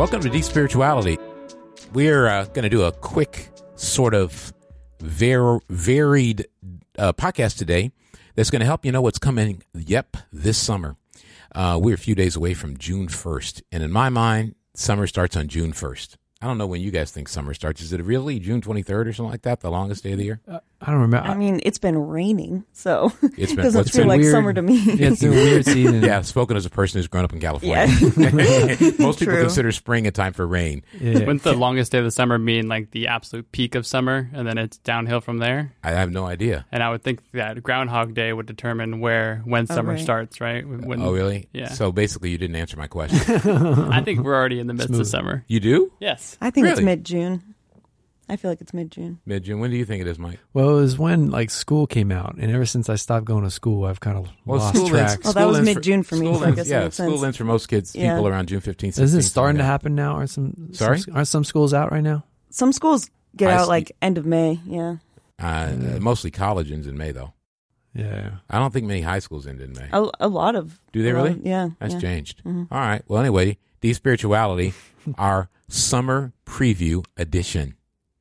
Welcome 0.00 0.22
to 0.22 0.30
Deep 0.30 0.44
Spirituality. 0.44 1.18
We're 1.92 2.26
uh, 2.26 2.46
going 2.46 2.62
to 2.62 2.70
do 2.70 2.84
a 2.84 2.90
quick, 2.90 3.50
sort 3.74 4.14
of 4.14 4.54
var- 4.98 5.60
varied 5.68 6.46
uh, 6.98 7.12
podcast 7.12 7.58
today 7.58 7.92
that's 8.34 8.48
going 8.48 8.60
to 8.60 8.66
help 8.66 8.86
you 8.86 8.92
know 8.92 9.02
what's 9.02 9.18
coming, 9.18 9.62
yep, 9.74 10.16
this 10.32 10.56
summer. 10.56 10.96
Uh, 11.54 11.78
we're 11.82 11.96
a 11.96 11.98
few 11.98 12.14
days 12.14 12.34
away 12.34 12.54
from 12.54 12.78
June 12.78 13.08
1st. 13.08 13.60
And 13.70 13.82
in 13.82 13.92
my 13.92 14.08
mind, 14.08 14.54
summer 14.72 15.06
starts 15.06 15.36
on 15.36 15.48
June 15.48 15.74
1st. 15.74 16.16
I 16.40 16.46
don't 16.46 16.56
know 16.56 16.66
when 16.66 16.80
you 16.80 16.90
guys 16.90 17.10
think 17.10 17.28
summer 17.28 17.52
starts. 17.52 17.82
Is 17.82 17.92
it 17.92 18.02
really 18.02 18.38
June 18.38 18.62
23rd 18.62 19.06
or 19.06 19.12
something 19.12 19.32
like 19.32 19.42
that, 19.42 19.60
the 19.60 19.70
longest 19.70 20.02
day 20.02 20.12
of 20.12 20.18
the 20.18 20.24
year? 20.24 20.40
I 20.82 20.90
don't 20.92 21.02
remember. 21.02 21.28
I 21.28 21.34
mean, 21.34 21.60
it's 21.62 21.78
been 21.78 21.98
raining, 22.08 22.64
so 22.72 23.12
It's 23.22 23.22
it 23.52 23.56
been- 23.56 23.64
doesn't 23.64 23.78
what's 23.80 23.90
feel 23.90 24.02
been 24.02 24.08
like 24.08 24.20
weird. 24.20 24.32
summer 24.32 24.52
to 24.54 24.62
me. 24.62 24.78
yeah, 24.78 25.08
it's 25.10 25.22
a 25.22 25.28
weird 25.28 25.64
season. 25.66 26.02
Yeah, 26.02 26.22
spoken 26.22 26.56
as 26.56 26.64
a 26.64 26.70
person 26.70 26.98
who's 26.98 27.06
grown 27.06 27.24
up 27.24 27.32
in 27.34 27.40
California. 27.40 27.86
Yeah. 27.86 28.30
Most 28.98 29.18
people 29.18 29.34
True. 29.34 29.40
consider 29.42 29.72
spring 29.72 30.06
a 30.06 30.10
time 30.10 30.32
for 30.32 30.46
rain. 30.46 30.82
Yeah. 30.98 31.18
Wouldn't 31.18 31.42
the 31.42 31.52
longest 31.52 31.92
day 31.92 31.98
of 31.98 32.04
the 32.04 32.10
summer 32.10 32.38
mean 32.38 32.66
like 32.68 32.92
the 32.92 33.08
absolute 33.08 33.52
peak 33.52 33.74
of 33.74 33.86
summer, 33.86 34.30
and 34.32 34.46
then 34.48 34.56
it's 34.56 34.78
downhill 34.78 35.20
from 35.20 35.36
there? 35.36 35.74
I 35.84 35.90
have 35.90 36.10
no 36.10 36.24
idea. 36.24 36.64
And 36.72 36.82
I 36.82 36.88
would 36.90 37.02
think 37.02 37.20
that 37.32 37.62
Groundhog 37.62 38.14
Day 38.14 38.32
would 38.32 38.46
determine 38.46 39.00
where 39.00 39.42
when 39.44 39.66
oh, 39.68 39.74
summer 39.74 39.92
right. 39.92 40.00
starts, 40.02 40.40
right? 40.40 40.66
When, 40.66 41.02
Oh, 41.02 41.12
really? 41.12 41.48
Yeah. 41.52 41.68
So 41.68 41.92
basically, 41.92 42.30
you 42.30 42.38
didn't 42.38 42.56
answer 42.56 42.78
my 42.78 42.86
question. 42.86 43.18
I 43.90 44.00
think 44.02 44.20
we're 44.20 44.34
already 44.34 44.58
in 44.60 44.66
the 44.66 44.72
midst 44.74 44.88
Smooth. 44.88 45.00
of 45.02 45.06
summer. 45.08 45.44
you 45.46 45.60
do? 45.60 45.92
Yes. 46.00 46.38
I 46.40 46.50
think 46.50 46.68
it's 46.68 46.80
mid 46.80 47.04
June. 47.04 47.49
I 48.30 48.36
feel 48.36 48.50
like 48.50 48.60
it's 48.60 48.72
mid 48.72 48.90
June. 48.92 49.18
Mid 49.26 49.42
June. 49.44 49.60
When 49.60 49.70
do 49.70 49.76
you 49.76 49.84
think 49.84 50.00
it 50.00 50.06
is, 50.06 50.18
Mike? 50.18 50.38
well, 50.54 50.70
it 50.78 50.80
was 50.82 50.98
when 50.98 51.30
like 51.30 51.50
school 51.50 51.86
came 51.86 52.10
out, 52.12 52.36
and 52.38 52.50
ever 52.50 52.64
since 52.64 52.88
I 52.88 52.94
stopped 52.96 53.24
going 53.26 53.44
to 53.44 53.50
school, 53.50 53.84
I've 53.84 54.00
kind 54.00 54.16
of 54.16 54.28
Well, 54.46 54.58
lost 54.60 54.86
track. 54.86 55.10
ends- 55.12 55.26
Oh, 55.26 55.32
that 55.32 55.46
was 55.46 55.60
mid-June 55.60 56.02
for 56.04 56.16
me, 56.16 56.26
school 56.26 56.38
so 56.40 56.46
I 56.46 56.50
guess 56.52 56.68
yeah, 56.68 56.84
makes 56.84 56.96
school 56.96 57.10
sense. 57.10 57.22
ends 57.24 57.36
for 57.36 57.44
most 57.44 57.66
kids. 57.66 57.94
Yeah. 57.94 58.14
People 58.14 58.28
around 58.28 58.46
June 58.48 58.60
15th. 58.60 58.98
Isn't 58.98 59.18
16th, 59.20 59.26
it 59.26 59.28
starting 59.28 59.58
to 59.58 59.64
happen 59.64 59.94
now? 59.94 60.12
Are 60.16 60.26
some 60.26 60.72
Sorry? 60.72 61.00
Some, 61.00 61.16
aren't 61.16 61.28
some 61.28 61.44
schools 61.44 61.74
out 61.74 61.90
right 61.92 62.02
now? 62.02 62.24
Some 62.50 62.72
schools 62.72 63.10
get 63.36 63.50
I 63.50 63.54
out 63.54 63.64
see. 63.64 63.68
like 63.68 63.92
end 64.00 64.16
of 64.18 64.24
May. 64.26 64.58
Yeah, 64.66 64.96
like 65.40 65.78
that. 65.80 65.96
Uh, 65.96 66.00
mostly 66.00 66.30
college 66.30 66.70
ends 66.72 66.86
in 66.86 66.96
May, 66.96 67.12
though. 67.12 67.32
Yeah. 67.94 68.36
I 68.48 68.58
don't 68.60 68.72
think 68.72 68.86
many 68.86 69.00
high 69.00 69.18
schools 69.18 69.46
end 69.48 69.60
in 69.60 69.72
May. 69.72 69.88
a, 69.92 70.08
a 70.20 70.28
lot 70.28 70.54
of. 70.54 70.78
Do 70.92 71.02
they 71.02 71.12
really? 71.12 71.30
of- 71.32 71.44
yeah, 71.44 71.70
That's 71.80 71.94
yeah. 71.94 72.00
changed. 72.00 72.44
Mhm. 72.44 72.68
All 72.70 72.78
right. 72.78 73.02
Well, 73.08 73.20
anyway, 73.20 73.58
Deep 73.80 73.96
Spirituality, 73.96 74.74
our 75.18 75.48
summer 75.68 76.32
preview 76.46 77.04
edition. 77.16 77.74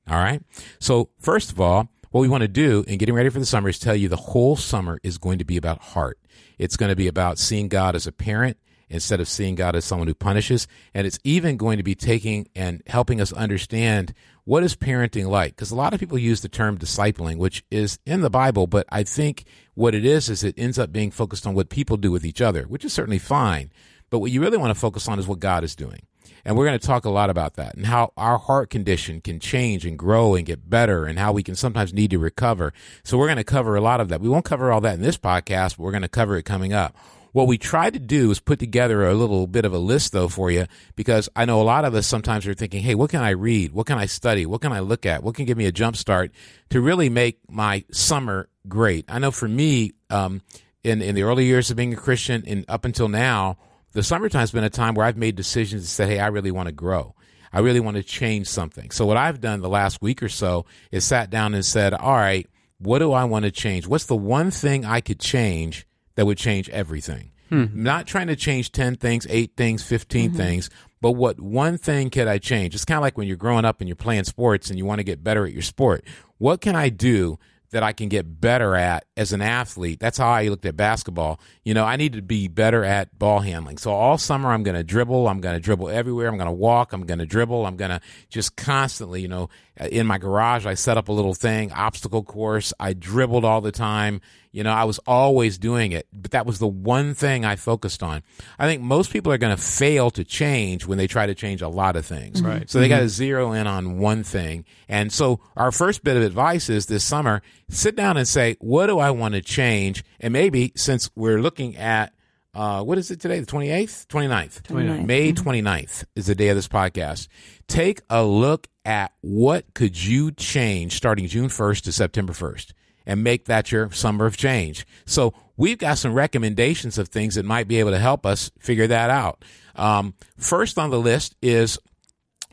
All 0.09 0.17
right. 0.17 0.41
So, 0.79 1.09
first 1.19 1.51
of 1.51 1.61
all, 1.61 1.89
what 2.11 2.21
we 2.21 2.27
want 2.27 2.41
to 2.41 2.47
do 2.47 2.83
in 2.87 2.97
getting 2.97 3.13
ready 3.13 3.29
for 3.29 3.39
the 3.39 3.45
summer 3.45 3.69
is 3.69 3.77
tell 3.77 3.95
you 3.95 4.07
the 4.07 4.15
whole 4.15 4.55
summer 4.55 4.99
is 5.03 5.17
going 5.17 5.37
to 5.37 5.45
be 5.45 5.57
about 5.57 5.79
heart. 5.79 6.19
It's 6.57 6.77
going 6.77 6.89
to 6.89 6.95
be 6.95 7.07
about 7.07 7.37
seeing 7.37 7.67
God 7.67 7.95
as 7.95 8.07
a 8.07 8.11
parent 8.11 8.57
instead 8.89 9.19
of 9.19 9.27
seeing 9.27 9.53
God 9.53 9.75
as 9.75 9.85
someone 9.85 10.07
who 10.07 10.15
punishes. 10.15 10.67
And 10.93 11.05
it's 11.05 11.19
even 11.23 11.57
going 11.57 11.77
to 11.77 11.83
be 11.83 11.93
taking 11.93 12.47
and 12.55 12.81
helping 12.87 13.21
us 13.21 13.31
understand 13.31 14.13
what 14.45 14.63
is 14.63 14.75
parenting 14.75 15.27
like. 15.27 15.55
Because 15.55 15.69
a 15.69 15.75
lot 15.75 15.93
of 15.93 15.99
people 15.99 16.17
use 16.17 16.41
the 16.41 16.49
term 16.49 16.79
discipling, 16.79 17.37
which 17.37 17.63
is 17.69 17.99
in 18.07 18.21
the 18.21 18.31
Bible, 18.31 18.65
but 18.65 18.87
I 18.89 19.03
think 19.03 19.43
what 19.75 19.93
it 19.93 20.05
is 20.05 20.27
is 20.27 20.43
it 20.43 20.55
ends 20.57 20.79
up 20.79 20.91
being 20.91 21.11
focused 21.11 21.45
on 21.45 21.53
what 21.53 21.69
people 21.69 21.97
do 21.97 22.11
with 22.11 22.25
each 22.25 22.41
other, 22.41 22.63
which 22.63 22.83
is 22.83 22.91
certainly 22.91 23.19
fine. 23.19 23.71
But 24.09 24.19
what 24.19 24.31
you 24.31 24.41
really 24.41 24.57
want 24.57 24.73
to 24.73 24.79
focus 24.79 25.07
on 25.07 25.19
is 25.19 25.27
what 25.27 25.39
God 25.39 25.63
is 25.63 25.75
doing. 25.75 26.01
And 26.45 26.57
we're 26.57 26.65
going 26.65 26.79
to 26.79 26.85
talk 26.85 27.05
a 27.05 27.09
lot 27.09 27.29
about 27.29 27.55
that 27.55 27.75
and 27.75 27.85
how 27.85 28.13
our 28.17 28.37
heart 28.37 28.69
condition 28.69 29.21
can 29.21 29.39
change 29.39 29.85
and 29.85 29.97
grow 29.97 30.35
and 30.35 30.45
get 30.45 30.69
better 30.69 31.05
and 31.05 31.19
how 31.19 31.31
we 31.31 31.43
can 31.43 31.55
sometimes 31.55 31.93
need 31.93 32.11
to 32.11 32.19
recover. 32.19 32.73
So 33.03 33.17
we're 33.17 33.27
going 33.27 33.37
to 33.37 33.43
cover 33.43 33.75
a 33.75 33.81
lot 33.81 34.01
of 34.01 34.09
that. 34.09 34.21
We 34.21 34.29
won't 34.29 34.45
cover 34.45 34.71
all 34.71 34.81
that 34.81 34.95
in 34.95 35.01
this 35.01 35.17
podcast, 35.17 35.77
but 35.77 35.79
we're 35.79 35.91
going 35.91 36.01
to 36.01 36.07
cover 36.07 36.37
it 36.37 36.43
coming 36.43 36.73
up. 36.73 36.95
What 37.31 37.47
we 37.47 37.57
try 37.59 37.89
to 37.89 37.99
do 37.99 38.31
is 38.31 38.39
put 38.39 38.57
together 38.57 39.05
a 39.05 39.13
little 39.13 39.45
bit 39.45 39.63
of 39.63 39.73
a 39.73 39.77
list 39.77 40.13
though 40.13 40.29
for 40.29 40.49
you 40.49 40.65
because 40.95 41.29
I 41.35 41.45
know 41.45 41.61
a 41.61 41.63
lot 41.63 41.85
of 41.85 41.93
us 41.93 42.07
sometimes 42.07 42.47
are 42.47 42.55
thinking, 42.55 42.81
Hey, 42.81 42.95
what 42.95 43.11
can 43.11 43.21
I 43.21 43.31
read? 43.31 43.71
What 43.71 43.85
can 43.85 43.99
I 43.99 44.07
study? 44.07 44.45
What 44.47 44.61
can 44.61 44.71
I 44.71 44.79
look 44.79 45.05
at? 45.05 45.23
What 45.23 45.35
can 45.35 45.45
give 45.45 45.57
me 45.57 45.65
a 45.65 45.71
jump 45.71 45.95
start 45.95 46.31
to 46.71 46.81
really 46.81 47.09
make 47.09 47.39
my 47.47 47.85
summer 47.91 48.49
great? 48.67 49.05
I 49.07 49.19
know 49.19 49.31
for 49.31 49.47
me, 49.47 49.91
um, 50.09 50.41
in, 50.83 51.01
in 51.01 51.15
the 51.15 51.23
early 51.23 51.45
years 51.45 51.69
of 51.69 51.77
being 51.77 51.93
a 51.93 51.97
Christian 51.97 52.43
and 52.47 52.65
up 52.67 52.85
until 52.85 53.09
now, 53.09 53.57
the 53.91 54.03
summertime's 54.03 54.51
been 54.51 54.63
a 54.63 54.69
time 54.69 54.93
where 54.93 55.05
I've 55.05 55.17
made 55.17 55.35
decisions 55.35 55.83
and 55.83 55.89
said, 55.89 56.09
Hey, 56.09 56.19
I 56.19 56.27
really 56.27 56.51
want 56.51 56.67
to 56.67 56.73
grow. 56.73 57.15
I 57.51 57.59
really 57.59 57.79
want 57.79 57.97
to 57.97 58.03
change 58.03 58.47
something. 58.47 58.91
So 58.91 59.05
what 59.05 59.17
I've 59.17 59.41
done 59.41 59.61
the 59.61 59.69
last 59.69 60.01
week 60.01 60.21
or 60.21 60.29
so 60.29 60.65
is 60.91 61.03
sat 61.03 61.29
down 61.29 61.53
and 61.53 61.65
said, 61.65 61.93
all 61.93 62.13
right, 62.13 62.47
what 62.77 62.99
do 62.99 63.11
I 63.11 63.25
want 63.25 63.45
to 63.45 63.51
change? 63.51 63.87
What's 63.87 64.05
the 64.05 64.15
one 64.15 64.51
thing 64.51 64.85
I 64.85 65.01
could 65.01 65.19
change 65.19 65.87
that 66.15 66.25
would 66.25 66.37
change 66.37 66.69
everything? 66.69 67.31
Hmm. 67.49 67.65
Not 67.73 68.05
trying 68.05 68.27
to 68.27 68.35
change 68.35 68.71
10 68.71 68.97
things, 68.97 69.25
eight 69.29 69.53
things, 69.57 69.83
15 69.83 70.29
mm-hmm. 70.29 70.37
things, 70.37 70.69
but 71.01 71.13
what 71.13 71.39
one 71.39 71.77
thing 71.77 72.11
could 72.11 72.27
I 72.27 72.37
change? 72.37 72.75
It's 72.75 72.85
kind 72.85 72.97
of 72.97 73.01
like 73.01 73.17
when 73.17 73.27
you're 73.27 73.37
growing 73.37 73.65
up 73.65 73.81
and 73.81 73.87
you're 73.87 73.95
playing 73.95 74.25
sports 74.25 74.69
and 74.69 74.77
you 74.77 74.85
want 74.85 74.99
to 74.99 75.03
get 75.03 75.23
better 75.23 75.45
at 75.45 75.53
your 75.53 75.63
sport. 75.63 76.05
What 76.37 76.61
can 76.61 76.75
I 76.75 76.89
do 76.89 77.39
that 77.71 77.83
I 77.83 77.93
can 77.93 78.09
get 78.09 78.41
better 78.41 78.75
at 78.75 79.05
as 79.15 79.31
an 79.31 79.41
athlete. 79.41 79.99
That's 79.99 80.17
how 80.17 80.29
I 80.29 80.47
looked 80.47 80.65
at 80.65 80.75
basketball. 80.75 81.39
You 81.63 81.73
know, 81.73 81.85
I 81.85 81.95
need 81.95 82.13
to 82.13 82.21
be 82.21 82.47
better 82.47 82.83
at 82.83 83.17
ball 83.17 83.39
handling. 83.39 83.77
So 83.77 83.91
all 83.91 84.17
summer 84.17 84.51
I'm 84.51 84.63
going 84.63 84.77
to 84.77 84.83
dribble. 84.83 85.27
I'm 85.27 85.41
going 85.41 85.55
to 85.55 85.59
dribble 85.59 85.89
everywhere. 85.89 86.27
I'm 86.27 86.37
going 86.37 86.47
to 86.47 86.51
walk. 86.51 86.93
I'm 86.93 87.05
going 87.05 87.19
to 87.19 87.25
dribble. 87.25 87.65
I'm 87.65 87.77
going 87.77 87.91
to 87.91 88.01
just 88.29 88.55
constantly, 88.55 89.21
you 89.21 89.27
know, 89.27 89.49
Uh, 89.79 89.85
in 89.85 90.05
my 90.05 90.17
garage, 90.17 90.65
I 90.65 90.73
set 90.73 90.97
up 90.97 91.07
a 91.07 91.11
little 91.11 91.33
thing, 91.33 91.71
obstacle 91.71 92.23
course. 92.23 92.73
I 92.79 92.93
dribbled 92.93 93.45
all 93.45 93.61
the 93.61 93.71
time. 93.71 94.21
You 94.51 94.63
know, 94.63 94.71
I 94.71 94.83
was 94.83 94.99
always 95.05 95.59
doing 95.59 95.91
it, 95.91 96.07
but 96.11 96.31
that 96.31 96.47
was 96.47 96.57
the 96.57 96.67
one 96.67 97.13
thing 97.13 97.45
I 97.45 97.55
focused 97.55 98.01
on. 98.01 98.23
I 98.57 98.65
think 98.65 98.81
most 98.81 99.11
people 99.11 99.31
are 99.31 99.37
going 99.37 99.55
to 99.55 99.61
fail 99.61 100.09
to 100.11 100.23
change 100.23 100.87
when 100.87 100.97
they 100.97 101.05
try 101.05 101.27
to 101.27 101.35
change 101.35 101.61
a 101.61 101.67
lot 101.67 101.95
of 101.95 102.05
things. 102.05 102.41
Mm-hmm. 102.41 102.49
Right. 102.49 102.69
So 102.69 102.79
they 102.79 102.89
got 102.89 102.97
to 102.97 103.03
mm-hmm. 103.03 103.09
zero 103.09 103.51
in 103.51 103.67
on 103.67 103.99
one 103.99 104.23
thing. 104.23 104.65
And 104.87 105.13
so 105.13 105.39
our 105.55 105.71
first 105.71 106.03
bit 106.03 106.17
of 106.17 106.23
advice 106.23 106.67
is 106.67 106.87
this 106.87 107.03
summer, 107.03 107.43
sit 107.69 107.95
down 107.95 108.17
and 108.17 108.27
say, 108.27 108.57
what 108.59 108.87
do 108.87 108.97
I 108.97 109.11
want 109.11 109.35
to 109.35 109.41
change? 109.41 110.03
And 110.19 110.33
maybe 110.33 110.71
since 110.75 111.11
we're 111.15 111.41
looking 111.41 111.77
at, 111.77 112.13
uh, 112.53 112.83
what 112.83 112.97
is 112.97 113.11
it 113.11 113.19
today? 113.19 113.39
The 113.39 113.45
28th, 113.45 114.07
29th, 114.07 114.61
29th. 114.63 115.05
May 115.05 115.33
29th 115.33 116.05
is 116.15 116.25
the 116.27 116.35
day 116.35 116.49
of 116.49 116.55
this 116.55 116.67
podcast. 116.67 117.27
Take 117.67 118.01
a 118.09 118.23
look 118.23 118.67
at 118.85 119.13
what 119.21 119.73
could 119.73 120.01
you 120.03 120.31
change 120.31 120.95
starting 120.95 121.27
June 121.27 121.47
1st 121.47 121.83
to 121.83 121.91
September 121.91 122.33
1st 122.33 122.73
and 123.05 123.23
make 123.23 123.45
that 123.45 123.71
your 123.71 123.91
summer 123.91 124.25
of 124.25 124.35
change. 124.37 124.85
So 125.05 125.33
we've 125.57 125.77
got 125.77 125.97
some 125.97 126.13
recommendations 126.13 126.97
of 126.97 127.09
things 127.09 127.35
that 127.35 127.45
might 127.45 127.67
be 127.67 127.79
able 127.79 127.91
to 127.91 127.99
help 127.99 128.25
us 128.25 128.51
figure 128.59 128.87
that 128.87 129.09
out. 129.09 129.43
Um, 129.75 130.15
first 130.37 130.77
on 130.77 130.89
the 130.89 130.99
list 130.99 131.35
is 131.41 131.77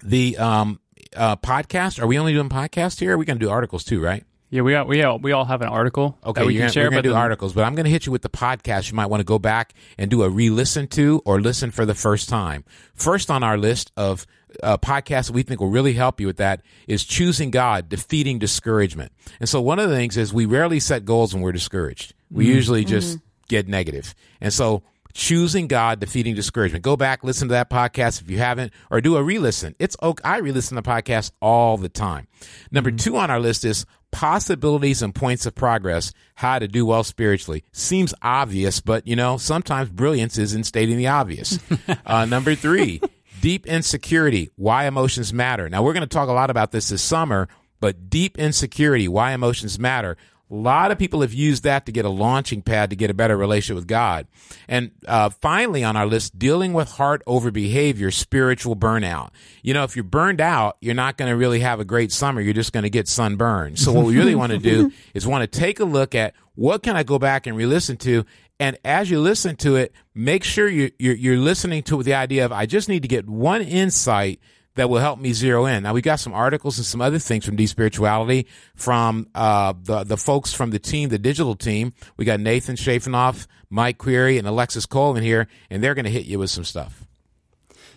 the 0.02 0.36
um, 0.36 0.80
uh, 1.14 1.36
podcast. 1.36 2.02
Are 2.02 2.06
we 2.06 2.18
only 2.18 2.32
doing 2.32 2.48
podcasts 2.48 3.00
here? 3.00 3.14
Are 3.14 3.18
we 3.18 3.24
going 3.24 3.38
to 3.38 3.44
do 3.44 3.50
articles 3.50 3.84
too, 3.84 4.00
right? 4.00 4.24
Yeah, 4.48 4.62
we 4.62 4.74
all, 4.76 4.86
we 4.86 5.02
all, 5.02 5.18
we 5.18 5.32
all 5.32 5.44
have 5.44 5.60
an 5.62 5.68
article 5.68 6.16
Okay, 6.24 6.40
that 6.40 6.46
we 6.46 6.54
you're 6.54 6.60
can 6.60 6.64
gonna, 6.66 6.72
share. 6.72 6.84
we're 6.84 6.90
gonna 6.90 7.02
do 7.02 7.08
then- 7.10 7.18
articles, 7.18 7.52
but 7.52 7.64
I'm 7.64 7.74
going 7.74 7.84
to 7.84 7.90
hit 7.90 8.06
you 8.06 8.12
with 8.12 8.22
the 8.22 8.28
podcast. 8.28 8.88
You 8.90 8.94
might 8.96 9.06
want 9.06 9.20
to 9.20 9.24
go 9.24 9.38
back 9.40 9.74
and 9.98 10.08
do 10.10 10.22
a 10.22 10.28
re-listen 10.30 10.86
to 10.88 11.20
or 11.24 11.40
listen 11.40 11.70
for 11.72 11.84
the 11.84 11.94
first 11.94 12.28
time. 12.28 12.64
First 12.94 13.30
on 13.30 13.42
our 13.42 13.58
list 13.58 13.90
of 13.96 14.24
uh, 14.62 14.78
podcasts 14.78 15.26
that 15.26 15.32
we 15.32 15.42
think 15.42 15.60
will 15.60 15.68
really 15.70 15.94
help 15.94 16.20
you 16.20 16.26
with 16.28 16.36
that 16.36 16.62
is 16.86 17.04
choosing 17.04 17.50
God, 17.50 17.88
defeating 17.88 18.38
discouragement. 18.38 19.12
And 19.40 19.48
so 19.48 19.60
one 19.60 19.78
of 19.80 19.90
the 19.90 19.96
things 19.96 20.16
is 20.16 20.32
we 20.32 20.46
rarely 20.46 20.78
set 20.80 21.04
goals 21.04 21.34
when 21.34 21.42
we're 21.42 21.52
discouraged. 21.52 22.14
We 22.30 22.46
usually 22.46 22.84
just 22.84 23.18
get 23.48 23.66
negative. 23.68 24.14
And 24.40 24.52
so 24.52 24.82
choosing 25.16 25.66
God, 25.66 25.98
defeating 25.98 26.34
discouragement. 26.34 26.84
Go 26.84 26.94
back, 26.94 27.24
listen 27.24 27.48
to 27.48 27.52
that 27.52 27.70
podcast 27.70 28.20
if 28.20 28.30
you 28.30 28.36
haven't, 28.36 28.72
or 28.90 29.00
do 29.00 29.16
a 29.16 29.22
re-listen. 29.22 29.74
It's 29.78 29.96
okay. 30.02 30.22
I 30.22 30.38
re-listen 30.38 30.76
to 30.76 30.82
podcasts 30.82 31.30
all 31.40 31.78
the 31.78 31.88
time. 31.88 32.28
Number 32.70 32.90
two 32.90 33.16
on 33.16 33.30
our 33.30 33.40
list 33.40 33.64
is 33.64 33.86
possibilities 34.12 35.00
and 35.00 35.14
points 35.14 35.46
of 35.46 35.54
progress, 35.54 36.12
how 36.34 36.58
to 36.58 36.68
do 36.68 36.84
well 36.84 37.02
spiritually. 37.02 37.64
Seems 37.72 38.12
obvious, 38.20 38.80
but 38.80 39.06
you 39.06 39.16
know, 39.16 39.38
sometimes 39.38 39.88
brilliance 39.88 40.36
is 40.36 40.54
in 40.54 40.64
stating 40.64 40.98
the 40.98 41.08
obvious. 41.08 41.58
uh, 42.06 42.26
number 42.26 42.54
three, 42.54 43.00
deep 43.40 43.66
insecurity, 43.66 44.50
why 44.56 44.84
emotions 44.84 45.32
matter. 45.32 45.70
Now 45.70 45.82
we're 45.82 45.94
going 45.94 46.02
to 46.02 46.14
talk 46.14 46.28
a 46.28 46.32
lot 46.32 46.50
about 46.50 46.72
this 46.72 46.90
this 46.90 47.02
summer, 47.02 47.48
but 47.80 48.10
deep 48.10 48.38
insecurity, 48.38 49.08
why 49.08 49.32
emotions 49.32 49.78
matter. 49.78 50.18
A 50.48 50.54
lot 50.54 50.92
of 50.92 50.98
people 50.98 51.22
have 51.22 51.32
used 51.32 51.64
that 51.64 51.86
to 51.86 51.92
get 51.92 52.04
a 52.04 52.08
launching 52.08 52.62
pad 52.62 52.90
to 52.90 52.96
get 52.96 53.10
a 53.10 53.14
better 53.14 53.36
relationship 53.36 53.76
with 53.76 53.88
God. 53.88 54.28
And 54.68 54.92
uh, 55.08 55.30
finally, 55.30 55.82
on 55.82 55.96
our 55.96 56.06
list, 56.06 56.38
dealing 56.38 56.72
with 56.72 56.88
heart 56.92 57.22
over 57.26 57.50
behavior, 57.50 58.12
spiritual 58.12 58.76
burnout. 58.76 59.30
You 59.62 59.74
know, 59.74 59.82
if 59.82 59.96
you're 59.96 60.04
burned 60.04 60.40
out, 60.40 60.76
you're 60.80 60.94
not 60.94 61.16
going 61.16 61.30
to 61.30 61.36
really 61.36 61.60
have 61.60 61.80
a 61.80 61.84
great 61.84 62.12
summer. 62.12 62.40
You're 62.40 62.54
just 62.54 62.72
going 62.72 62.84
to 62.84 62.90
get 62.90 63.08
sunburned. 63.08 63.80
So 63.80 63.92
what 63.92 64.06
we 64.06 64.16
really 64.16 64.34
want 64.36 64.52
to 64.52 64.58
do 64.58 64.92
is 65.14 65.26
want 65.26 65.42
to 65.42 65.58
take 65.58 65.80
a 65.80 65.84
look 65.84 66.14
at 66.14 66.34
what 66.54 66.82
can 66.82 66.94
I 66.96 67.02
go 67.02 67.18
back 67.18 67.48
and 67.48 67.56
re-listen 67.56 67.96
to. 67.98 68.24
And 68.60 68.78
as 68.84 69.10
you 69.10 69.20
listen 69.20 69.56
to 69.56 69.76
it, 69.76 69.92
make 70.14 70.44
sure 70.44 70.68
you're, 70.68 70.90
you're, 70.98 71.14
you're 71.14 71.36
listening 71.38 71.82
to 71.84 72.02
the 72.02 72.14
idea 72.14 72.44
of 72.44 72.52
I 72.52 72.66
just 72.66 72.88
need 72.88 73.02
to 73.02 73.08
get 73.08 73.28
one 73.28 73.62
insight 73.62 74.40
that 74.76 74.88
will 74.88 75.00
help 75.00 75.18
me 75.18 75.32
zero 75.32 75.66
in. 75.66 75.82
Now 75.82 75.92
we 75.92 76.00
got 76.00 76.20
some 76.20 76.32
articles 76.32 76.78
and 76.78 76.86
some 76.86 77.00
other 77.00 77.18
things 77.18 77.44
from 77.44 77.56
Deep 77.56 77.68
Spirituality 77.68 78.46
from 78.74 79.28
uh, 79.34 79.74
the 79.82 80.04
the 80.04 80.16
folks 80.16 80.52
from 80.52 80.70
the 80.70 80.78
team, 80.78 81.08
the 81.08 81.18
digital 81.18 81.56
team. 81.56 81.92
We 82.16 82.24
got 82.24 82.40
Nathan 82.40 82.76
Shafinoff, 82.76 83.46
Mike 83.68 83.98
Query, 83.98 84.38
and 84.38 84.46
Alexis 84.46 84.86
Coleman 84.86 85.22
here, 85.22 85.48
and 85.68 85.82
they're 85.82 85.94
going 85.94 86.04
to 86.04 86.10
hit 86.10 86.26
you 86.26 86.38
with 86.38 86.50
some 86.50 86.64
stuff. 86.64 87.06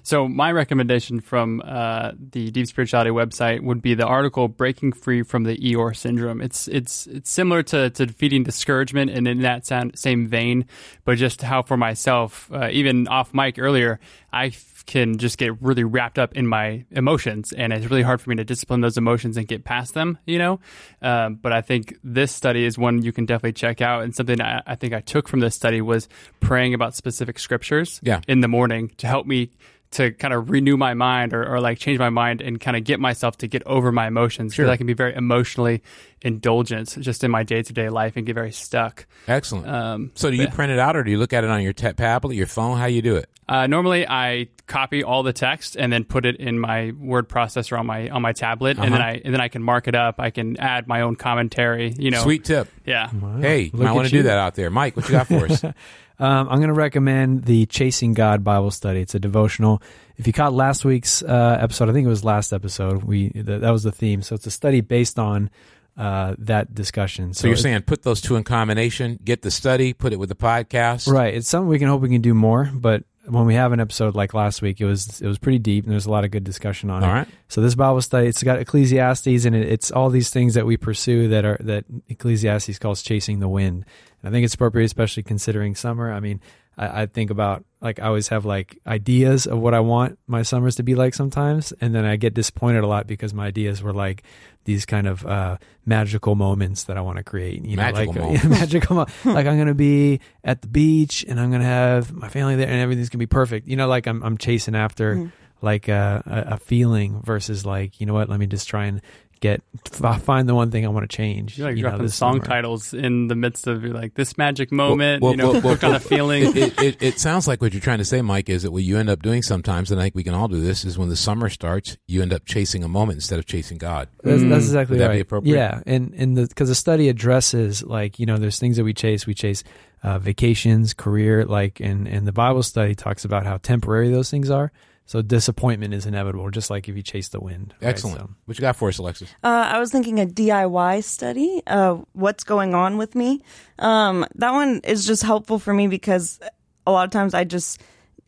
So 0.03 0.27
my 0.27 0.51
recommendation 0.51 1.19
from 1.19 1.61
uh, 1.63 2.13
the 2.17 2.51
Deep 2.51 2.67
Spirituality 2.67 3.11
website 3.11 3.61
would 3.61 3.81
be 3.81 3.93
the 3.93 4.05
article 4.05 4.47
"Breaking 4.47 4.91
Free 4.91 5.23
from 5.23 5.43
the 5.43 5.57
Eeyore 5.57 5.95
Syndrome." 5.95 6.41
It's 6.41 6.67
it's 6.67 7.05
it's 7.07 7.29
similar 7.29 7.63
to, 7.63 7.89
to 7.89 8.05
defeating 8.05 8.43
discouragement, 8.43 9.11
and 9.11 9.27
in 9.27 9.41
that 9.41 9.67
sound, 9.67 9.99
same 9.99 10.27
vein, 10.27 10.65
but 11.05 11.17
just 11.17 11.41
how 11.41 11.61
for 11.61 11.77
myself, 11.77 12.49
uh, 12.51 12.69
even 12.71 13.07
off 13.07 13.33
mic 13.33 13.59
earlier, 13.59 13.99
I 14.31 14.49
can 14.85 15.17
just 15.17 15.37
get 15.37 15.61
really 15.61 15.83
wrapped 15.83 16.17
up 16.19 16.35
in 16.35 16.47
my 16.47 16.85
emotions, 16.91 17.51
and 17.53 17.71
it's 17.73 17.85
really 17.89 18.01
hard 18.03 18.21
for 18.21 18.29
me 18.29 18.35
to 18.37 18.43
discipline 18.43 18.81
those 18.81 18.97
emotions 18.97 19.37
and 19.37 19.47
get 19.47 19.63
past 19.63 19.93
them. 19.93 20.17
You 20.25 20.37
know, 20.39 20.59
um, 21.01 21.35
but 21.35 21.51
I 21.53 21.61
think 21.61 21.97
this 22.03 22.31
study 22.31 22.65
is 22.65 22.77
one 22.77 23.01
you 23.01 23.11
can 23.11 23.25
definitely 23.25 23.53
check 23.53 23.81
out, 23.81 24.03
and 24.03 24.15
something 24.15 24.41
I, 24.41 24.61
I 24.65 24.75
think 24.75 24.93
I 24.93 25.01
took 25.01 25.27
from 25.27 25.39
this 25.39 25.55
study 25.55 25.81
was 25.81 26.07
praying 26.39 26.73
about 26.73 26.95
specific 26.95 27.39
scriptures 27.39 27.99
Yeah. 28.03 28.21
in 28.27 28.41
the 28.41 28.47
morning 28.47 28.91
to 28.97 29.07
help 29.07 29.25
me 29.25 29.51
to 29.91 30.11
kind 30.11 30.33
of 30.33 30.49
renew 30.51 30.77
my 30.77 30.93
mind 30.93 31.33
or, 31.33 31.43
or 31.55 31.59
like 31.59 31.79
change 31.79 31.97
my 31.97 32.09
mind 32.11 32.41
and 32.41 32.59
kind 32.59 32.77
of 32.77 32.83
get 32.83 32.99
myself 32.99 33.37
to 33.39 33.47
get 33.47 33.63
over 33.65 33.91
my 33.91 34.05
emotions 34.07 34.53
because 34.53 34.65
Sure. 34.65 34.69
I 34.69 34.77
can 34.77 34.85
be 34.85 34.93
very 34.93 35.15
emotionally 35.15 35.81
indulgent 36.21 36.95
just 36.99 37.23
in 37.23 37.31
my 37.31 37.43
day 37.43 37.63
to 37.63 37.73
day 37.73 37.89
life 37.89 38.15
and 38.15 38.25
get 38.25 38.35
very 38.35 38.51
stuck. 38.51 39.07
Excellent. 39.27 39.67
Um, 39.67 40.11
so 40.15 40.29
do 40.29 40.35
you 40.37 40.43
yeah. 40.43 40.49
print 40.51 40.71
it 40.71 40.79
out 40.79 40.95
or 40.95 41.03
do 41.03 41.09
you 41.11 41.17
look 41.17 41.33
at 41.33 41.43
it 41.43 41.49
on 41.49 41.61
your 41.63 41.73
ta- 41.73 41.93
tablet, 41.93 42.35
your 42.35 42.45
phone? 42.47 42.77
How 42.77 42.85
you 42.85 43.01
do 43.01 43.15
it? 43.15 43.29
Uh, 43.47 43.65
normally, 43.65 44.07
I 44.07 44.49
copy 44.67 45.03
all 45.03 45.23
the 45.23 45.33
text 45.33 45.75
and 45.75 45.91
then 45.91 46.03
put 46.03 46.23
it 46.27 46.35
in 46.35 46.59
my 46.59 46.91
word 46.99 47.27
processor 47.27 47.79
on 47.79 47.87
my 47.87 48.07
on 48.09 48.21
my 48.21 48.31
tablet, 48.31 48.77
and 48.77 48.93
then 48.93 49.01
Uh-huh. 49.01 49.09
I 49.09 49.21
and 49.25 49.33
then 49.33 49.41
I 49.41 49.47
can 49.47 49.63
mark 49.63 49.87
it 49.87 49.95
up. 49.95 50.19
I 50.19 50.29
can 50.29 50.55
add 50.59 50.87
my 50.87 51.01
own 51.01 51.15
commentary. 51.15 51.91
You 51.97 52.11
know, 52.11 52.21
Sweet 52.21 52.43
tip. 52.45 52.67
yeah. 52.85 53.09
Hey, 53.39 53.61
you 53.61 53.69
Look 53.73 53.81
might 53.85 53.93
want 53.93 54.07
to 54.07 54.11
do 54.13 54.21
that 54.23 54.37
out 54.37 54.53
there. 54.53 54.69
Mike, 54.69 54.95
what 54.95 55.05
you 55.07 55.13
got 55.13 55.25
for 55.25 55.45
us? 55.47 55.63
Um, 56.19 56.49
I'm 56.49 56.57
going 56.57 56.67
to 56.67 56.73
recommend 56.73 57.45
the 57.45 57.65
Chasing 57.67 58.13
God 58.13 58.43
Bible 58.43 58.71
Study. 58.71 58.99
It's 59.01 59.15
a 59.15 59.19
devotional. 59.19 59.81
If 60.17 60.27
you 60.27 60.33
caught 60.33 60.53
last 60.53 60.83
week's 60.83 61.23
uh, 61.23 61.57
episode, 61.61 61.89
I 61.89 61.93
think 61.93 62.05
it 62.05 62.09
was 62.09 62.25
last 62.25 62.51
episode. 62.51 63.03
We 63.03 63.29
th- 63.29 63.45
that 63.45 63.69
was 63.71 63.83
the 63.83 63.91
theme. 63.91 64.21
So 64.21 64.35
it's 64.35 64.45
a 64.45 64.51
study 64.51 64.81
based 64.81 65.17
on 65.17 65.49
uh, 65.97 66.35
that 66.39 66.73
discussion. 66.75 67.33
So 67.33 67.47
you're 67.47 67.57
saying 67.57 67.81
put 67.83 68.03
those 68.03 68.21
two 68.21 68.35
in 68.35 68.43
combination, 68.43 69.19
get 69.23 69.41
the 69.41 69.51
study, 69.51 69.93
put 69.93 70.11
it 70.13 70.19
with 70.19 70.29
the 70.29 70.35
podcast. 70.35 71.11
right? 71.11 71.33
It's 71.33 71.47
something 71.47 71.67
we 71.69 71.79
can 71.79 71.87
hope 71.87 72.01
we 72.01 72.09
can 72.09 72.21
do 72.21 72.33
more, 72.33 72.69
but 72.73 73.03
when 73.25 73.45
we 73.45 73.53
have 73.53 73.73
an 73.73 73.79
episode 73.79 74.15
like 74.15 74.33
last 74.33 74.61
week, 74.61 74.81
it 74.81 74.85
was 74.85 75.21
it 75.21 75.27
was 75.27 75.37
pretty 75.37 75.59
deep 75.59 75.83
and 75.83 75.91
there's 75.93 76.05
a 76.05 76.11
lot 76.11 76.23
of 76.25 76.31
good 76.31 76.43
discussion 76.43 76.89
on 76.89 77.03
All 77.03 77.09
it. 77.09 77.13
right. 77.13 77.27
So 77.47 77.61
this 77.61 77.75
Bible 77.75 78.01
study, 78.01 78.27
it's 78.27 78.41
got 78.41 78.59
Ecclesiastes 78.59 79.45
and 79.45 79.55
it, 79.55 79.69
it's 79.69 79.91
all 79.91 80.09
these 80.09 80.29
things 80.31 80.53
that 80.55 80.65
we 80.65 80.77
pursue 80.77 81.27
that 81.29 81.45
are 81.45 81.57
that 81.61 81.85
Ecclesiastes 82.07 82.79
calls 82.79 83.01
chasing 83.03 83.39
the 83.39 83.49
wind. 83.49 83.85
And 84.21 84.29
I 84.29 84.31
think 84.31 84.45
it's 84.45 84.53
appropriate, 84.53 84.85
especially 84.85 85.23
considering 85.23 85.75
summer. 85.75 86.11
I 86.11 86.19
mean, 86.19 86.41
I, 86.77 87.03
I 87.03 87.05
think 87.05 87.29
about 87.31 87.63
like 87.81 87.99
I 87.99 88.07
always 88.07 88.27
have 88.29 88.45
like 88.45 88.77
ideas 88.87 89.45
of 89.47 89.59
what 89.59 89.73
I 89.73 89.79
want 89.79 90.19
my 90.27 90.41
summers 90.41 90.75
to 90.77 90.83
be 90.83 90.95
like 90.95 91.13
sometimes, 91.13 91.71
and 91.81 91.93
then 91.95 92.05
I 92.05 92.15
get 92.17 92.33
disappointed 92.33 92.83
a 92.83 92.87
lot 92.87 93.07
because 93.07 93.33
my 93.33 93.47
ideas 93.47 93.81
were 93.81 93.93
like 93.93 94.23
these 94.65 94.85
kind 94.85 95.07
of 95.07 95.25
uh, 95.25 95.57
magical 95.85 96.35
moments 96.35 96.83
that 96.83 96.97
I 96.97 97.01
want 97.01 97.17
to 97.17 97.23
create. 97.23 97.63
You 97.63 97.77
Magical 97.77 98.13
know, 98.13 98.21
like 98.29 98.43
moments. 98.43 98.59
magical. 98.61 98.95
Mo- 98.97 99.05
like 99.33 99.47
I'm 99.47 99.57
gonna 99.57 99.73
be 99.73 100.19
at 100.43 100.61
the 100.61 100.67
beach 100.67 101.25
and 101.27 101.39
I'm 101.39 101.51
gonna 101.51 101.63
have 101.63 102.11
my 102.13 102.27
family 102.29 102.55
there 102.55 102.67
and 102.67 102.79
everything's 102.79 103.09
gonna 103.09 103.19
be 103.19 103.25
perfect. 103.27 103.67
You 103.67 103.75
know, 103.77 103.87
like 103.87 104.05
I'm 104.07 104.21
I'm 104.23 104.37
chasing 104.37 104.75
after 104.75 105.15
Mhm. 105.15 105.31
like 105.61 105.87
a, 105.87 106.21
a, 106.49 106.53
a 106.53 106.57
feeling 106.57 107.21
versus 107.23 107.65
like 107.65 107.99
you 107.99 108.05
know 108.05 108.13
what 108.13 108.29
let 108.29 108.39
me 108.39 108.47
just 108.47 108.67
try 108.67 108.85
and 108.85 109.01
get 109.39 109.61
f- 110.03 110.21
find 110.23 110.47
the 110.49 110.55
one 110.55 110.69
thing 110.71 110.85
i 110.85 110.89
want 110.89 111.09
to 111.09 111.15
change 111.15 111.57
You're 111.57 111.67
like 111.69 111.77
you 111.77 111.83
know, 111.83 111.89
dropping 111.89 112.05
this 112.05 112.15
song 112.15 112.35
summer. 112.35 112.45
titles 112.45 112.93
in 112.93 113.27
the 113.27 113.35
midst 113.35 113.67
of 113.67 113.83
you're 113.83 113.93
like 113.93 114.13
this 114.15 114.37
magic 114.37 114.71
moment. 114.71 115.21
well, 115.21 115.31
you 115.31 115.37
know, 115.37 115.51
well, 115.51 115.61
well, 115.61 115.71
work 115.73 115.83
on 115.83 115.95
a 115.95 115.99
feeling. 115.99 116.43
it, 116.43 116.57
it, 116.57 116.81
it, 116.81 117.01
it 117.03 117.19
sounds 117.19 117.47
like 117.47 117.61
what 117.61 117.73
you're 117.73 117.81
trying 117.81 117.97
to 117.99 118.05
say, 118.05 118.21
Mike, 118.21 118.49
is 118.49 118.63
that 118.63 118.71
what 118.71 118.83
you 118.83 118.97
end 118.97 119.09
up 119.09 119.21
doing 119.21 119.41
sometimes, 119.41 119.91
and 119.91 119.99
I 119.99 120.03
think 120.05 120.15
we 120.15 120.23
can 120.23 120.33
all 120.33 120.47
do 120.47 120.59
this, 120.61 120.83
is 120.85 120.97
when 120.97 121.09
the 121.09 121.15
summer 121.15 121.49
starts, 121.49 121.97
you 122.07 122.21
end 122.21 122.33
up 122.33 122.45
chasing 122.45 122.83
a 122.83 122.87
moment 122.87 123.17
instead 123.17 123.39
of 123.39 123.45
chasing 123.45 123.77
God. 123.77 124.09
that's, 124.23 124.41
Mm. 124.41 124.49
that's 124.49 124.65
exactly 124.65 124.95
Would 124.95 125.01
that 125.03 125.07
right 125.07 125.15
be 125.15 125.19
appropriate? 125.21 125.53
yeah 125.55 125.81
and 125.85 126.13
and 126.15 126.37
the 126.37 126.47
because 126.47 126.69
the 126.69 126.75
study 126.75 127.07
addresses 127.09 127.83
like 127.83 128.19
you 128.19 128.25
know 128.25 128.37
there's 128.37 128.59
things 128.59 128.77
that 128.77 128.83
we 128.83 128.93
chase 128.93 129.25
we 129.27 129.33
chase 129.33 129.63
uh, 130.03 130.17
vacations 130.19 130.93
career 130.93 131.45
like 131.45 131.79
and 131.79 132.07
and 132.07 132.25
the 132.27 132.31
bible 132.31 132.63
study 132.63 132.95
talks 132.95 133.25
about 133.25 133.45
how 133.45 133.57
temporary 133.57 134.09
those 134.09 134.29
things 134.31 134.49
are 134.49 134.71
so 135.09 135.23
disappointment 135.23 135.91
is 135.91 136.05
inevitable 136.05 136.51
just 136.51 136.69
like 136.69 136.87
if 136.87 136.95
you 136.95 137.01
chase 137.01 137.29
the 137.29 137.39
wind 137.39 137.73
right? 137.81 137.89
Excellent. 137.89 138.19
So- 138.19 138.29
What 138.45 138.57
you 138.59 138.61
got 138.61 138.75
for 138.75 138.89
us, 138.89 138.99
Alexis? 138.99 139.27
Uh, 139.43 139.47
I 139.73 139.79
was 139.79 139.91
thinking 139.91 140.19
a 140.19 140.27
DIY 140.27 141.03
study. 141.03 141.63
Uh, 141.65 141.95
what's 142.13 142.43
going 142.43 142.75
on 142.75 142.99
with 142.99 143.15
me? 143.15 143.41
Um, 143.79 144.23
that 144.35 144.51
one 144.51 144.81
is 144.83 145.07
just 145.07 145.23
helpful 145.23 145.57
for 145.57 145.73
me 145.73 145.87
because 145.87 146.39
a 146.85 146.91
lot 146.91 147.05
of 147.05 147.11
times 147.11 147.33
I 147.33 147.43
just 147.43 147.81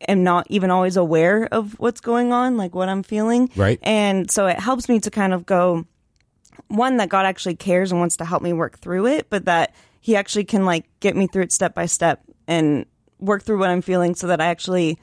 am 0.08 0.24
not 0.24 0.48
even 0.50 0.72
always 0.72 0.98
aware 0.98 1.48
of 1.52 1.80
what's 1.80 2.02
going 2.02 2.34
on, 2.34 2.58
like 2.58 2.74
what 2.74 2.90
I'm 2.90 3.04
feeling. 3.04 3.52
Right. 3.56 3.78
And 3.84 4.32
so 4.32 4.48
it 4.48 4.60
helps 4.60 4.90
me 4.90 5.00
to 5.02 5.12
kind 5.12 5.36
of 5.36 5.46
go, 5.46 5.86
one, 6.68 6.98
that 6.98 7.10
God 7.10 7.28
actually 7.28 7.58
cares 7.58 7.92
and 7.92 8.00
wants 8.00 8.18
to 8.18 8.26
help 8.26 8.42
me 8.42 8.54
work 8.54 8.80
through 8.80 9.06
it, 9.06 9.30
but 9.30 9.46
that 9.46 9.76
He 10.00 10.16
actually 10.16 10.46
can 10.46 10.66
like 10.66 10.86
get 11.00 11.16
me 11.16 11.28
through 11.28 11.44
it 11.44 11.52
step 11.52 11.76
by 11.76 11.86
step 11.86 12.24
and 12.48 12.88
work 13.20 13.44
through 13.44 13.60
what 13.60 13.70
I'm 13.70 13.84
feeling 13.84 14.16
so 14.16 14.26
that 14.26 14.42
I 14.42 14.48
actually 14.48 14.98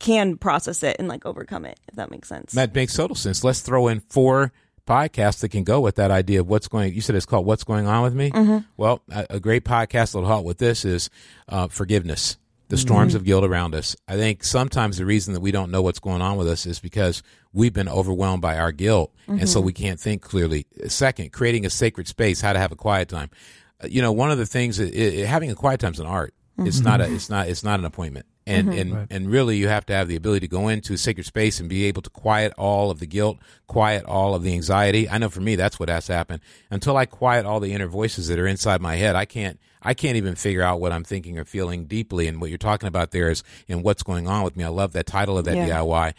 can 0.00 0.36
process 0.36 0.82
it 0.82 0.96
and 0.98 1.06
like 1.06 1.24
overcome 1.24 1.64
it, 1.64 1.78
if 1.88 1.94
that 1.94 2.10
makes 2.10 2.28
sense. 2.28 2.52
That 2.52 2.74
makes 2.74 2.94
total 2.94 3.14
sense. 3.14 3.44
Let's 3.44 3.60
throw 3.60 3.86
in 3.88 4.00
four 4.00 4.52
podcasts 4.86 5.40
that 5.40 5.50
can 5.50 5.62
go 5.62 5.80
with 5.80 5.94
that 5.96 6.10
idea 6.10 6.40
of 6.40 6.48
what's 6.48 6.66
going. 6.66 6.92
You 6.92 7.00
said 7.00 7.14
it's 7.14 7.26
called 7.26 7.46
"What's 7.46 7.62
Going 7.64 7.86
On 7.86 8.02
with 8.02 8.14
Me." 8.14 8.32
Well, 8.76 9.02
a, 9.10 9.26
a 9.30 9.40
great 9.40 9.64
podcast 9.64 10.12
that'll 10.12 10.26
help 10.26 10.44
with 10.44 10.58
this 10.58 10.84
is 10.84 11.10
uh, 11.48 11.68
forgiveness. 11.68 12.36
The 12.68 12.76
storms 12.76 13.16
of 13.16 13.24
guilt 13.24 13.42
around 13.42 13.74
us. 13.74 13.96
I 14.06 14.16
think 14.16 14.44
sometimes 14.44 14.96
the 14.96 15.04
reason 15.04 15.34
that 15.34 15.40
we 15.40 15.50
don't 15.50 15.72
know 15.72 15.82
what's 15.82 15.98
going 15.98 16.22
on 16.22 16.36
with 16.36 16.46
us 16.46 16.66
is 16.66 16.78
because 16.78 17.20
we've 17.52 17.72
been 17.72 17.88
overwhelmed 17.88 18.42
by 18.42 18.58
our 18.58 18.70
guilt, 18.70 19.12
and 19.26 19.48
so 19.48 19.60
we 19.60 19.72
can't 19.72 19.98
think 19.98 20.22
clearly. 20.22 20.66
Second, 20.86 21.32
creating 21.32 21.66
a 21.66 21.70
sacred 21.70 22.06
space, 22.06 22.40
how 22.40 22.52
to 22.52 22.60
have 22.60 22.70
a 22.70 22.76
quiet 22.76 23.08
time. 23.08 23.28
Uh, 23.82 23.88
you 23.90 24.00
know, 24.00 24.12
one 24.12 24.30
of 24.30 24.38
the 24.38 24.46
things 24.46 24.76
that 24.76 24.94
i 24.94 25.22
i 25.22 25.26
having 25.26 25.50
a 25.50 25.56
quiet 25.56 25.80
time 25.80 25.92
is 25.92 25.98
an 25.98 26.06
art. 26.06 26.32
It's 26.58 26.80
not 26.80 27.00
a. 27.00 27.12
It's 27.12 27.28
not. 27.28 27.48
It's 27.48 27.64
not 27.64 27.80
an 27.80 27.86
appointment. 27.86 28.26
And 28.46 28.68
mm-hmm. 28.68 28.96
and 28.96 29.06
and 29.10 29.30
really, 29.30 29.58
you 29.58 29.68
have 29.68 29.86
to 29.86 29.92
have 29.92 30.08
the 30.08 30.16
ability 30.16 30.46
to 30.46 30.50
go 30.50 30.68
into 30.68 30.94
a 30.94 30.98
sacred 30.98 31.26
space 31.26 31.60
and 31.60 31.68
be 31.68 31.84
able 31.84 32.02
to 32.02 32.10
quiet 32.10 32.52
all 32.56 32.90
of 32.90 32.98
the 32.98 33.06
guilt, 33.06 33.38
quiet 33.66 34.04
all 34.06 34.34
of 34.34 34.42
the 34.42 34.52
anxiety. 34.54 35.08
I 35.08 35.18
know 35.18 35.28
for 35.28 35.40
me, 35.40 35.56
that's 35.56 35.78
what 35.78 35.88
has 35.88 36.06
to 36.06 36.14
happen. 36.14 36.40
Until 36.70 36.96
I 36.96 37.06
quiet 37.06 37.44
all 37.44 37.60
the 37.60 37.72
inner 37.72 37.86
voices 37.86 38.28
that 38.28 38.38
are 38.38 38.46
inside 38.46 38.80
my 38.80 38.96
head, 38.96 39.14
I 39.16 39.24
can't. 39.24 39.58
I 39.82 39.94
can't 39.94 40.16
even 40.16 40.34
figure 40.34 40.60
out 40.60 40.78
what 40.78 40.92
I'm 40.92 41.04
thinking 41.04 41.38
or 41.38 41.46
feeling 41.46 41.86
deeply. 41.86 42.28
And 42.28 42.38
what 42.38 42.50
you're 42.50 42.58
talking 42.58 42.86
about 42.86 43.12
there 43.12 43.30
is, 43.30 43.42
and 43.66 43.82
what's 43.82 44.02
going 44.02 44.28
on 44.28 44.42
with 44.42 44.54
me. 44.54 44.62
I 44.62 44.68
love 44.68 44.92
that 44.92 45.06
title 45.06 45.38
of 45.38 45.46
that 45.46 45.56
Yeah. 45.56 45.68
DIY 45.68 46.12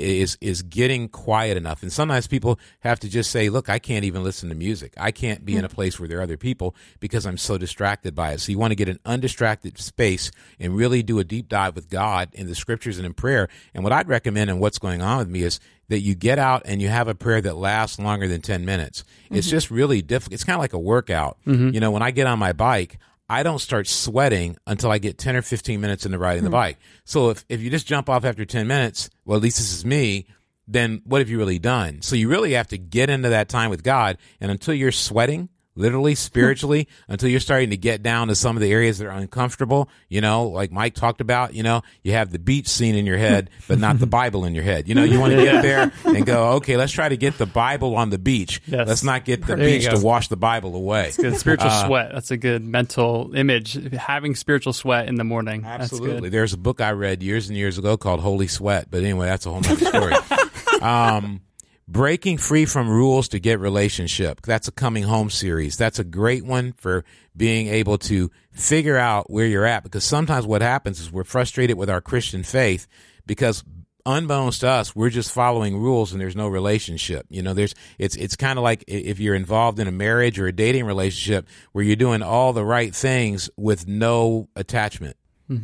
is 0.00 0.38
is 0.40 0.62
getting 0.62 1.08
quiet 1.08 1.56
enough. 1.56 1.82
And 1.82 1.92
sometimes 1.92 2.26
people 2.26 2.58
have 2.80 3.00
to 3.00 3.08
just 3.08 3.30
say, 3.30 3.48
"Look, 3.48 3.68
I 3.68 3.78
can't 3.78 4.04
even 4.04 4.22
listen 4.22 4.48
to 4.48 4.54
music. 4.54 4.94
I 4.96 5.10
can't 5.10 5.44
be 5.44 5.56
in 5.56 5.64
a 5.64 5.68
hmm. 5.68 5.74
place 5.74 5.98
where 5.98 6.08
there 6.08 6.18
are 6.18 6.22
other 6.22 6.36
people 6.36 6.74
because 7.00 7.26
I'm 7.26 7.38
so 7.38 7.58
distracted 7.58 8.14
by 8.14 8.32
it." 8.32 8.40
So 8.40 8.52
you 8.52 8.58
want 8.58 8.72
to 8.72 8.76
get 8.76 8.88
an 8.88 9.00
undistracted 9.04 9.78
space 9.78 10.30
and 10.60 10.76
really 10.76 11.02
do 11.02 11.18
a 11.18 11.24
deep 11.24 11.48
dive 11.48 11.74
with 11.74 11.88
God 11.88 12.28
in 12.32 12.46
the 12.46 12.54
scriptures 12.54 12.98
and 12.98 13.06
in 13.06 13.14
prayer. 13.14 13.48
And 13.74 13.84
what 13.84 13.92
I'd 13.92 14.08
recommend 14.08 14.50
and 14.50 14.60
what's 14.60 14.78
going 14.78 15.02
on 15.02 15.18
with 15.18 15.28
me 15.28 15.42
is 15.42 15.60
that 15.88 16.00
you 16.00 16.14
get 16.14 16.38
out 16.38 16.62
and 16.64 16.82
you 16.82 16.88
have 16.88 17.08
a 17.08 17.14
prayer 17.14 17.40
that 17.40 17.56
lasts 17.56 17.98
longer 17.98 18.26
than 18.26 18.40
10 18.40 18.64
minutes. 18.64 19.04
It's 19.30 19.46
mm-hmm. 19.46 19.56
just 19.56 19.70
really 19.70 20.02
difficult. 20.02 20.34
It's 20.34 20.44
kind 20.44 20.54
of 20.54 20.60
like 20.60 20.72
a 20.72 20.78
workout. 20.78 21.38
Mm-hmm. 21.46 21.70
You 21.70 21.80
know, 21.80 21.90
when 21.90 22.02
I 22.02 22.10
get 22.10 22.26
on 22.26 22.38
my 22.38 22.52
bike, 22.52 22.98
I 23.28 23.42
don't 23.42 23.58
start 23.58 23.88
sweating 23.88 24.56
until 24.66 24.90
I 24.90 24.98
get 24.98 25.18
10 25.18 25.36
or 25.36 25.42
15 25.42 25.80
minutes 25.80 26.06
into 26.06 26.18
riding 26.18 26.44
the 26.44 26.50
hmm. 26.50 26.54
bike. 26.54 26.78
So 27.04 27.30
if, 27.30 27.44
if 27.48 27.60
you 27.60 27.70
just 27.70 27.86
jump 27.86 28.08
off 28.08 28.24
after 28.24 28.44
10 28.44 28.66
minutes, 28.66 29.10
well, 29.24 29.36
at 29.36 29.42
least 29.42 29.58
this 29.58 29.72
is 29.72 29.84
me, 29.84 30.26
then 30.68 31.02
what 31.04 31.20
have 31.20 31.28
you 31.28 31.38
really 31.38 31.58
done? 31.58 32.02
So 32.02 32.16
you 32.16 32.28
really 32.28 32.52
have 32.52 32.68
to 32.68 32.78
get 32.78 33.10
into 33.10 33.30
that 33.30 33.48
time 33.48 33.70
with 33.70 33.82
God. 33.82 34.18
And 34.40 34.50
until 34.50 34.74
you're 34.74 34.92
sweating, 34.92 35.48
literally, 35.76 36.14
spiritually, 36.14 36.88
until 37.08 37.28
you're 37.28 37.38
starting 37.40 37.70
to 37.70 37.76
get 37.76 38.02
down 38.02 38.28
to 38.28 38.34
some 38.34 38.56
of 38.56 38.62
the 38.62 38.72
areas 38.72 38.98
that 38.98 39.06
are 39.06 39.10
uncomfortable, 39.16 39.88
you 40.08 40.20
know, 40.20 40.48
like 40.48 40.72
Mike 40.72 40.94
talked 40.94 41.20
about, 41.20 41.54
you 41.54 41.62
know, 41.62 41.82
you 42.02 42.12
have 42.12 42.32
the 42.32 42.38
beach 42.38 42.66
scene 42.68 42.94
in 42.96 43.06
your 43.06 43.18
head, 43.18 43.50
but 43.68 43.78
not 43.78 43.98
the 43.98 44.06
Bible 44.06 44.44
in 44.44 44.54
your 44.54 44.64
head. 44.64 44.88
You 44.88 44.94
know, 44.94 45.04
you 45.04 45.20
want 45.20 45.32
to 45.34 45.42
get 45.42 45.62
there 45.62 45.92
and 46.04 46.26
go, 46.26 46.52
okay, 46.54 46.76
let's 46.76 46.92
try 46.92 47.08
to 47.08 47.16
get 47.16 47.38
the 47.38 47.46
Bible 47.46 47.94
on 47.96 48.10
the 48.10 48.18
beach. 48.18 48.60
Yes. 48.66 48.88
Let's 48.88 49.04
not 49.04 49.24
get 49.24 49.42
the 49.42 49.54
There 49.56 49.66
beach 49.66 49.88
to 49.88 49.98
wash 50.00 50.28
the 50.28 50.36
Bible 50.36 50.74
away. 50.74 51.12
Good 51.16 51.36
spiritual 51.36 51.68
Uh, 51.70 51.86
sweat. 51.86 52.10
That's 52.12 52.30
a 52.30 52.36
good 52.36 52.64
mental 52.64 53.32
image. 53.34 53.74
Having 53.94 54.34
spiritual 54.36 54.72
sweat 54.72 55.08
in 55.08 55.16
the 55.16 55.24
morning. 55.24 55.62
That's 55.62 55.92
Absolutely. 55.92 56.30
There's 56.30 56.52
a 56.52 56.58
book 56.58 56.80
I 56.80 56.92
read 56.92 57.22
years 57.22 57.48
and 57.48 57.56
years 57.56 57.78
ago 57.78 57.96
called 57.96 58.20
Holy 58.20 58.46
Sweat, 58.46 58.88
but 58.90 59.02
anyway, 59.02 59.26
that's 59.26 59.46
a 59.46 59.50
whole 59.50 59.60
nother 59.60 59.84
story. 59.84 60.14
um, 60.82 61.40
breaking 61.88 62.38
free 62.38 62.64
from 62.64 62.88
rules 62.88 63.28
to 63.28 63.38
get 63.38 63.60
relationship. 63.60 64.42
That's 64.42 64.68
a 64.68 64.72
coming 64.72 65.04
home 65.04 65.30
series. 65.30 65.76
That's 65.76 65.98
a 65.98 66.04
great 66.04 66.44
one 66.44 66.72
for 66.72 67.04
being 67.36 67.68
able 67.68 67.98
to 67.98 68.30
figure 68.52 68.96
out 68.96 69.30
where 69.30 69.46
you're 69.46 69.66
at 69.66 69.84
because 69.84 70.04
sometimes 70.04 70.46
what 70.46 70.62
happens 70.62 71.00
is 71.00 71.12
we're 71.12 71.24
frustrated 71.24 71.76
with 71.76 71.88
our 71.88 72.00
Christian 72.00 72.42
faith 72.42 72.86
because 73.26 73.62
unbeknownst 74.04 74.60
to 74.60 74.68
us, 74.68 74.96
we're 74.96 75.10
just 75.10 75.32
following 75.32 75.76
rules 75.76 76.12
and 76.12 76.20
there's 76.20 76.36
no 76.36 76.48
relationship. 76.48 77.26
You 77.28 77.42
know, 77.42 77.54
there's 77.54 77.74
it's 77.98 78.16
it's 78.16 78.36
kind 78.36 78.58
of 78.58 78.62
like 78.62 78.84
if 78.86 79.20
you're 79.20 79.34
involved 79.34 79.78
in 79.78 79.86
a 79.86 79.92
marriage 79.92 80.38
or 80.38 80.46
a 80.46 80.52
dating 80.52 80.86
relationship 80.86 81.46
where 81.72 81.84
you're 81.84 81.96
doing 81.96 82.22
all 82.22 82.52
the 82.52 82.64
right 82.64 82.94
things 82.94 83.50
with 83.56 83.86
no 83.86 84.48
attachment. 84.56 85.16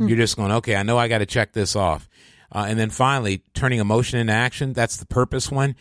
You're 0.06 0.18
just 0.18 0.36
going, 0.36 0.52
okay, 0.52 0.76
I 0.76 0.84
know 0.84 0.96
I 0.96 1.08
got 1.08 1.18
to 1.18 1.26
check 1.26 1.52
this 1.52 1.74
off. 1.74 2.08
Uh, 2.52 2.66
and 2.68 2.78
then 2.78 2.90
finally, 2.90 3.42
turning 3.54 3.80
emotion 3.80 4.20
into 4.20 4.32
action. 4.32 4.74
That's 4.74 4.98
the 4.98 5.06
purpose 5.06 5.50
one. 5.50 5.74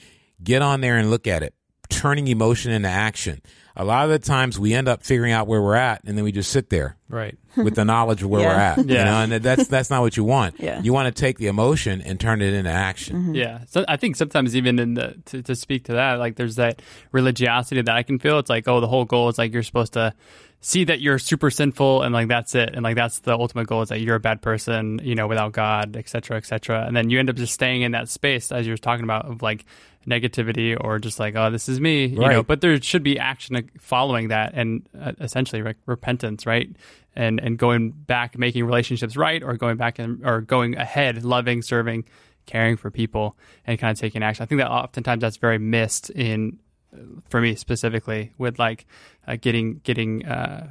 Get 0.44 0.62
on 0.62 0.82
there 0.82 0.98
and 0.98 1.10
look 1.12 1.28
at 1.28 1.44
it. 1.44 1.54
Turning 1.90 2.28
emotion 2.28 2.72
into 2.72 2.88
action. 2.90 3.42
A 3.76 3.86
lot 3.86 4.04
of 4.06 4.10
the 4.12 4.20
times 4.20 4.60
we 4.60 4.74
end 4.74 4.88
up 4.88 5.02
figuring 5.04 5.32
out 5.32 5.48
where 5.48 5.62
we're 5.62 5.76
at 5.76 6.04
and 6.06 6.18
then 6.18 6.24
we 6.26 6.32
just 6.34 6.52
sit 6.52 6.70
there 6.70 6.98
Right. 7.10 7.38
with 7.58 7.76
the 7.76 7.86
knowledge 7.86 8.22
of 8.22 8.30
where 8.30 8.42
Yeah. 8.42 8.48
we're 8.48 8.60
at. 8.62 8.78
You 8.90 8.96
Yeah. 8.96 9.04
know, 9.06 9.18
and 9.36 9.44
that's 9.44 9.68
that's 9.68 9.90
not 9.90 10.02
what 10.02 10.18
you 10.18 10.24
want. 10.26 10.56
Yeah. 10.60 10.82
You 10.82 10.92
want 10.94 11.14
to 11.14 11.20
take 11.20 11.38
the 11.38 11.48
emotion 11.48 12.02
and 12.02 12.20
turn 12.20 12.42
it 12.42 12.54
into 12.54 12.70
action. 12.70 13.16
Mm-hmm. 13.18 13.36
Yeah, 13.36 13.60
so 13.68 13.86
I 13.88 13.96
think 13.98 14.16
sometimes 14.18 14.56
even 14.56 14.78
in 14.80 14.94
the 14.96 15.16
to, 15.26 15.42
to 15.44 15.56
speak 15.56 15.86
to 15.86 15.94
that, 15.94 16.20
like 16.20 16.36
there's 16.36 16.56
that 16.58 16.82
religiosity 17.12 17.82
that 17.82 17.96
I 17.96 18.04
can 18.04 18.20
feel. 18.20 18.40
It's 18.40 18.50
like, 18.50 18.68
oh, 18.68 18.80
the 18.82 18.88
whole 18.88 19.06
goal 19.06 19.30
is 19.30 19.38
like 19.38 19.54
you're 19.54 19.64
supposed 19.64 19.94
to 19.94 20.14
see 20.60 20.84
that 20.86 21.00
you're 21.02 21.18
super 21.20 21.50
sinful, 21.50 22.04
and 22.04 22.14
like 22.14 22.28
that's 22.28 22.54
it, 22.56 22.72
and 22.74 22.84
like 22.84 22.96
that's 22.96 23.20
the 23.20 23.32
ultimate 23.34 23.68
goal 23.68 23.82
is 23.84 23.90
that 23.90 24.00
you're 24.00 24.16
a 24.16 24.20
bad 24.20 24.42
person, 24.42 25.00
you 25.04 25.16
know, 25.16 25.28
without 25.28 25.54
God, 25.54 25.96
et 25.98 26.08
cetera, 26.10 26.38
et 26.38 26.46
cetera. 26.46 26.86
And 26.86 26.96
then 26.96 27.10
you 27.10 27.20
end 27.20 27.30
up 27.30 27.36
just 27.36 27.54
staying 27.54 27.82
in 27.84 27.92
that 27.94 28.10
space 28.10 28.52
as 28.52 28.66
you 28.68 28.74
were 28.74 28.78
talking 28.78 29.04
about 29.04 29.26
of 29.26 29.42
like 29.42 29.66
negativity 30.08 30.78
or 30.80 31.00
just 31.00 31.20
like, 31.20 31.36
oh, 31.36 31.50
this 31.52 31.70
is 31.70 31.80
me, 31.80 32.06
you 32.06 32.20
know. 32.32 32.44
But 32.44 32.62
there 32.62 32.82
should 32.82 33.04
be 33.04 33.20
action 33.20 33.70
following 33.80 34.30
that, 34.30 34.54
and 34.54 34.88
uh, 35.00 35.14
essentially 35.20 35.62
like 35.62 35.78
repentance, 35.86 36.46
right? 36.46 36.70
And 37.16 37.40
and 37.40 37.58
going 37.58 37.92
back, 37.92 38.38
making 38.38 38.66
relationships 38.66 39.18
right, 39.18 39.44
or 39.44 39.56
going 39.58 39.78
back 39.78 40.00
and 40.00 40.26
or 40.26 40.42
going 40.42 40.78
ahead, 40.78 41.24
loving, 41.24 41.62
serving 41.62 42.06
caring 42.46 42.78
for 42.78 42.90
people 42.90 43.38
and 43.66 43.80
kind 43.80 43.92
of 43.92 44.00
taking 44.00 44.24
action. 44.24 44.44
I 44.44 44.46
think 44.46 44.60
that 44.60 44.70
oftentimes 44.70 45.22
that's 45.22 45.38
very 45.38 45.60
missed 45.60 46.10
in, 46.10 46.60
for 47.30 47.40
me 47.40 47.56
specifically, 47.56 48.32
with 48.38 48.60
like 48.60 48.86
uh, 49.28 49.38
getting 49.40 49.80
getting 49.84 50.26
uh, 50.26 50.68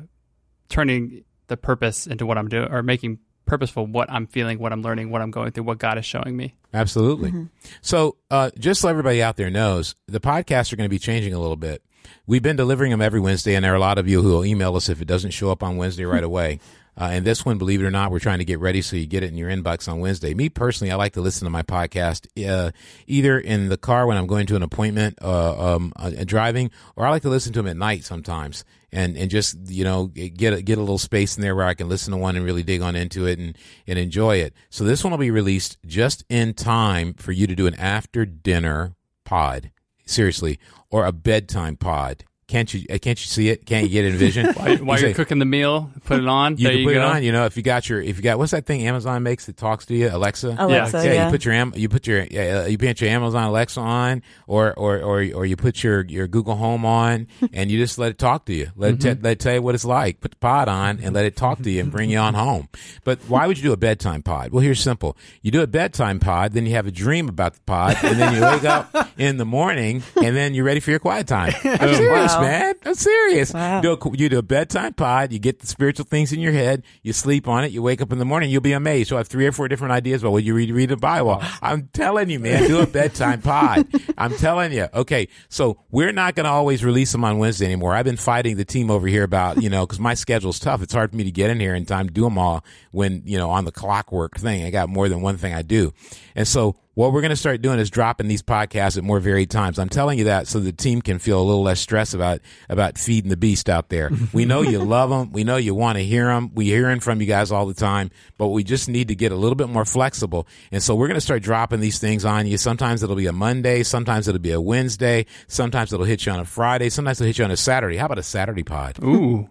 turning 0.68 1.25
the 1.46 1.56
purpose 1.56 2.06
into 2.06 2.26
what 2.26 2.38
I'm 2.38 2.49
doing 2.49 2.70
or 2.70 2.82
making 2.82 3.18
purposeful 3.50 3.85
what 3.85 4.09
I'm 4.11 4.28
feeling, 4.28 4.61
what 4.61 4.73
I'm 4.73 4.80
learning, 4.80 5.11
what 5.11 5.21
I'm 5.21 5.33
going 5.33 5.50
through, 5.50 5.64
what 5.64 5.78
God 5.78 5.99
is 5.99 6.07
showing 6.07 6.37
me. 6.37 6.54
Absolutely. 6.73 7.49
So, 7.83 8.16
uh, 8.30 8.50
just 8.57 8.80
so 8.80 8.88
everybody 8.88 9.21
out 9.21 9.37
there 9.37 9.50
knows, 9.50 9.97
the 10.07 10.21
podcasts 10.21 10.73
are 10.73 10.76
going 10.76 10.87
to 10.87 10.90
be 10.90 11.00
changing 11.00 11.35
a 11.35 11.38
little 11.40 11.57
bit. 11.57 11.83
We've 12.28 12.42
been 12.42 12.54
delivering 12.54 12.92
them 12.92 13.02
every 13.02 13.19
Wednesday, 13.19 13.57
and 13.57 13.64
there 13.64 13.73
are 13.73 13.76
a 13.76 13.80
lot 13.80 13.99
of 13.99 14.07
you 14.07 14.23
who 14.23 14.28
will 14.28 14.45
email 14.45 14.76
us 14.76 14.88
if 14.88 15.02
it 15.02 15.07
doesn't 15.07 15.33
show 15.33 15.50
up 15.50 15.64
on 15.64 15.76
Wednesday 15.76 16.04
right 16.04 16.23
away. 16.30 16.61
Uh, 17.00 17.09
and 17.12 17.25
this 17.25 17.47
one, 17.47 17.57
believe 17.57 17.80
it 17.80 17.87
or 17.87 17.90
not, 17.90 18.11
we're 18.11 18.19
trying 18.19 18.40
to 18.40 18.45
get 18.45 18.61
ready 18.61 18.83
so 18.83 18.95
you 18.95 19.07
get 19.07 19.23
it 19.23 19.30
in 19.30 19.38
your 19.38 19.49
inbox 19.49 19.88
on 19.88 20.00
Wednesday. 20.00 20.35
Me 20.35 20.50
personally, 20.50 20.92
I 20.92 20.97
like 20.97 21.14
to 21.14 21.23
listen 21.23 21.47
to 21.47 21.50
my 21.50 21.62
podcast 21.62 22.26
uh, 22.47 22.73
either 23.07 23.38
in 23.38 23.71
the 23.71 23.78
car 23.78 24.07
when 24.07 24.19
I'm 24.19 24.26
going 24.26 24.47
to 24.49 24.57
an 24.57 24.62
appointment, 24.62 25.19
uh, 25.23 25.76
um, 25.76 25.95
uh, 25.97 26.11
driving, 26.26 26.71
or 26.97 27.07
I 27.07 27.11
like 27.11 27.23
to 27.23 27.30
listen 27.30 27.54
to 27.54 27.61
them 27.61 27.69
at 27.69 27.78
night 27.78 28.04
sometimes, 28.04 28.66
and 28.92 29.16
and 29.16 29.30
just 29.30 29.57
you 29.71 29.83
know 29.83 30.09
get 30.09 30.52
a, 30.52 30.61
get 30.61 30.76
a 30.76 30.83
little 30.83 30.99
space 30.99 31.37
in 31.37 31.42
there 31.42 31.57
where 31.57 31.64
I 31.64 31.73
can 31.73 31.88
listen 31.88 32.11
to 32.11 32.19
one 32.19 32.37
and 32.37 32.45
really 32.45 32.62
dig 32.62 32.83
on 32.83 32.95
into 32.95 33.26
it 33.26 33.38
and 33.38 33.57
and 33.87 33.99
enjoy 33.99 34.37
it. 34.37 34.52
So 34.69 34.85
this 34.85 35.02
one 35.02 35.11
will 35.11 35.19
be 35.19 35.30
released 35.30 35.78
just 35.87 36.23
in 36.28 36.52
time 36.52 37.14
for 37.14 37.33
you 37.33 37.47
to 37.47 37.54
do 37.54 37.66
an 37.66 37.76
after 37.76 38.26
dinner 38.26 38.95
pod, 39.25 39.71
seriously, 40.04 40.59
or 40.90 41.07
a 41.07 41.12
bedtime 41.12 41.76
pod. 41.76 42.25
Can't 42.50 42.75
you? 42.75 42.85
uh, 42.90 42.99
Can't 42.99 43.19
you 43.21 43.26
see 43.26 43.49
it? 43.49 43.64
Can't 43.64 43.85
you 43.85 43.90
get 43.90 44.04
it 44.04 44.12
in 44.12 44.16
vision? 44.19 44.47
While, 44.54 44.76
while 44.78 44.99
You 44.99 45.07
you're 45.07 45.11
say- 45.11 45.14
cooking 45.14 45.38
the 45.38 45.45
meal, 45.45 45.90
put 46.04 46.19
it 46.21 46.26
on. 46.28 46.57
you 46.57 46.64
there 46.64 46.73
can 46.73 46.80
you 46.80 46.87
put 46.87 46.95
go. 46.95 47.00
it 47.00 47.04
on. 47.04 47.23
You 47.23 47.33
know, 47.33 47.47
if 47.47 47.57
you 47.57 47.62
got 47.62 47.88
your, 47.88 48.02
if 48.02 48.16
you 48.16 48.23
got, 48.23 48.38
what's 48.38 48.50
that 48.50 48.66
thing 48.66 48.87
Amazon 48.87 49.23
makes 49.23 49.47
that 49.47 49.57
talks 49.57 49.87
to 49.87 49.95
you, 49.95 50.11
Alexa? 50.12 50.57
Alexa, 50.59 50.99
yeah, 51.04 51.12
yeah. 51.12 51.25
you 51.26 51.30
put 51.30 51.45
your 51.45 51.54
you 51.76 51.88
put 51.88 52.07
your 52.07 52.21
uh, 52.23 52.66
you 52.66 52.76
put 52.76 53.00
your 53.00 53.11
Amazon 53.11 53.45
Alexa 53.45 53.80
on, 53.80 54.23
or 54.47 54.75
or 54.75 54.99
or 54.99 55.21
or 55.35 55.47
you 55.47 55.57
put 55.57 55.83
your 55.85 56.04
your 56.07 56.26
Google 56.26 56.57
Home 56.57 56.85
on, 56.85 57.28
and 57.52 57.71
you 57.71 57.78
just 57.78 57.99
let 57.99 58.11
it 58.11 58.19
talk 58.19 58.45
to 58.47 58.52
you. 58.52 58.69
Let 58.76 58.95
it 58.95 58.99
Mm-hmm. 58.99 59.19
te- 59.21 59.23
let 59.23 59.33
it 59.33 59.38
tell 59.40 59.54
you 59.54 59.62
what 59.62 59.75
it's 59.75 59.85
like. 59.85 60.21
Put 60.21 60.33
the 60.33 60.37
pod 60.38 60.69
on 60.69 60.99
and 61.00 61.14
let 61.14 61.25
it 61.25 61.37
talk 61.37 61.62
to 61.62 61.71
you 61.71 61.80
and 61.80 61.90
bring 61.92 62.11
you 62.11 62.19
on 62.19 62.35
home. 62.35 62.69
But 63.04 63.21
why 63.28 63.47
would 63.47 63.57
you 63.57 63.62
do 63.62 63.73
a 63.73 63.76
bedtime 63.76 64.23
pod? 64.23 64.50
Well, 64.50 64.61
here's 64.62 64.80
simple: 64.80 65.16
you 65.42 65.50
do 65.52 65.62
a 65.62 65.66
bedtime 65.69 66.19
pod, 66.19 66.52
then 66.52 66.66
you 66.66 66.73
have 66.75 66.87
a 66.87 66.90
dream 66.90 67.28
about 67.28 67.54
the 67.54 67.61
pod, 67.61 67.97
and 68.02 68.19
then 68.21 68.35
you 68.35 68.40
wake 68.42 68.64
up 68.64 69.09
in 69.19 69.37
the 69.37 69.45
morning, 69.45 70.02
and 70.23 70.37
then 70.37 70.54
you're 70.54 70.64
ready 70.64 70.80
for 70.80 70.90
your 70.90 70.99
quiet 71.00 71.26
time. 71.28 71.52
I'm 71.64 71.95
serious, 71.95 72.33
Wow. 72.35 72.39
Man. 72.42 72.75
I'm 72.85 72.94
serious. 72.94 73.52
Wow. 73.52 73.80
Do 73.80 73.92
a, 73.92 74.16
you 74.16 74.28
do 74.28 74.38
a 74.38 74.42
bedtime 74.42 74.94
pod, 74.94 75.32
you 75.32 75.38
get 75.38 75.61
the 75.61 75.66
spiritual 75.66 76.06
things 76.06 76.32
in 76.32 76.40
your 76.40 76.52
head, 76.52 76.82
you 77.02 77.12
sleep 77.12 77.49
on 77.49 77.64
it, 77.64 77.73
you 77.73 77.82
wake 77.82 78.00
up 78.00 78.12
in 78.12 78.18
the 78.18 78.25
morning, 78.25 78.50
you'll 78.50 78.61
be 78.61 78.73
amazed. 78.73 79.11
You'll 79.11 79.18
have 79.18 79.28
three 79.28 79.47
or 79.47 79.52
four 79.52 79.68
different 79.68 79.92
ideas 79.92 80.23
about 80.23 80.32
what 80.32 80.44
you 80.44 80.54
read, 80.54 80.70
read 80.70 80.90
the 80.90 80.97
Bible. 80.97 81.42
I'm 81.62 81.88
telling 81.92 82.30
you, 82.30 82.38
man, 82.40 82.66
do 82.66 82.80
a 82.80 82.87
bedtime 82.88 83.42
pod. 83.42 83.87
I'm 84.18 84.37
telling 84.37 84.73
you. 84.73 84.88
Okay. 84.94 85.28
So 85.49 85.78
we're 85.90 86.12
not 86.12 86.35
going 86.35 86.44
to 86.44 86.50
always 86.50 86.85
release 86.85 87.12
them 87.12 87.25
on 87.25 87.38
Wednesday 87.38 87.66
anymore. 87.66 87.94
I've 87.94 88.04
been 88.04 88.16
fighting 88.16 88.56
the 88.56 88.64
team 88.64 88.90
over 88.90 89.06
here 89.06 89.25
about, 89.25 89.62
you 89.62 89.70
know, 89.70 89.87
cause 89.87 90.00
my 90.00 90.14
schedule's 90.14 90.59
tough. 90.59 90.82
It's 90.82 90.92
hard 90.92 91.11
for 91.11 91.16
me 91.16 91.25
to 91.25 91.30
get 91.30 91.50
in 91.50 91.61
here 91.61 91.75
in 91.75 91.85
time 91.87 92.06
to 92.06 92.12
do 92.12 92.23
them 92.23 92.38
all 92.38 92.64
when, 92.92 93.23
you 93.25 93.38
know, 93.38 93.50
on 93.50 93.64
the 93.64 93.73
clockwork 93.73 94.38
thing. 94.38 94.64
I 94.64 94.70
got 94.70 94.88
more 94.88 95.09
than 95.09 95.20
one 95.23 95.37
thing 95.37 95.54
I 95.54 95.62
do. 95.62 95.92
And 96.35 96.47
so 96.47 96.76
what 97.00 97.14
we're 97.14 97.23
going 97.23 97.30
to 97.30 97.37
start 97.37 97.62
doing 97.62 97.78
is 97.78 97.88
dropping 97.88 98.28
these 98.28 98.42
podcasts 98.42 98.99
at 98.99 99.02
more 99.02 99.21
varied 99.21 99.50
times. 99.50 99.78
I'm 99.78 99.88
telling 99.88 100.19
you 100.19 100.25
that 100.25 100.47
so 100.47 100.61
the 100.61 100.71
team 100.71 101.00
can 101.00 101.19
feel 101.19 101.40
a 101.40 101.42
little 101.42 101.62
less 101.62 101.80
stress 101.80 102.12
about 102.12 102.40
about 102.69 102.99
feeding 102.99 103.30
the 103.30 103.38
beast 103.38 103.71
out 103.71 103.88
there. 103.88 104.11
we 104.35 104.45
know 104.45 104.61
you 104.61 104.80
love 104.80 105.09
them. 105.09 105.33
We 105.33 105.42
know 105.42 105.57
you 105.57 105.75
want 105.75 105.97
to 105.97 106.04
hear 106.04 106.26
them. 106.26 106.50
We're 106.54 106.76
hearing 106.76 107.00
from 107.00 107.23
you 107.23 107.26
guys 107.26 107.50
all 107.52 107.64
the 107.64 107.73
time, 107.73 108.11
but 108.37 108.49
we 108.49 108.64
just 108.64 108.87
need 108.87 109.09
to 109.09 109.14
get 109.14 109.33
a 109.33 109.35
little 109.35 109.54
bit 109.57 109.71
more 109.71 109.87
flexible. 109.87 110.47
And 110.71 110.83
so 110.83 110.95
we're 110.95 111.07
going 111.07 111.14
to 111.14 111.23
start 111.23 111.42
dropping 111.42 111.80
these 111.80 111.99
things 111.99 112.26
on 112.26 112.47
you. 112.47 112.59
Sometimes 112.59 113.02
it'll 113.02 113.16
be 113.16 113.28
a 113.28 113.33
Monday. 113.33 113.83
Sometimes 113.83 114.28
it'll 114.28 114.38
be 114.38 114.52
a 114.52 114.61
Wednesday. 114.61 115.25
Sometimes 115.49 115.95
it'll 115.95 116.04
hit 116.04 116.26
you 116.26 116.33
on 116.33 116.40
a 116.40 116.45
Friday. 116.45 116.90
Sometimes 116.90 117.19
it'll 117.19 117.28
hit 117.28 117.38
you 117.38 117.47
on 117.47 117.50
a 117.50 117.57
Saturday. 117.57 117.97
How 117.97 118.04
about 118.04 118.19
a 118.19 118.23
Saturday 118.23 118.62
pod? 118.62 119.02
Ooh, 119.02 119.49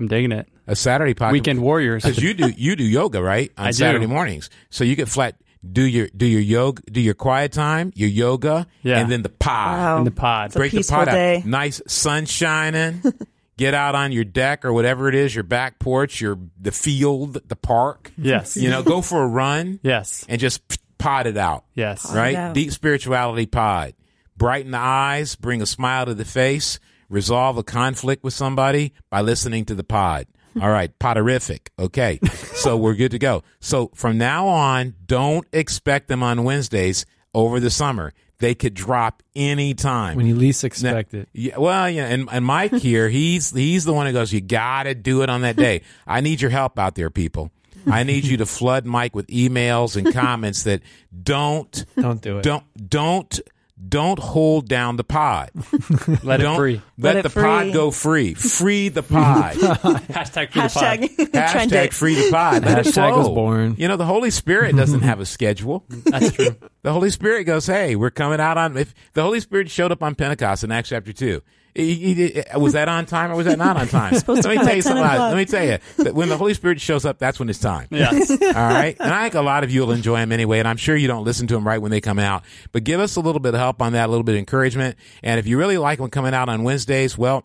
I'm 0.00 0.06
digging 0.08 0.32
it. 0.32 0.48
A 0.66 0.74
Saturday 0.74 1.12
pod. 1.12 1.32
Weekend 1.32 1.60
warriors. 1.60 2.02
because 2.06 2.22
you 2.22 2.32
do 2.32 2.48
you 2.48 2.76
do 2.76 2.84
yoga 2.84 3.22
right 3.22 3.52
on 3.58 3.66
I 3.66 3.70
do. 3.72 3.76
Saturday 3.76 4.06
mornings. 4.06 4.48
So 4.70 4.84
you 4.84 4.96
get 4.96 5.08
flat 5.08 5.36
do 5.72 5.82
your 5.82 6.08
do 6.16 6.26
your 6.26 6.40
yoga 6.40 6.82
do 6.90 7.00
your 7.00 7.14
quiet 7.14 7.52
time, 7.52 7.92
your 7.94 8.08
yoga, 8.08 8.66
Yeah. 8.82 8.98
and 9.00 9.10
then 9.10 9.22
the 9.22 9.28
pod. 9.28 9.78
Wow. 9.78 9.98
in 9.98 10.04
the 10.04 10.10
pod. 10.10 10.46
It's 10.46 10.56
a 10.56 10.58
Break 10.58 10.70
the 10.72 10.78
peaceful 10.78 10.96
pod 10.98 11.08
day. 11.08 11.36
out. 11.38 11.44
Nice 11.44 11.80
sun 11.86 12.26
shining. 12.26 13.02
Get 13.56 13.74
out 13.74 13.96
on 13.96 14.12
your 14.12 14.22
deck 14.22 14.64
or 14.64 14.72
whatever 14.72 15.08
it 15.08 15.16
is, 15.16 15.34
your 15.34 15.42
back 15.42 15.80
porch, 15.80 16.20
your 16.20 16.38
the 16.60 16.70
field, 16.70 17.40
the 17.48 17.56
park. 17.56 18.12
Yes. 18.16 18.56
You 18.56 18.70
know, 18.70 18.84
go 18.84 19.02
for 19.02 19.20
a 19.22 19.26
run 19.26 19.80
Yes. 19.82 20.24
and 20.28 20.40
just 20.40 20.62
pod 20.98 21.26
it 21.26 21.36
out. 21.36 21.64
Yes. 21.74 22.08
Right? 22.14 22.36
out. 22.36 22.54
Deep 22.54 22.70
spirituality 22.70 23.46
pod. 23.46 23.94
Brighten 24.36 24.70
the 24.70 24.78
eyes, 24.78 25.34
bring 25.34 25.60
a 25.60 25.66
smile 25.66 26.06
to 26.06 26.14
the 26.14 26.24
face, 26.24 26.78
resolve 27.08 27.58
a 27.58 27.64
conflict 27.64 28.22
with 28.22 28.32
somebody 28.32 28.92
by 29.10 29.22
listening 29.22 29.64
to 29.64 29.74
the 29.74 29.82
pod. 29.82 30.28
All 30.60 30.70
right, 30.70 30.96
poderific. 30.98 31.68
Okay. 31.78 32.18
So 32.54 32.76
we're 32.76 32.94
good 32.94 33.12
to 33.12 33.18
go. 33.18 33.42
So 33.60 33.90
from 33.94 34.18
now 34.18 34.48
on, 34.48 34.94
don't 35.06 35.46
expect 35.52 36.08
them 36.08 36.22
on 36.22 36.44
Wednesdays 36.44 37.06
over 37.34 37.60
the 37.60 37.70
summer. 37.70 38.12
They 38.40 38.54
could 38.54 38.74
drop 38.74 39.22
anytime. 39.34 40.16
When 40.16 40.26
you 40.26 40.36
least 40.36 40.62
expect 40.64 41.12
it. 41.14 41.28
Yeah, 41.32 41.56
well, 41.58 41.90
yeah, 41.90 42.06
and, 42.06 42.28
and 42.30 42.44
Mike 42.44 42.72
here, 42.72 43.08
he's 43.08 43.50
he's 43.50 43.84
the 43.84 43.92
one 43.92 44.06
who 44.06 44.12
goes, 44.12 44.32
"You 44.32 44.40
got 44.40 44.84
to 44.84 44.94
do 44.94 45.22
it 45.22 45.28
on 45.30 45.40
that 45.42 45.56
day." 45.56 45.82
I 46.06 46.20
need 46.20 46.40
your 46.40 46.50
help 46.52 46.78
out 46.78 46.94
there, 46.94 47.10
people. 47.10 47.50
I 47.90 48.02
need 48.04 48.24
you 48.24 48.36
to 48.36 48.46
flood 48.46 48.86
Mike 48.86 49.14
with 49.16 49.26
emails 49.28 49.96
and 49.96 50.12
comments 50.12 50.64
that 50.64 50.82
don't 51.22 51.84
Don't 51.98 52.20
do 52.20 52.38
it. 52.38 52.42
don't 52.42 52.64
don't 52.88 53.40
don't 53.86 54.18
hold 54.18 54.68
down 54.68 54.96
the 54.96 55.04
pod. 55.04 55.50
Let 56.22 56.38
don't 56.38 56.54
it 56.54 56.56
free. 56.56 56.82
Let, 56.98 57.14
Let 57.14 57.16
it 57.16 57.22
the 57.22 57.40
pod 57.40 57.72
go 57.72 57.90
free. 57.90 58.34
Free 58.34 58.88
the 58.88 59.02
pod. 59.02 59.54
Hashtag 59.56 60.52
free 60.52 60.62
the 60.62 60.68
pod. 60.68 60.98
Hashtag 61.00 61.16
trend 61.50 61.70
Hashtag 61.70 61.92
free 61.92 62.14
the 62.14 62.30
pod. 62.30 62.64
Let 62.64 62.84
Hashtag 62.84 63.16
was 63.16 63.28
born. 63.28 63.76
You 63.78 63.88
know, 63.88 63.96
the 63.96 64.06
Holy 64.06 64.30
Spirit 64.30 64.76
doesn't 64.76 65.02
have 65.02 65.20
a 65.20 65.26
schedule. 65.26 65.84
That's 65.88 66.32
true. 66.32 66.56
The 66.82 66.92
Holy 66.92 67.10
Spirit 67.10 67.44
goes, 67.44 67.66
"Hey, 67.66 67.96
we're 67.96 68.10
coming 68.10 68.40
out 68.40 68.58
on." 68.58 68.76
If 68.76 68.94
the 69.12 69.22
Holy 69.22 69.40
Spirit 69.40 69.70
showed 69.70 69.92
up 69.92 70.02
on 70.02 70.14
Pentecost 70.14 70.64
in 70.64 70.72
Acts 70.72 70.88
chapter 70.88 71.12
two, 71.12 71.42
he- 71.84 72.14
he- 72.14 72.14
he- 72.32 72.40
uh, 72.42 72.58
was 72.58 72.72
that 72.74 72.88
on 72.88 73.06
time 73.06 73.30
or 73.30 73.36
was 73.36 73.46
that 73.46 73.58
not 73.58 73.76
on 73.76 73.88
time? 73.88 74.12
Let 74.26 74.44
me 74.44 74.56
tell 74.56 74.74
you 74.76 74.82
something. 74.82 75.02
Let 75.02 75.36
me 75.36 75.44
tell 75.44 75.64
you 75.64 75.78
that 75.98 76.14
when 76.14 76.28
the 76.28 76.36
Holy 76.36 76.54
Spirit 76.54 76.80
shows 76.80 77.04
up, 77.04 77.18
that's 77.18 77.38
when 77.38 77.48
it's 77.48 77.58
time. 77.58 77.86
Yes. 77.90 78.30
All 78.32 78.36
right, 78.52 78.96
and 78.98 79.12
I 79.12 79.22
think 79.22 79.34
a 79.34 79.42
lot 79.42 79.64
of 79.64 79.70
you 79.70 79.80
will 79.82 79.92
enjoy 79.92 80.16
them 80.18 80.32
anyway. 80.32 80.58
And 80.58 80.68
I'm 80.68 80.76
sure 80.76 80.96
you 80.96 81.08
don't 81.08 81.24
listen 81.24 81.46
to 81.48 81.54
them 81.54 81.66
right 81.66 81.78
when 81.80 81.90
they 81.90 82.00
come 82.00 82.18
out, 82.18 82.44
but 82.72 82.84
give 82.84 83.00
us 83.00 83.16
a 83.16 83.20
little 83.20 83.40
bit 83.40 83.54
of 83.54 83.60
help 83.60 83.80
on 83.82 83.92
that, 83.94 84.06
a 84.06 84.10
little 84.10 84.24
bit 84.24 84.34
of 84.34 84.38
encouragement. 84.40 84.96
And 85.22 85.38
if 85.38 85.46
you 85.46 85.58
really 85.58 85.78
like 85.78 85.98
them 85.98 86.10
coming 86.10 86.34
out 86.34 86.48
on 86.48 86.62
Wednesdays, 86.62 87.16
well. 87.18 87.44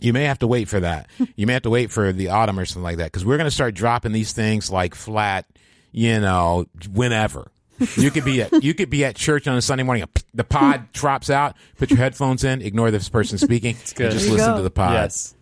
You 0.00 0.12
may 0.12 0.24
have 0.24 0.40
to 0.40 0.48
wait 0.48 0.68
for 0.68 0.80
that. 0.80 1.08
You 1.36 1.46
may 1.46 1.52
have 1.52 1.62
to 1.62 1.70
wait 1.70 1.92
for 1.92 2.12
the 2.12 2.30
autumn 2.30 2.58
or 2.58 2.64
something 2.64 2.82
like 2.82 2.96
that 2.96 3.04
because 3.12 3.24
we're 3.24 3.36
going 3.36 3.46
to 3.46 3.52
start 3.52 3.74
dropping 3.74 4.10
these 4.10 4.32
things 4.32 4.68
like 4.68 4.96
flat, 4.96 5.46
you 5.92 6.18
know, 6.18 6.66
whenever. 6.92 7.52
You 7.96 8.10
could 8.10 8.24
be 8.24 8.42
at 8.42 8.62
you 8.62 8.74
could 8.74 8.90
be 8.90 9.04
at 9.04 9.16
church 9.16 9.46
on 9.48 9.56
a 9.56 9.62
Sunday 9.62 9.82
morning. 9.84 10.04
The 10.34 10.44
pod 10.44 10.90
drops 10.92 11.30
out. 11.30 11.56
Put 11.78 11.90
your 11.90 11.98
headphones 11.98 12.44
in. 12.44 12.62
Ignore 12.62 12.90
this 12.90 13.08
person 13.08 13.38
speaking. 13.38 13.76
It's 13.80 13.92
good. 13.92 14.12
Just 14.12 14.28
listen 14.30 14.52
go. 14.52 14.56
to 14.56 14.62
the 14.62 14.70
pod. 14.70 14.94
yes. 14.94 15.34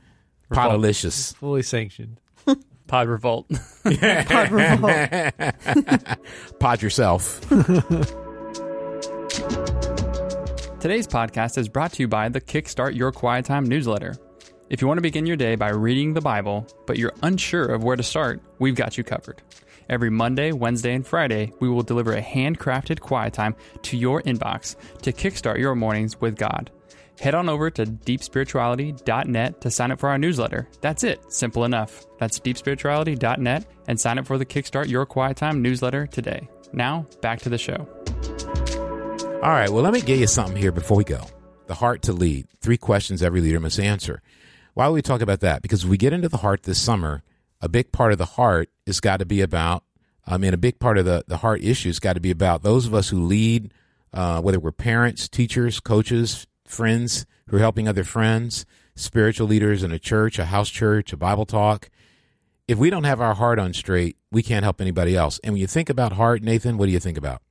Podalicious. 0.51 1.35
Fully 1.37 1.63
sanctioned. 1.63 2.21
Pod 2.87 3.09
revolt. 3.09 3.49
Pod 3.85 4.51
revolt. 4.51 6.19
Pod 6.59 6.83
yourself. 6.83 7.41
Today's 10.81 11.07
podcast 11.07 11.57
is 11.57 11.69
brought 11.69 11.93
to 11.93 12.03
you 12.03 12.09
by 12.09 12.29
the 12.29 12.41
Kickstart 12.41 12.97
Your 12.97 13.13
Quiet 13.13 13.45
Time 13.45 13.65
newsletter. 13.65 14.17
If 14.71 14.81
you 14.81 14.89
want 14.89 14.99
to 14.99 15.03
begin 15.03 15.25
your 15.27 15.37
day 15.37 15.55
by 15.55 15.69
reading 15.69 16.15
the 16.15 16.21
Bible, 16.21 16.67
but 16.87 16.99
you're 16.99 17.13
unsure 17.23 17.67
of 17.67 17.85
where 17.85 17.97
to 17.97 18.03
start, 18.03 18.41
we've 18.59 18.75
got 18.75 18.99
you 18.99 19.05
covered. 19.05 19.41
Every 19.91 20.09
Monday, 20.09 20.53
Wednesday, 20.53 20.95
and 20.95 21.05
Friday, 21.05 21.53
we 21.59 21.69
will 21.69 21.83
deliver 21.83 22.13
a 22.13 22.23
handcrafted 22.23 23.01
quiet 23.01 23.35
time 23.35 23.57
to 23.83 23.97
your 23.97 24.23
inbox 24.23 24.77
to 25.03 25.13
kickstart 25.13 25.59
your 25.59 25.75
mornings 25.75 26.21
with 26.21 26.37
God. 26.37 26.71
Head 27.21 27.35
on 27.35 27.49
over 27.49 27.71
to 27.73 27.85
deepspirituality.net 27.85 29.61
to 29.61 29.71
sign 29.71 29.91
up 29.91 29.99
for 29.99 30.09
our 30.09 30.17
newsletter. 30.17 30.69
That's 30.81 31.03
it, 31.03 31.33
simple 31.33 31.65
enough. 31.65 32.07
That's 32.21 32.39
deepspirituality.net 32.39 33.67
and 33.89 34.01
sign 34.01 34.21
up 34.21 34.29
for 34.29 34.39
the 34.39 34.47
Kickstart 34.47 34.89
Your 34.89 35.05
Quiet 35.07 35.37
Time 35.37 35.61
newsletter 35.61 36.07
today. 36.07 36.49
Now, 36.73 37.05
back 37.21 37.41
to 37.41 37.49
the 37.49 37.59
show. 37.59 37.89
All 39.43 39.51
right, 39.51 39.71
well, 39.71 39.83
let 39.83 39.93
me 39.93 40.03
get 40.03 40.21
you 40.21 40.29
something 40.29 40.57
here 40.57 40.71
before 40.71 40.99
we 40.99 41.05
go. 41.05 41.27
The 41.67 41.75
heart 41.75 42.03
to 42.03 42.13
lead. 42.13 42.47
Three 42.61 42.79
questions 42.79 43.25
every 43.25 43.41
leader 43.41 43.59
must 43.59 43.81
answer. 43.81 44.23
Why 44.75 44.87
do 44.87 44.93
we 44.93 45.03
talk 45.03 45.21
about 45.21 45.41
that? 45.41 45.63
Because 45.63 45.85
we 45.85 45.97
get 45.97 46.13
into 46.13 46.29
the 46.29 46.37
heart 46.37 46.63
this 46.63 46.81
summer, 46.81 47.25
a 47.61 47.69
big 47.69 47.93
part 47.93 48.13
of 48.13 48.19
the 48.19 48.25
heart 48.25 48.71
has 48.87 49.01
got 49.01 49.19
to 49.19 49.27
be 49.27 49.41
about, 49.41 49.85
I 50.27 50.39
mean, 50.39 50.55
a 50.55 50.59
big 50.59 50.79
part 50.79 50.99
of 50.99 51.05
the, 51.05 51.25
the 51.27 51.39
heart 51.39 51.63
issue 51.63 51.89
has 51.89 51.99
got 51.99 52.15
to 52.15 52.21
be 52.21 52.31
about 52.31 52.63
those 52.63 52.87
of 52.87 52.95
us 52.95 53.09
who 53.09 53.25
lead, 53.25 53.73
uh, 54.13 54.41
whether 54.41 54.59
we're 54.59 54.73
parents, 54.73 55.29
teachers, 55.29 55.81
coaches, 55.81 56.47
friends 56.65 57.27
who 57.49 57.57
are 57.57 57.61
helping 57.61 57.89
other 57.89 58.05
friends, 58.05 58.65
spiritual 58.95 59.47
leaders 59.47 59.83
in 59.83 59.93
a 59.93 59.99
church, 59.99 60.39
a 60.39 60.47
house 60.47 60.71
church, 60.71 61.13
a 61.13 61.17
Bible 61.17 61.47
talk. 61.47 61.91
If 62.69 62.79
we 62.79 62.91
don't 62.91 63.05
have 63.05 63.21
our 63.21 63.35
heart 63.35 63.59
on 63.59 63.73
straight, 63.73 64.17
we 64.31 64.43
can't 64.43 64.63
help 64.63 64.81
anybody 64.81 65.17
else. 65.17 65.41
And 65.43 65.55
when 65.55 65.61
you 65.61 65.67
think 65.67 65.91
about 65.91 66.13
heart, 66.13 66.43
Nathan, 66.43 66.79
what 66.79 66.87
do 66.87 66.93
you 66.93 67.01
think 67.01 67.19
about? 67.19 67.43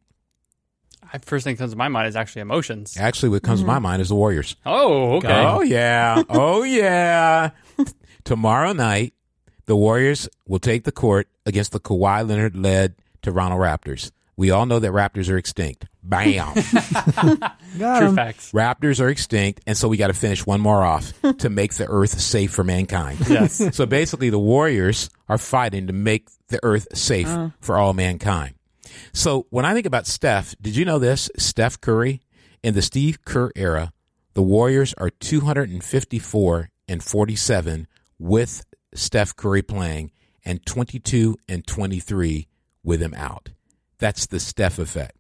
I, 1.12 1.18
first 1.18 1.44
thing 1.44 1.56
that 1.56 1.60
comes 1.60 1.72
to 1.72 1.78
my 1.78 1.88
mind 1.88 2.08
is 2.08 2.16
actually 2.16 2.42
emotions. 2.42 2.96
Actually, 2.98 3.30
what 3.30 3.44
comes 3.44 3.62
to 3.62 3.66
my 3.66 3.80
mind 3.80 4.02
is 4.02 4.10
the 4.10 4.16
Warriors. 4.16 4.56
Oh, 4.66 5.18
okay. 5.18 5.28
Oh 5.46 5.62
yeah. 5.62 6.24
Oh 6.30 6.64
yeah. 6.64 7.52
Tomorrow 8.24 8.74
night, 8.74 9.14
the 9.70 9.76
Warriors 9.76 10.28
will 10.48 10.58
take 10.58 10.84
the 10.84 10.92
court 10.92 11.28
against 11.46 11.74
the 11.74 11.80
Kawhi 11.80 12.28
Leonard 12.28 12.56
led 12.56 12.96
Toronto 13.22 13.56
Raptors. 13.56 14.10
We 14.36 14.50
all 14.50 14.66
know 14.66 14.80
that 14.80 14.92
Raptors 14.92 15.30
are 15.30 15.38
extinct. 15.38 15.86
Bam. 16.02 16.56
Got 17.78 18.00
True 18.00 18.08
'em. 18.08 18.16
facts. 18.16 18.52
Raptors 18.52 19.00
are 19.00 19.10
extinct, 19.10 19.62
and 19.68 19.78
so 19.78 19.88
we 19.88 19.96
got 19.96 20.08
to 20.08 20.16
finish 20.16 20.44
one 20.44 20.60
more 20.60 20.84
off 20.84 21.14
to 21.38 21.52
make 21.52 21.76
the 21.76 21.86
Earth 21.88 22.20
safe 22.20 22.52
for 22.52 22.64
mankind. 22.64 23.20
Yes. 23.30 23.62
So 23.76 23.86
basically, 23.86 24.32
the 24.32 24.40
Warriors 24.40 25.12
are 25.28 25.38
fighting 25.38 25.86
to 25.86 25.94
make 25.94 26.30
the 26.48 26.60
Earth 26.64 26.88
safe 26.98 27.28
uh. 27.28 27.50
for 27.62 27.78
all 27.78 27.94
mankind. 27.94 28.56
So 29.14 29.46
when 29.52 29.66
I 29.66 29.76
think 29.76 29.86
about 29.86 30.08
Steph, 30.08 30.56
did 30.60 30.76
you 30.76 30.84
know 30.84 30.98
this? 30.98 31.30
Steph 31.38 31.80
Curry 31.80 32.22
in 32.64 32.74
the 32.74 32.82
Steve 32.82 33.24
Kerr 33.24 33.52
era, 33.56 33.94
the 34.34 34.42
Warriors 34.42 34.96
are 34.98 35.12
254 35.12 36.70
and 36.88 37.04
47 37.04 37.88
with 38.18 38.66
Steph 38.94 39.36
Curry 39.36 39.62
playing, 39.62 40.12
and 40.46 40.66
22 40.66 41.38
and 41.48 41.66
23 41.66 42.48
with 42.84 43.02
him 43.02 43.14
out. 43.14 43.50
That's 44.00 44.26
the 44.26 44.40
Steph 44.40 44.80
effect. 44.80 45.18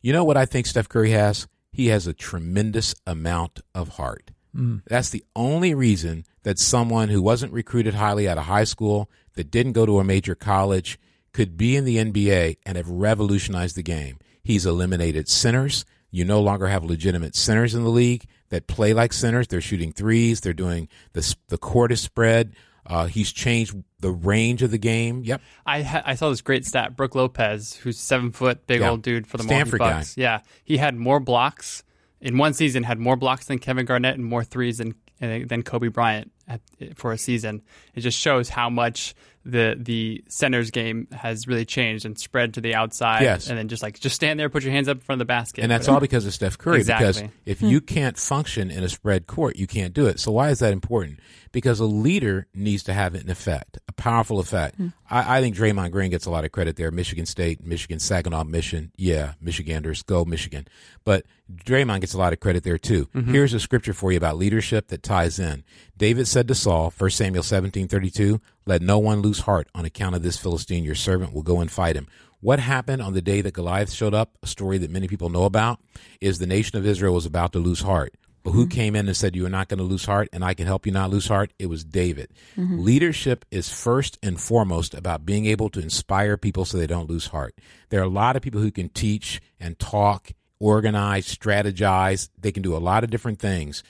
You 0.00 0.12
know 0.12 0.24
what 0.24 0.36
I 0.36 0.46
think 0.46 0.66
Steph 0.66 0.88
Curry 0.88 1.10
has? 1.10 1.46
He 1.70 1.88
has 1.88 2.06
a 2.06 2.12
tremendous 2.12 2.94
amount 3.06 3.60
of 3.74 3.90
heart. 3.90 4.30
Hmm. 4.54 4.78
That's 4.86 5.10
the 5.10 5.24
only 5.34 5.74
reason 5.74 6.24
that 6.42 6.58
someone 6.58 7.08
who 7.08 7.22
wasn't 7.22 7.52
recruited 7.52 7.94
highly 7.94 8.28
out 8.28 8.38
of 8.38 8.44
high 8.44 8.64
school, 8.64 9.10
that 9.34 9.50
didn't 9.50 9.72
go 9.72 9.86
to 9.86 9.98
a 9.98 10.04
major 10.04 10.34
college, 10.34 10.98
could 11.32 11.56
be 11.56 11.76
in 11.76 11.84
the 11.84 11.96
NBA 11.96 12.58
and 12.66 12.76
have 12.76 12.88
revolutionized 12.88 13.76
the 13.76 13.82
game. 13.82 14.18
He's 14.42 14.66
eliminated 14.66 15.28
centers. 15.28 15.84
You 16.10 16.24
no 16.24 16.42
longer 16.42 16.66
have 16.66 16.84
legitimate 16.84 17.34
centers 17.34 17.74
in 17.74 17.84
the 17.84 17.90
league 17.90 18.26
that 18.50 18.66
play 18.66 18.92
like 18.92 19.14
centers. 19.14 19.48
They're 19.48 19.62
shooting 19.62 19.92
threes. 19.92 20.40
They're 20.40 20.52
doing 20.52 20.88
the 21.14 21.34
the 21.48 21.56
court 21.56 21.90
is 21.90 22.02
spread. 22.02 22.54
Uh, 22.86 23.06
he's 23.06 23.30
changed 23.32 23.74
the 24.00 24.10
range 24.10 24.62
of 24.62 24.70
the 24.72 24.78
game. 24.78 25.22
Yep. 25.24 25.40
I 25.64 25.82
ha- 25.82 26.02
I 26.04 26.14
saw 26.16 26.30
this 26.30 26.40
great 26.40 26.66
stat. 26.66 26.96
Brooke 26.96 27.14
Lopez, 27.14 27.74
who's 27.74 27.98
seven 27.98 28.32
foot, 28.32 28.66
big 28.66 28.80
Yeah. 28.80 28.90
old 28.90 29.02
dude 29.02 29.26
for 29.26 29.36
the 29.36 29.44
Stanford 29.44 29.80
Milwaukee 29.80 30.04
guy. 30.16 30.20
Yeah, 30.22 30.40
he 30.64 30.76
had 30.78 30.96
more 30.96 31.20
blocks 31.20 31.84
in 32.20 32.38
one 32.38 32.54
season. 32.54 32.82
Had 32.82 32.98
more 32.98 33.16
blocks 33.16 33.46
than 33.46 33.58
Kevin 33.60 33.86
Garnett 33.86 34.14
and 34.16 34.24
more 34.24 34.42
threes 34.44 34.78
than 34.78 34.94
uh, 35.20 35.40
than 35.46 35.62
Kobe 35.62 35.88
Bryant 35.88 36.32
at, 36.48 36.60
for 36.96 37.12
a 37.12 37.18
season. 37.18 37.62
It 37.94 38.00
just 38.00 38.18
shows 38.18 38.48
how 38.48 38.68
much 38.68 39.14
the 39.44 39.76
the 39.78 40.22
center's 40.28 40.70
game 40.72 41.06
has 41.12 41.46
really 41.48 41.64
changed 41.64 42.04
and 42.04 42.18
spread 42.18 42.54
to 42.54 42.60
the 42.60 42.74
outside. 42.74 43.22
Yes. 43.22 43.48
and 43.48 43.56
then 43.58 43.68
just 43.68 43.82
like 43.82 43.98
just 44.00 44.16
stand 44.16 44.40
there, 44.40 44.48
put 44.48 44.64
your 44.64 44.72
hands 44.72 44.88
up 44.88 44.96
in 44.96 45.00
front 45.02 45.16
of 45.20 45.26
the 45.26 45.28
basket. 45.32 45.62
And 45.62 45.70
that's 45.70 45.86
all 45.88 46.00
because 46.00 46.26
of 46.26 46.34
Steph 46.34 46.58
Curry. 46.58 46.78
Because 46.78 47.18
Exactly. 47.18 47.30
if 47.46 47.62
you 47.62 47.80
can't 47.80 48.18
function 48.18 48.70
in 48.72 48.82
a 48.82 48.88
spread 48.88 49.28
court, 49.28 49.54
you 49.56 49.68
can't 49.68 49.94
do 49.94 50.06
it. 50.06 50.18
So 50.18 50.32
why 50.32 50.50
is 50.50 50.58
that 50.60 50.72
important? 50.72 51.20
Because 51.52 51.80
a 51.80 51.84
leader 51.84 52.46
needs 52.54 52.82
to 52.84 52.92
have 52.92 53.14
an 53.14 53.30
effect, 53.30 53.78
a 53.86 53.92
powerful 53.92 54.40
effect. 54.40 54.76
Hmm. 54.76 54.88
I, 55.08 55.38
I 55.38 55.40
think 55.40 55.54
Draymond 55.54 55.90
Green 55.92 56.10
gets 56.10 56.26
a 56.26 56.30
lot 56.30 56.44
of 56.44 56.52
credit 56.52 56.76
there. 56.76 56.90
Michigan 56.90 57.26
State, 57.26 57.64
Michigan 57.64 57.98
Saginaw 57.98 58.44
Mission, 58.44 58.90
yeah, 58.96 59.34
Michiganders, 59.40 60.02
go 60.02 60.24
Michigan. 60.24 60.66
But 61.04 61.26
Draymond 61.54 62.00
gets 62.00 62.14
a 62.14 62.18
lot 62.18 62.32
of 62.32 62.40
credit 62.40 62.64
there 62.64 62.78
too. 62.78 63.06
Mm-hmm. 63.14 63.32
Here's 63.32 63.54
a 63.54 63.60
scripture 63.60 63.92
for 63.92 64.10
you 64.10 64.16
about 64.16 64.38
leadership 64.38 64.88
that 64.88 65.02
ties 65.02 65.38
in. 65.38 65.64
David 65.96 66.26
said 66.26 66.48
to 66.48 66.54
Saul, 66.54 66.92
1 66.96 67.10
Samuel 67.10 67.42
seventeen 67.42 67.86
thirty 67.86 68.10
two, 68.10 68.40
let 68.66 68.82
no 68.82 68.98
one 68.98 69.20
lose 69.20 69.40
heart 69.40 69.68
on 69.74 69.84
account 69.84 70.14
of 70.14 70.22
this 70.22 70.38
Philistine. 70.38 70.84
Your 70.84 70.94
servant 70.94 71.32
will 71.32 71.42
go 71.42 71.60
and 71.60 71.70
fight 71.70 71.96
him. 71.96 72.06
What 72.40 72.58
happened 72.58 73.00
on 73.02 73.12
the 73.12 73.22
day 73.22 73.40
that 73.40 73.54
Goliath 73.54 73.92
showed 73.92 74.14
up, 74.14 74.36
a 74.42 74.48
story 74.48 74.76
that 74.78 74.90
many 74.90 75.06
people 75.06 75.28
know 75.28 75.44
about, 75.44 75.78
is 76.20 76.40
the 76.40 76.46
nation 76.46 76.76
of 76.76 76.84
Israel 76.84 77.14
was 77.14 77.24
about 77.24 77.52
to 77.52 77.60
lose 77.60 77.82
heart. 77.82 78.14
But 78.42 78.52
who 78.52 78.66
came 78.66 78.96
in 78.96 79.06
and 79.06 79.16
said, 79.16 79.36
You 79.36 79.46
are 79.46 79.50
not 79.50 79.68
going 79.68 79.78
to 79.78 79.84
lose 79.84 80.04
heart 80.04 80.28
and 80.32 80.44
I 80.44 80.54
can 80.54 80.66
help 80.66 80.86
you 80.86 80.92
not 80.92 81.10
lose 81.10 81.28
heart? 81.28 81.52
It 81.58 81.66
was 81.66 81.84
David. 81.84 82.32
Mm-hmm. 82.56 82.80
Leadership 82.80 83.44
is 83.50 83.68
first 83.68 84.18
and 84.22 84.40
foremost 84.40 84.94
about 84.94 85.24
being 85.24 85.46
able 85.46 85.68
to 85.70 85.80
inspire 85.80 86.36
people 86.36 86.64
so 86.64 86.76
they 86.76 86.86
don't 86.86 87.08
lose 87.08 87.28
heart. 87.28 87.54
There 87.90 88.00
are 88.00 88.04
a 88.04 88.08
lot 88.08 88.36
of 88.36 88.42
people 88.42 88.60
who 88.60 88.72
can 88.72 88.88
teach 88.88 89.40
and 89.60 89.78
talk, 89.78 90.32
organize, 90.58 91.26
strategize. 91.26 92.30
They 92.38 92.52
can 92.52 92.62
do 92.62 92.76
a 92.76 92.78
lot 92.78 93.04
of 93.04 93.10
different 93.10 93.38
things. 93.38 93.82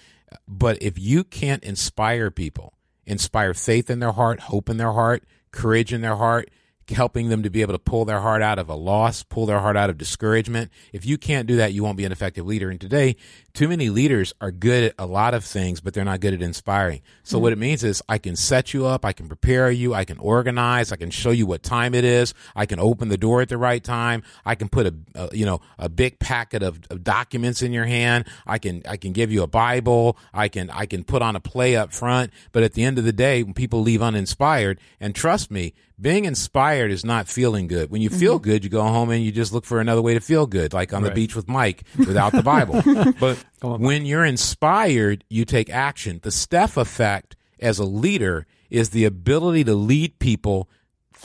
But 0.46 0.82
if 0.82 0.98
you 0.98 1.24
can't 1.24 1.62
inspire 1.64 2.30
people, 2.30 2.74
inspire 3.06 3.54
faith 3.54 3.90
in 3.90 4.00
their 4.00 4.12
heart, 4.12 4.40
hope 4.40 4.68
in 4.68 4.76
their 4.76 4.92
heart, 4.92 5.24
courage 5.50 5.92
in 5.92 6.00
their 6.00 6.16
heart, 6.16 6.50
helping 6.90 7.28
them 7.28 7.42
to 7.42 7.50
be 7.50 7.62
able 7.62 7.74
to 7.74 7.78
pull 7.78 8.04
their 8.04 8.20
heart 8.20 8.42
out 8.42 8.58
of 8.58 8.68
a 8.68 8.74
loss, 8.74 9.22
pull 9.22 9.46
their 9.46 9.60
heart 9.60 9.76
out 9.76 9.90
of 9.90 9.98
discouragement. 9.98 10.70
If 10.92 11.06
you 11.06 11.18
can't 11.18 11.46
do 11.46 11.56
that, 11.56 11.72
you 11.72 11.82
won't 11.82 11.96
be 11.96 12.04
an 12.04 12.12
effective 12.12 12.46
leader. 12.46 12.70
And 12.70 12.80
today, 12.80 13.16
too 13.54 13.68
many 13.68 13.90
leaders 13.90 14.32
are 14.40 14.50
good 14.50 14.84
at 14.84 14.94
a 14.98 15.06
lot 15.06 15.34
of 15.34 15.44
things, 15.44 15.80
but 15.80 15.94
they're 15.94 16.04
not 16.04 16.20
good 16.20 16.34
at 16.34 16.42
inspiring. 16.42 17.02
So 17.22 17.38
what 17.38 17.52
hmm. 17.52 17.58
it 17.58 17.64
means 17.64 17.84
is 17.84 18.02
I 18.08 18.18
can 18.18 18.36
set 18.36 18.72
you 18.72 18.86
up, 18.86 19.04
I 19.04 19.12
can 19.12 19.28
prepare 19.28 19.70
you, 19.70 19.94
I 19.94 20.04
can 20.04 20.18
organize, 20.18 20.92
I 20.92 20.96
can 20.96 21.10
show 21.10 21.30
you 21.30 21.46
what 21.46 21.62
time 21.62 21.94
it 21.94 22.04
is, 22.04 22.34
I 22.56 22.66
can 22.66 22.78
open 22.78 23.08
the 23.08 23.16
door 23.16 23.42
at 23.42 23.48
the 23.48 23.58
right 23.58 23.82
time, 23.82 24.22
I 24.44 24.54
can 24.54 24.68
put 24.68 24.86
a, 24.86 24.94
a 25.14 25.36
you 25.36 25.44
know 25.44 25.60
a 25.78 25.88
big 25.88 26.18
packet 26.18 26.62
of, 26.62 26.80
of 26.90 27.04
documents 27.04 27.62
in 27.62 27.72
your 27.72 27.84
hand, 27.84 28.26
I 28.46 28.58
can 28.58 28.82
I 28.88 28.96
can 28.96 29.12
give 29.12 29.30
you 29.30 29.42
a 29.42 29.46
Bible, 29.46 30.16
I 30.32 30.48
can 30.48 30.70
I 30.70 30.86
can 30.86 31.04
put 31.04 31.22
on 31.22 31.36
a 31.36 31.40
play 31.40 31.76
up 31.76 31.92
front. 31.92 32.32
But 32.52 32.62
at 32.62 32.72
the 32.72 32.84
end 32.84 32.98
of 32.98 33.04
the 33.04 33.12
day, 33.12 33.42
when 33.42 33.54
people 33.54 33.82
leave 33.82 34.02
uninspired, 34.02 34.80
and 35.00 35.14
trust 35.14 35.50
me, 35.50 35.74
being 36.02 36.24
inspired 36.24 36.90
is 36.90 37.04
not 37.04 37.28
feeling 37.28 37.68
good. 37.68 37.90
When 37.90 38.02
you 38.02 38.10
feel 38.10 38.34
mm-hmm. 38.34 38.50
good, 38.50 38.64
you 38.64 38.70
go 38.70 38.82
home 38.82 39.10
and 39.10 39.24
you 39.24 39.30
just 39.30 39.52
look 39.52 39.64
for 39.64 39.80
another 39.80 40.02
way 40.02 40.14
to 40.14 40.20
feel 40.20 40.46
good, 40.46 40.72
like 40.72 40.92
on 40.92 41.02
the 41.02 41.12
beach 41.12 41.36
with 41.36 41.48
Mike 41.48 41.84
without 41.96 42.32
the 42.32 42.42
Bible. 42.42 42.82
but 43.20 43.41
when 43.60 44.06
you're 44.06 44.24
inspired, 44.24 45.24
you 45.28 45.44
take 45.44 45.70
action. 45.70 46.20
The 46.22 46.30
Steph 46.30 46.76
effect 46.76 47.36
as 47.60 47.78
a 47.78 47.84
leader 47.84 48.46
is 48.70 48.90
the 48.90 49.04
ability 49.04 49.64
to 49.64 49.74
lead 49.74 50.18
people 50.18 50.68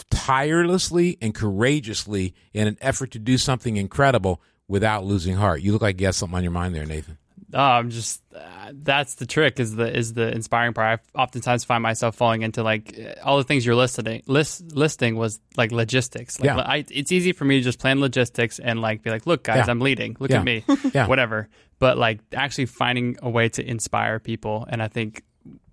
tirelessly 0.10 1.17
and 1.21 1.34
courageously 1.34 2.34
in 2.53 2.67
an 2.67 2.77
effort 2.82 3.12
to 3.12 3.19
do 3.19 3.38
something 3.38 3.77
incredible 3.77 4.41
without 4.67 5.06
losing 5.06 5.36
heart. 5.36 5.62
You 5.62 5.71
look 5.71 5.82
like 5.82 5.99
you 5.99 6.08
got 6.08 6.15
something 6.15 6.36
on 6.38 6.43
your 6.43 6.51
mind 6.51 6.75
there, 6.75 6.86
Nathan. 6.86 7.17
Oh, 7.53 7.60
I'm 7.60 7.89
just 7.89 8.21
uh, 8.36 8.71
that's 8.73 9.15
the 9.15 9.25
trick 9.25 9.60
is 9.60 9.73
the 9.75 9.95
is 9.97 10.13
the 10.13 10.29
inspiring 10.33 10.73
part. 10.73 10.99
I 11.15 11.21
oftentimes 11.21 11.63
find 11.63 11.81
myself 11.81 12.15
falling 12.15 12.41
into 12.41 12.62
like 12.62 12.99
uh, 12.99 13.21
all 13.23 13.38
the 13.38 13.45
things 13.45 13.65
you're 13.65 13.75
listing 13.75 14.21
list, 14.27 14.73
listing 14.73 15.15
was 15.15 15.39
like 15.55 15.71
logistics. 15.71 16.39
Like, 16.41 16.47
Yeah. 16.47 16.57
I, 16.57 16.83
it's 16.91 17.12
easy 17.13 17.31
for 17.31 17.45
me 17.45 17.57
to 17.60 17.63
just 17.63 17.79
plan 17.79 18.01
logistics 18.01 18.60
and 18.60 18.81
like 18.81 19.01
be 19.01 19.10
like, 19.10 19.25
look, 19.25 19.43
guys, 19.43 19.63
Yeah. 19.65 19.71
I'm 19.71 19.79
leading. 19.79 20.17
Look 20.19 20.29
Yeah. 20.31 20.39
at 20.39 20.43
me, 20.43 20.65
Yeah. 20.93 21.07
whatever. 21.07 21.47
But 21.79 21.97
like 21.97 22.19
actually 22.33 22.65
finding 22.65 23.17
a 23.21 23.29
way 23.29 23.47
to 23.49 23.65
inspire 23.65 24.19
people, 24.19 24.65
and 24.67 24.83
I 24.83 24.89
think 24.89 25.23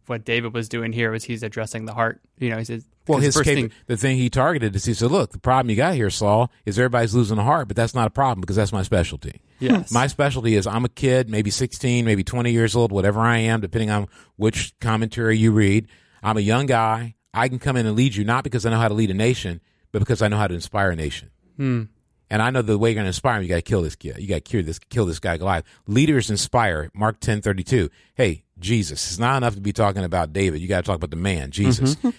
what 0.06 0.24
David 0.24 0.54
was 0.54 0.68
doing 0.68 0.92
here 0.92 1.10
was 1.10 1.24
he's 1.24 1.42
addressing 1.42 1.86
the 1.86 1.94
heart. 1.94 2.20
You 2.38 2.50
know, 2.50 2.58
he 2.58 2.64
says, 2.64 2.86
Well, 3.08 3.18
his 3.18 3.34
cap- 3.36 3.46
thing- 3.46 3.72
the 3.86 3.96
thing 3.96 4.16
he 4.18 4.30
targeted 4.30 4.76
is 4.76 4.84
he 4.84 4.94
said, 4.94 5.10
"Look, 5.10 5.32
the 5.32 5.38
problem 5.38 5.70
you 5.70 5.76
got 5.76 5.94
here, 5.94 6.10
Saul, 6.10 6.52
is 6.66 6.78
everybody's 6.78 7.14
losing 7.14 7.36
the 7.36 7.42
heart, 7.42 7.66
but 7.68 7.76
that's 7.76 7.94
not 7.94 8.06
a 8.06 8.10
problem 8.10 8.42
because 8.42 8.54
that's 8.56 8.72
my 8.72 8.82
specialty. 8.82 9.40
Yes. 9.58 9.92
my 9.92 10.06
specialty 10.06 10.54
is 10.56 10.66
I'm 10.66 10.84
a 10.84 10.88
kid, 10.88 11.28
maybe 11.28 11.50
16, 11.50 12.04
maybe 12.04 12.24
20 12.24 12.52
years 12.52 12.74
old, 12.76 12.92
whatever 12.92 13.20
I 13.20 13.38
am, 13.38 13.60
depending 13.60 13.90
on 13.90 14.08
which 14.36 14.78
commentary 14.80 15.38
you 15.38 15.52
read. 15.52 15.88
I'm 16.22 16.36
a 16.36 16.40
young 16.40 16.66
guy. 16.66 17.14
I 17.32 17.48
can 17.48 17.58
come 17.58 17.76
in 17.76 17.86
and 17.86 17.96
lead 17.96 18.14
you 18.14 18.24
not 18.24 18.44
because 18.44 18.64
I 18.64 18.70
know 18.70 18.78
how 18.78 18.88
to 18.88 18.94
lead 18.94 19.10
a 19.10 19.14
nation, 19.14 19.60
but 19.92 19.98
because 19.98 20.22
I 20.22 20.28
know 20.28 20.36
how 20.36 20.46
to 20.46 20.54
inspire 20.54 20.90
a 20.90 20.96
nation. 20.96 21.30
Hmm. 21.56 21.82
And 22.30 22.42
I 22.42 22.50
know 22.50 22.62
the 22.62 22.78
way 22.78 22.90
you're 22.90 22.94
going 22.94 23.04
to 23.04 23.08
inspire 23.08 23.36
him, 23.36 23.42
you 23.42 23.48
got 23.48 23.56
to 23.56 23.62
kill 23.62 23.82
this 23.82 23.96
kid. 23.96 24.18
You 24.18 24.28
got 24.28 24.36
to 24.36 24.40
kill 24.40 24.62
this, 24.62 24.78
kill 24.78 25.06
this 25.06 25.20
guy 25.20 25.36
Goliath. 25.36 25.64
Leaders 25.86 26.30
inspire. 26.30 26.90
Mark 26.94 27.20
ten 27.20 27.42
thirty 27.42 27.62
two. 27.62 27.90
Hey, 28.14 28.44
Jesus. 28.58 29.10
It's 29.10 29.18
not 29.18 29.36
enough 29.36 29.54
to 29.54 29.60
be 29.60 29.72
talking 29.72 30.04
about 30.04 30.32
David. 30.32 30.60
You 30.60 30.68
got 30.68 30.84
to 30.84 30.86
talk 30.86 30.96
about 30.96 31.10
the 31.10 31.16
man, 31.16 31.50
Jesus. 31.50 31.94
Mm-hmm. 31.96 32.10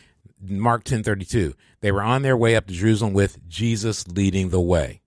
Mark 0.48 0.84
10:32. 0.84 1.54
They 1.82 1.92
were 1.92 2.04
on 2.04 2.22
their 2.22 2.38
way 2.38 2.56
up 2.56 2.68
to 2.68 2.74
Jerusalem 2.74 3.14
with 3.14 3.48
Jesus 3.48 4.08
leading 4.08 4.50
the 4.50 4.62
way. 4.62 5.02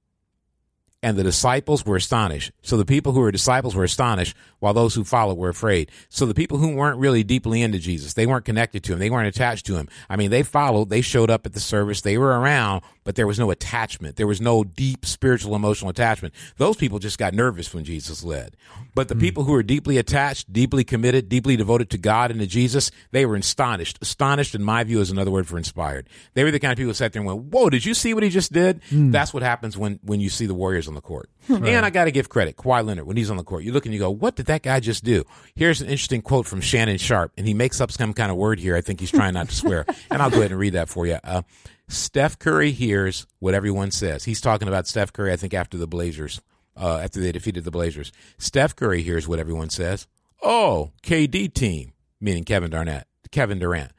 And 1.02 1.16
the 1.16 1.22
disciples 1.22 1.86
were 1.86 1.96
astonished. 1.96 2.50
So 2.62 2.76
the 2.76 2.84
people 2.84 3.12
who 3.12 3.20
were 3.20 3.30
disciples 3.30 3.74
were 3.74 3.84
astonished, 3.84 4.36
while 4.60 4.74
those 4.74 4.94
who 4.94 5.04
followed 5.04 5.38
were 5.38 5.48
afraid. 5.48 5.90
So 6.08 6.26
the 6.26 6.34
people 6.34 6.58
who 6.58 6.74
weren't 6.74 6.98
really 6.98 7.24
deeply 7.24 7.62
into 7.62 7.78
Jesus, 7.78 8.14
they 8.14 8.26
weren't 8.26 8.44
connected 8.44 8.84
to 8.84 8.92
him, 8.92 8.98
they 8.98 9.10
weren't 9.10 9.28
attached 9.28 9.66
to 9.66 9.76
him. 9.76 9.88
I 10.08 10.16
mean, 10.16 10.30
they 10.30 10.42
followed, 10.42 10.90
they 10.90 11.00
showed 11.00 11.30
up 11.30 11.46
at 11.46 11.52
the 11.52 11.60
service, 11.60 12.00
they 12.00 12.18
were 12.18 12.38
around, 12.38 12.82
but 13.08 13.14
there 13.14 13.26
was 13.26 13.38
no 13.38 13.50
attachment. 13.50 14.16
There 14.16 14.26
was 14.26 14.38
no 14.40 14.64
deep 14.64 15.06
spiritual 15.06 15.56
emotional 15.56 15.88
attachment. 15.88 16.34
Those 16.58 16.76
people 16.76 16.98
just 16.98 17.16
got 17.18 17.32
nervous 17.32 17.72
when 17.72 17.84
Jesus 17.84 18.22
led. 18.22 18.54
But 18.94 19.08
the 19.08 19.14
hmm. 19.14 19.20
people 19.20 19.44
who 19.44 19.52
were 19.52 19.62
deeply 19.62 19.96
attached, 19.96 20.52
deeply 20.52 20.84
committed, 20.84 21.28
deeply 21.28 21.56
devoted 21.56 21.88
to 21.90 21.96
God 21.96 22.30
and 22.30 22.38
to 22.40 22.46
Jesus, 22.46 22.90
they 23.10 23.24
were 23.24 23.36
astonished. 23.36 23.98
Astonished, 24.02 24.54
in 24.54 24.62
my 24.62 24.84
view, 24.84 25.00
is 25.00 25.10
another 25.10 25.30
word 25.30 25.46
for 25.46 25.56
inspired. 25.56 26.06
They 26.34 26.44
were 26.44 26.50
the 26.50 26.60
kind 26.60 26.70
of 26.70 26.76
people 26.76 26.90
who 26.90 26.94
sat 26.94 27.14
there 27.14 27.20
and 27.20 27.26
went, 27.26 27.44
Whoa, 27.44 27.70
did 27.70 27.86
you 27.86 27.94
see 27.94 28.12
what 28.12 28.24
he 28.24 28.28
just 28.28 28.52
did? 28.52 28.82
Hmm. 28.90 29.10
That's 29.10 29.32
what 29.32 29.42
happens 29.42 29.78
when, 29.78 30.00
when 30.02 30.20
you 30.20 30.28
see 30.28 30.44
the 30.44 30.52
Warriors 30.52 30.86
on 30.86 30.94
the 30.94 31.00
court. 31.00 31.30
And 31.48 31.86
I 31.86 31.90
got 31.90 32.04
to 32.04 32.10
give 32.10 32.28
credit. 32.28 32.56
Kawhi 32.56 32.84
Leonard, 32.84 33.06
when 33.06 33.16
he's 33.16 33.30
on 33.30 33.36
the 33.38 33.44
court, 33.44 33.64
you 33.64 33.72
look 33.72 33.86
and 33.86 33.94
you 33.94 34.00
go, 34.00 34.10
What 34.10 34.36
did 34.36 34.46
that 34.48 34.62
guy 34.62 34.80
just 34.80 35.04
do? 35.04 35.24
Here's 35.54 35.80
an 35.80 35.88
interesting 35.88 36.20
quote 36.20 36.46
from 36.46 36.60
Shannon 36.60 36.98
Sharpe, 36.98 37.32
and 37.38 37.46
he 37.46 37.54
makes 37.54 37.80
up 37.80 37.90
some 37.90 38.12
kind 38.12 38.30
of 38.30 38.36
word 38.36 38.58
here. 38.58 38.76
I 38.76 38.80
think 38.80 39.00
he's 39.00 39.10
trying 39.10 39.34
not 39.34 39.48
to 39.48 39.54
swear. 39.54 39.86
and 40.10 40.20
I'll 40.20 40.30
go 40.30 40.38
ahead 40.38 40.50
and 40.50 40.60
read 40.60 40.74
that 40.74 40.88
for 40.88 41.06
you. 41.06 41.18
Uh, 41.24 41.42
Steph 41.88 42.38
Curry 42.38 42.72
hears 42.72 43.26
what 43.38 43.54
everyone 43.54 43.90
says. 43.90 44.24
He's 44.24 44.40
talking 44.40 44.68
about 44.68 44.86
Steph 44.86 45.12
Curry, 45.12 45.32
I 45.32 45.36
think, 45.36 45.54
after 45.54 45.78
the 45.78 45.86
Blazers, 45.86 46.40
uh, 46.76 46.98
after 46.98 47.20
they 47.20 47.32
defeated 47.32 47.64
the 47.64 47.70
Blazers. 47.70 48.12
Steph 48.36 48.76
Curry 48.76 49.02
hears 49.02 49.26
what 49.26 49.38
everyone 49.38 49.70
says. 49.70 50.06
Oh, 50.42 50.92
KD 51.02 51.52
team, 51.52 51.92
meaning 52.20 52.44
Kevin 52.44 52.70
Durant. 52.70 53.04
Kevin 53.30 53.58
Durant. 53.58 53.92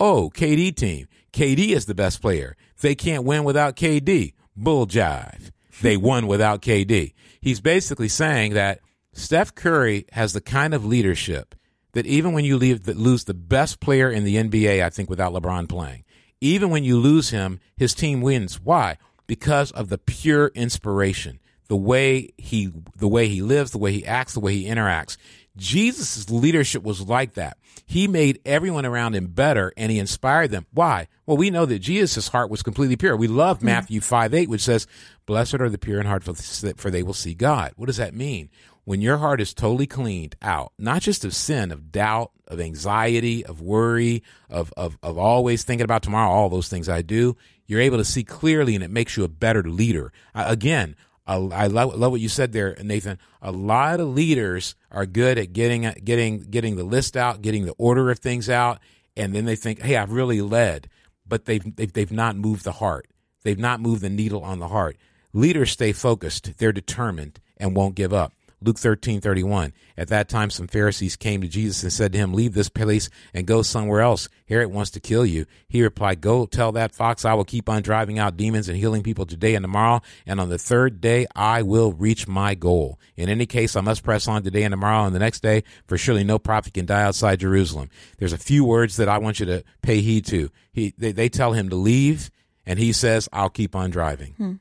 Oh, 0.00 0.30
KD 0.34 0.74
team. 0.74 1.06
KD 1.32 1.70
is 1.70 1.86
the 1.86 1.94
best 1.94 2.22
player. 2.22 2.56
They 2.80 2.94
can't 2.94 3.24
win 3.24 3.44
without 3.44 3.76
KD. 3.76 4.34
Bull 4.56 4.86
jive. 4.86 5.50
They 5.82 5.96
won 5.96 6.26
without 6.26 6.62
KD. 6.62 7.12
He's 7.40 7.60
basically 7.60 8.08
saying 8.08 8.54
that 8.54 8.80
Steph 9.18 9.54
Curry 9.54 10.06
has 10.12 10.32
the 10.32 10.40
kind 10.40 10.72
of 10.72 10.86
leadership 10.86 11.56
that 11.92 12.06
even 12.06 12.32
when 12.32 12.44
you 12.44 12.56
leave, 12.56 12.84
that 12.84 12.96
lose 12.96 13.24
the 13.24 13.34
best 13.34 13.80
player 13.80 14.10
in 14.10 14.22
the 14.22 14.36
NBA, 14.36 14.82
I 14.82 14.90
think, 14.90 15.10
without 15.10 15.32
LeBron 15.32 15.68
playing, 15.68 16.04
even 16.40 16.70
when 16.70 16.84
you 16.84 16.98
lose 16.98 17.30
him, 17.30 17.58
his 17.76 17.94
team 17.94 18.20
wins. 18.20 18.60
Why? 18.60 18.96
Because 19.26 19.72
of 19.72 19.88
the 19.88 19.98
pure 19.98 20.52
inspiration, 20.54 21.40
the 21.66 21.76
way 21.76 22.30
he, 22.38 22.72
the 22.96 23.08
way 23.08 23.26
he 23.26 23.42
lives, 23.42 23.72
the 23.72 23.78
way 23.78 23.92
he 23.92 24.06
acts, 24.06 24.34
the 24.34 24.40
way 24.40 24.54
he 24.54 24.66
interacts. 24.66 25.16
Jesus' 25.56 26.30
leadership 26.30 26.84
was 26.84 27.00
like 27.00 27.34
that. 27.34 27.58
He 27.84 28.06
made 28.06 28.40
everyone 28.46 28.86
around 28.86 29.16
him 29.16 29.26
better 29.26 29.72
and 29.76 29.90
he 29.90 29.98
inspired 29.98 30.52
them. 30.52 30.66
Why? 30.72 31.08
Well, 31.26 31.36
we 31.36 31.50
know 31.50 31.66
that 31.66 31.80
Jesus' 31.80 32.28
heart 32.28 32.50
was 32.50 32.62
completely 32.62 32.94
pure. 32.94 33.16
We 33.16 33.26
love 33.26 33.56
mm-hmm. 33.58 33.66
Matthew 33.66 34.00
5 34.00 34.34
8, 34.34 34.48
which 34.48 34.62
says, 34.62 34.86
Blessed 35.26 35.54
are 35.54 35.68
the 35.68 35.78
pure 35.78 36.00
in 36.00 36.06
heart, 36.06 36.22
for 36.22 36.90
they 36.90 37.02
will 37.02 37.14
see 37.14 37.34
God. 37.34 37.72
What 37.76 37.86
does 37.86 37.96
that 37.96 38.14
mean? 38.14 38.50
When 38.88 39.02
your 39.02 39.18
heart 39.18 39.42
is 39.42 39.52
totally 39.52 39.86
cleaned 39.86 40.34
out, 40.40 40.72
not 40.78 41.02
just 41.02 41.22
of 41.22 41.34
sin, 41.34 41.72
of 41.72 41.92
doubt, 41.92 42.30
of 42.46 42.58
anxiety, 42.58 43.44
of 43.44 43.60
worry, 43.60 44.22
of, 44.48 44.72
of, 44.78 44.96
of 45.02 45.18
always 45.18 45.62
thinking 45.62 45.84
about 45.84 46.02
tomorrow, 46.02 46.30
all 46.30 46.48
those 46.48 46.68
things 46.68 46.88
I 46.88 47.02
do, 47.02 47.36
you're 47.66 47.82
able 47.82 47.98
to 47.98 48.04
see 48.06 48.24
clearly 48.24 48.74
and 48.74 48.82
it 48.82 48.90
makes 48.90 49.14
you 49.14 49.24
a 49.24 49.28
better 49.28 49.62
leader. 49.62 50.10
Again, 50.34 50.96
I, 51.26 51.34
I 51.34 51.66
love, 51.66 51.96
love 51.96 52.12
what 52.12 52.22
you 52.22 52.30
said 52.30 52.52
there, 52.52 52.78
Nathan. 52.82 53.18
A 53.42 53.52
lot 53.52 54.00
of 54.00 54.08
leaders 54.08 54.74
are 54.90 55.04
good 55.04 55.36
at 55.36 55.52
getting 55.52 55.82
getting 56.02 56.40
getting 56.44 56.76
the 56.76 56.84
list 56.84 57.14
out, 57.14 57.42
getting 57.42 57.66
the 57.66 57.74
order 57.76 58.10
of 58.10 58.20
things 58.20 58.48
out, 58.48 58.78
and 59.18 59.34
then 59.34 59.44
they 59.44 59.54
think, 59.54 59.82
"Hey, 59.82 59.96
I've 59.96 60.12
really 60.12 60.40
led," 60.40 60.88
but 61.26 61.44
they've 61.44 61.76
they've, 61.76 61.92
they've 61.92 62.10
not 62.10 62.36
moved 62.36 62.64
the 62.64 62.72
heart. 62.72 63.06
They've 63.42 63.58
not 63.58 63.82
moved 63.82 64.00
the 64.00 64.08
needle 64.08 64.42
on 64.42 64.60
the 64.60 64.68
heart. 64.68 64.96
Leaders 65.34 65.72
stay 65.72 65.92
focused. 65.92 66.56
They're 66.56 66.72
determined 66.72 67.38
and 67.58 67.76
won't 67.76 67.94
give 67.94 68.14
up. 68.14 68.32
Luke 68.60 68.78
thirteen 68.78 69.20
thirty 69.20 69.42
one. 69.42 69.72
At 69.96 70.08
that 70.08 70.28
time, 70.28 70.50
some 70.50 70.68
Pharisees 70.68 71.16
came 71.16 71.40
to 71.40 71.48
Jesus 71.48 71.82
and 71.82 71.92
said 71.92 72.12
to 72.12 72.18
him, 72.18 72.32
Leave 72.32 72.54
this 72.54 72.68
place 72.68 73.10
and 73.34 73.46
go 73.46 73.62
somewhere 73.62 74.00
else. 74.00 74.28
Herod 74.48 74.72
wants 74.72 74.90
to 74.92 75.00
kill 75.00 75.26
you. 75.26 75.46
He 75.68 75.82
replied, 75.82 76.20
Go 76.20 76.46
tell 76.46 76.72
that 76.72 76.94
fox 76.94 77.24
I 77.24 77.34
will 77.34 77.44
keep 77.44 77.68
on 77.68 77.82
driving 77.82 78.18
out 78.18 78.36
demons 78.36 78.68
and 78.68 78.78
healing 78.78 79.02
people 79.02 79.26
today 79.26 79.54
and 79.54 79.62
tomorrow, 79.62 80.00
and 80.26 80.40
on 80.40 80.48
the 80.48 80.58
third 80.58 81.00
day 81.00 81.26
I 81.34 81.62
will 81.62 81.92
reach 81.92 82.26
my 82.28 82.54
goal. 82.54 82.98
In 83.16 83.28
any 83.28 83.46
case, 83.46 83.76
I 83.76 83.80
must 83.80 84.02
press 84.02 84.28
on 84.28 84.42
today 84.42 84.62
and 84.62 84.72
tomorrow 84.72 85.04
and 85.04 85.14
the 85.14 85.20
next 85.20 85.40
day, 85.40 85.64
for 85.86 85.98
surely 85.98 86.24
no 86.24 86.38
prophet 86.38 86.74
can 86.74 86.86
die 86.86 87.02
outside 87.02 87.40
Jerusalem. 87.40 87.90
There's 88.18 88.32
a 88.32 88.38
few 88.38 88.64
words 88.64 88.96
that 88.96 89.08
I 89.08 89.18
want 89.18 89.40
you 89.40 89.46
to 89.46 89.64
pay 89.82 90.00
heed 90.00 90.26
to. 90.26 90.50
He, 90.72 90.94
they, 90.98 91.12
they 91.12 91.28
tell 91.28 91.52
him 91.52 91.68
to 91.70 91.76
leave, 91.76 92.30
and 92.66 92.78
he 92.78 92.92
says, 92.92 93.28
I'll 93.32 93.50
keep 93.50 93.74
on 93.74 93.90
driving. 93.90 94.34
Hmm. 94.34 94.52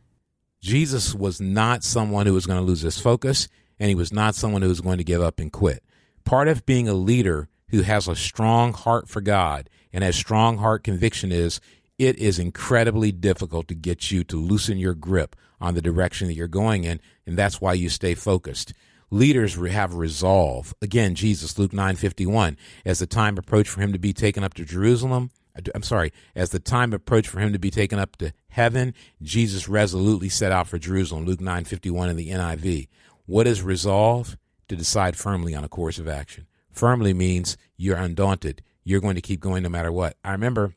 Jesus 0.61 1.13
was 1.13 1.39
not 1.39 1.83
someone 1.83 2.25
who 2.25 2.33
was 2.33 2.47
going 2.47 2.59
to 2.59 2.65
lose 2.65 2.81
his 2.81 2.99
focus, 2.99 3.47
and 3.79 3.89
he 3.89 3.95
was 3.95 4.13
not 4.13 4.35
someone 4.35 4.61
who 4.61 4.69
was 4.69 4.81
going 4.81 4.97
to 4.97 5.03
give 5.03 5.21
up 5.21 5.39
and 5.39 5.51
quit. 5.51 5.83
Part 6.25 6.47
of 6.47 6.65
being 6.65 6.87
a 6.87 6.93
leader 6.93 7.47
who 7.69 7.81
has 7.81 8.07
a 8.07 8.15
strong 8.15 8.73
heart 8.73 9.09
for 9.09 9.21
God 9.21 9.69
and 9.93 10.03
has 10.03 10.15
strong 10.15 10.57
heart 10.57 10.83
conviction 10.83 11.31
is 11.31 11.59
it 11.97 12.17
is 12.17 12.39
incredibly 12.39 13.11
difficult 13.11 13.67
to 13.67 13.75
get 13.75 14.11
you 14.11 14.23
to 14.25 14.39
loosen 14.39 14.77
your 14.77 14.93
grip 14.93 15.35
on 15.59 15.73
the 15.73 15.81
direction 15.81 16.27
that 16.27 16.35
you're 16.35 16.47
going 16.47 16.83
in, 16.83 16.99
and 17.25 17.37
that's 17.37 17.59
why 17.59 17.73
you 17.73 17.89
stay 17.89 18.13
focused. 18.13 18.73
Leaders 19.09 19.55
have 19.55 19.95
resolve. 19.95 20.73
Again, 20.81 21.15
Jesus, 21.15 21.57
Luke 21.57 21.73
9:51, 21.73 22.57
as 22.85 22.99
the 22.99 23.07
time 23.07 23.37
approached 23.37 23.69
for 23.69 23.81
him 23.81 23.93
to 23.93 23.99
be 23.99 24.13
taken 24.13 24.43
up 24.43 24.53
to 24.55 24.65
Jerusalem, 24.65 25.31
uh, 25.57 25.61
I'm 25.73 25.83
sorry, 25.83 26.11
as 26.35 26.49
the 26.49 26.59
time 26.59 26.93
approached 26.93 27.29
for 27.29 27.39
him 27.39 27.53
to 27.53 27.59
be 27.59 27.71
taken 27.71 27.99
up 27.99 28.17
to 28.17 28.33
heaven, 28.49 28.93
Jesus 29.21 29.67
resolutely 29.67 30.29
set 30.29 30.51
out 30.51 30.67
for 30.67 30.77
Jerusalem, 30.77 31.25
Luke 31.25 31.41
9:51 31.41 32.09
in 32.09 32.17
the 32.17 32.29
NIV. 32.29 32.89
What 33.27 33.45
is 33.45 33.61
resolve? 33.61 34.35
To 34.69 34.75
decide 34.75 35.15
firmly 35.15 35.55
on 35.55 35.63
a 35.63 35.69
course 35.69 35.97
of 35.97 36.09
action. 36.09 36.45
Firmly 36.71 37.13
means 37.13 37.55
you're 37.77 37.95
undaunted. 37.95 38.61
You're 38.83 38.99
going 38.99 39.15
to 39.15 39.21
keep 39.21 39.39
going 39.39 39.63
no 39.63 39.69
matter 39.69 39.93
what. 39.93 40.17
I 40.25 40.33
remember 40.33 40.73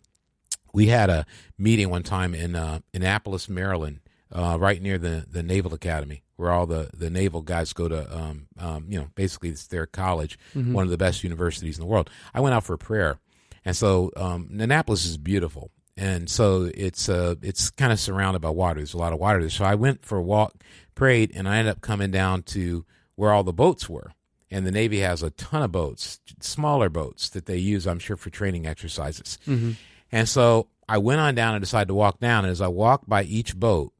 we 0.72 0.86
had 0.86 1.10
a 1.10 1.26
meeting 1.58 1.90
one 1.90 2.04
time 2.04 2.32
in 2.32 2.54
uh, 2.54 2.80
Annapolis, 2.94 3.48
Maryland, 3.48 3.98
uh, 4.30 4.56
right 4.60 4.80
near 4.80 4.96
the, 4.96 5.26
the 5.28 5.42
Naval 5.42 5.74
Academy, 5.74 6.22
where 6.36 6.52
all 6.52 6.66
the, 6.66 6.90
the 6.94 7.10
naval 7.10 7.42
guys 7.42 7.72
go 7.72 7.88
to, 7.88 8.16
um, 8.16 8.46
um, 8.58 8.86
you 8.88 8.98
know, 8.98 9.08
basically 9.16 9.48
it's 9.48 9.66
their 9.66 9.86
college, 9.86 10.38
one 10.72 10.84
of 10.84 10.90
the 10.90 10.96
best 10.98 11.24
universities 11.24 11.78
in 11.78 11.82
the 11.82 11.90
world. 11.90 12.08
I 12.32 12.40
went 12.40 12.54
out 12.54 12.62
for 12.62 12.74
a 12.74 12.78
prayer. 12.78 13.18
And 13.64 13.76
so 13.76 14.12
um, 14.16 14.48
Annapolis 14.56 15.04
is 15.04 15.16
beautiful. 15.16 15.72
And 15.96 16.30
so 16.30 16.70
it's 16.72 17.08
uh, 17.10 17.34
it's 17.42 17.68
kind 17.70 17.92
of 17.92 18.00
surrounded 18.00 18.40
by 18.40 18.48
water. 18.48 18.76
There's 18.80 18.94
a 18.94 18.98
lot 18.98 19.12
of 19.12 19.18
water 19.18 19.40
there. 19.40 19.50
So 19.50 19.64
I 19.64 19.74
went 19.74 20.04
for 20.04 20.16
a 20.16 20.22
walk, 20.22 20.54
prayed, 21.00 21.32
and 21.34 21.48
I 21.48 21.56
ended 21.56 21.72
up 21.72 21.80
coming 21.80 22.10
down 22.10 22.42
to 22.42 22.84
where 23.14 23.32
all 23.32 23.42
the 23.42 23.54
boats 23.54 23.88
were. 23.88 24.12
And 24.50 24.66
the 24.66 24.70
Navy 24.70 24.98
has 24.98 25.22
a 25.22 25.30
ton 25.30 25.62
of 25.62 25.72
boats, 25.72 26.20
smaller 26.40 26.90
boats 26.90 27.30
that 27.30 27.46
they 27.46 27.56
use, 27.56 27.86
I'm 27.86 27.98
sure, 27.98 28.18
for 28.18 28.28
training 28.28 28.66
exercises. 28.66 29.38
Mm-hmm. 29.46 29.72
And 30.12 30.28
so 30.28 30.68
I 30.86 30.98
went 30.98 31.20
on 31.20 31.34
down 31.34 31.54
and 31.54 31.62
decided 31.62 31.88
to 31.88 31.94
walk 31.94 32.20
down. 32.20 32.44
And 32.44 32.52
as 32.52 32.60
I 32.60 32.68
walked 32.68 33.08
by 33.08 33.22
each 33.22 33.56
boat, 33.56 33.94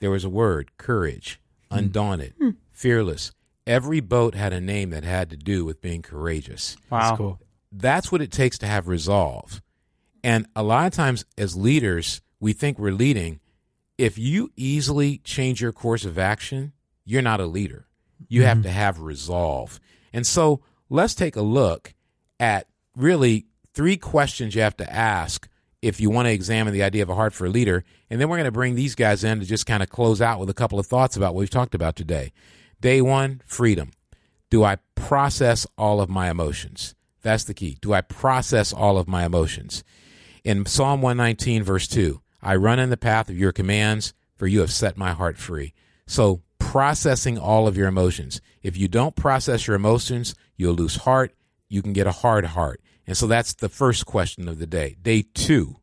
there 0.00 0.10
was 0.10 0.24
a 0.24 0.28
word 0.28 0.76
courage, 0.76 1.40
hmm. 1.70 1.78
undaunted, 1.78 2.34
hmm. 2.38 2.50
fearless. 2.70 3.32
Every 3.66 4.00
boat 4.00 4.34
had 4.34 4.52
a 4.52 4.60
name 4.60 4.90
that 4.90 5.04
had 5.04 5.30
to 5.30 5.36
do 5.38 5.64
with 5.64 5.80
being 5.80 6.02
courageous. 6.02 6.76
Wow. 6.90 6.98
That's 7.00 7.16
cool. 7.16 7.40
That's 7.72 8.12
what 8.12 8.20
it 8.20 8.30
takes 8.30 8.58
to 8.58 8.66
have 8.66 8.88
resolve. 8.88 9.62
And 10.22 10.46
a 10.54 10.62
lot 10.62 10.86
of 10.86 10.92
times, 10.92 11.24
as 11.38 11.56
leaders, 11.56 12.20
we 12.40 12.52
think 12.52 12.78
we're 12.78 12.92
leading. 12.92 13.40
If 13.98 14.18
you 14.18 14.50
easily 14.56 15.18
change 15.18 15.60
your 15.60 15.72
course 15.72 16.04
of 16.04 16.18
action, 16.18 16.72
you're 17.04 17.22
not 17.22 17.40
a 17.40 17.46
leader. 17.46 17.86
You 18.28 18.42
have 18.42 18.58
mm-hmm. 18.58 18.64
to 18.64 18.70
have 18.72 19.00
resolve. 19.00 19.80
And 20.12 20.26
so 20.26 20.60
let's 20.90 21.14
take 21.14 21.36
a 21.36 21.42
look 21.42 21.94
at 22.38 22.66
really 22.96 23.46
three 23.72 23.96
questions 23.96 24.54
you 24.54 24.62
have 24.62 24.76
to 24.78 24.92
ask 24.92 25.48
if 25.82 26.00
you 26.00 26.10
want 26.10 26.26
to 26.26 26.32
examine 26.32 26.72
the 26.72 26.82
idea 26.82 27.02
of 27.02 27.10
a 27.10 27.14
heart 27.14 27.32
for 27.32 27.46
a 27.46 27.50
leader. 27.50 27.84
And 28.10 28.20
then 28.20 28.28
we're 28.28 28.36
going 28.36 28.46
to 28.46 28.52
bring 28.52 28.74
these 28.74 28.94
guys 28.94 29.22
in 29.24 29.40
to 29.40 29.46
just 29.46 29.66
kind 29.66 29.82
of 29.82 29.88
close 29.88 30.20
out 30.20 30.40
with 30.40 30.50
a 30.50 30.54
couple 30.54 30.78
of 30.78 30.86
thoughts 30.86 31.16
about 31.16 31.34
what 31.34 31.40
we've 31.40 31.50
talked 31.50 31.74
about 31.74 31.96
today. 31.96 32.32
Day 32.80 33.00
one, 33.00 33.42
freedom. 33.46 33.92
Do 34.50 34.64
I 34.64 34.78
process 34.94 35.66
all 35.76 36.00
of 36.00 36.08
my 36.08 36.30
emotions? 36.30 36.94
That's 37.22 37.44
the 37.44 37.54
key. 37.54 37.78
Do 37.80 37.92
I 37.92 38.00
process 38.00 38.72
all 38.72 38.98
of 38.98 39.08
my 39.08 39.24
emotions? 39.24 39.82
In 40.44 40.64
Psalm 40.66 41.02
119, 41.02 41.62
verse 41.62 41.88
2, 41.88 42.20
I 42.46 42.54
run 42.54 42.78
in 42.78 42.90
the 42.90 42.96
path 42.96 43.28
of 43.28 43.36
your 43.36 43.50
commands, 43.50 44.14
for 44.36 44.46
you 44.46 44.60
have 44.60 44.72
set 44.72 44.96
my 44.96 45.12
heart 45.12 45.36
free. 45.36 45.74
So, 46.06 46.42
processing 46.60 47.38
all 47.38 47.66
of 47.66 47.76
your 47.76 47.88
emotions. 47.88 48.40
If 48.62 48.76
you 48.76 48.86
don't 48.86 49.16
process 49.16 49.66
your 49.66 49.74
emotions, 49.74 50.34
you'll 50.56 50.74
lose 50.74 50.96
heart. 50.96 51.34
You 51.68 51.82
can 51.82 51.92
get 51.92 52.06
a 52.06 52.12
hard 52.12 52.44
heart. 52.44 52.80
And 53.06 53.16
so 53.16 53.26
that's 53.26 53.54
the 53.54 53.68
first 53.68 54.06
question 54.06 54.48
of 54.48 54.58
the 54.58 54.66
day. 54.66 54.96
Day 55.02 55.24
two, 55.34 55.76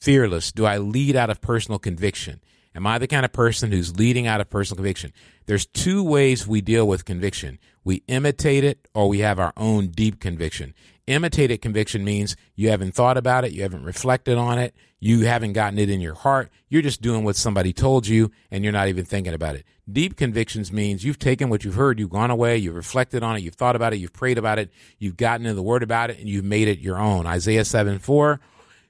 fearless. 0.00 0.50
Do 0.50 0.64
I 0.64 0.78
lead 0.78 1.14
out 1.14 1.30
of 1.30 1.40
personal 1.40 1.78
conviction? 1.78 2.40
Am 2.74 2.86
I 2.86 2.98
the 2.98 3.06
kind 3.06 3.24
of 3.24 3.32
person 3.32 3.70
who's 3.70 3.98
leading 3.98 4.26
out 4.26 4.40
of 4.40 4.48
personal 4.48 4.76
conviction? 4.76 5.12
There's 5.46 5.66
two 5.66 6.02
ways 6.02 6.46
we 6.46 6.62
deal 6.62 6.88
with 6.88 7.04
conviction. 7.04 7.58
We 7.84 8.02
imitate 8.08 8.64
it 8.64 8.88
or 8.94 9.08
we 9.08 9.18
have 9.18 9.38
our 9.38 9.52
own 9.56 9.88
deep 9.88 10.20
conviction. 10.20 10.74
Imitated 11.06 11.60
conviction 11.60 12.04
means 12.04 12.36
you 12.54 12.70
haven't 12.70 12.94
thought 12.94 13.16
about 13.16 13.44
it, 13.44 13.52
you 13.52 13.62
haven't 13.62 13.84
reflected 13.84 14.38
on 14.38 14.58
it, 14.58 14.74
you 15.00 15.22
haven't 15.22 15.52
gotten 15.52 15.78
it 15.78 15.90
in 15.90 16.00
your 16.00 16.14
heart. 16.14 16.50
You're 16.68 16.82
just 16.82 17.02
doing 17.02 17.24
what 17.24 17.34
somebody 17.34 17.72
told 17.72 18.06
you 18.06 18.30
and 18.52 18.62
you're 18.62 18.72
not 18.72 18.86
even 18.86 19.04
thinking 19.04 19.34
about 19.34 19.56
it. 19.56 19.64
Deep 19.90 20.16
convictions 20.16 20.70
means 20.70 21.04
you've 21.04 21.18
taken 21.18 21.50
what 21.50 21.64
you've 21.64 21.74
heard, 21.74 21.98
you've 21.98 22.10
gone 22.10 22.30
away, 22.30 22.56
you've 22.56 22.76
reflected 22.76 23.24
on 23.24 23.36
it, 23.36 23.42
you've 23.42 23.56
thought 23.56 23.74
about 23.74 23.92
it, 23.92 23.96
you've 23.96 24.12
prayed 24.12 24.38
about 24.38 24.60
it, 24.60 24.70
you've 24.98 25.16
gotten 25.16 25.44
in 25.44 25.56
the 25.56 25.62
word 25.62 25.82
about 25.82 26.10
it, 26.10 26.20
and 26.20 26.28
you've 26.28 26.44
made 26.44 26.68
it 26.68 26.78
your 26.78 26.98
own. 26.98 27.26
Isaiah 27.26 27.64
7 27.64 27.98
4 27.98 28.40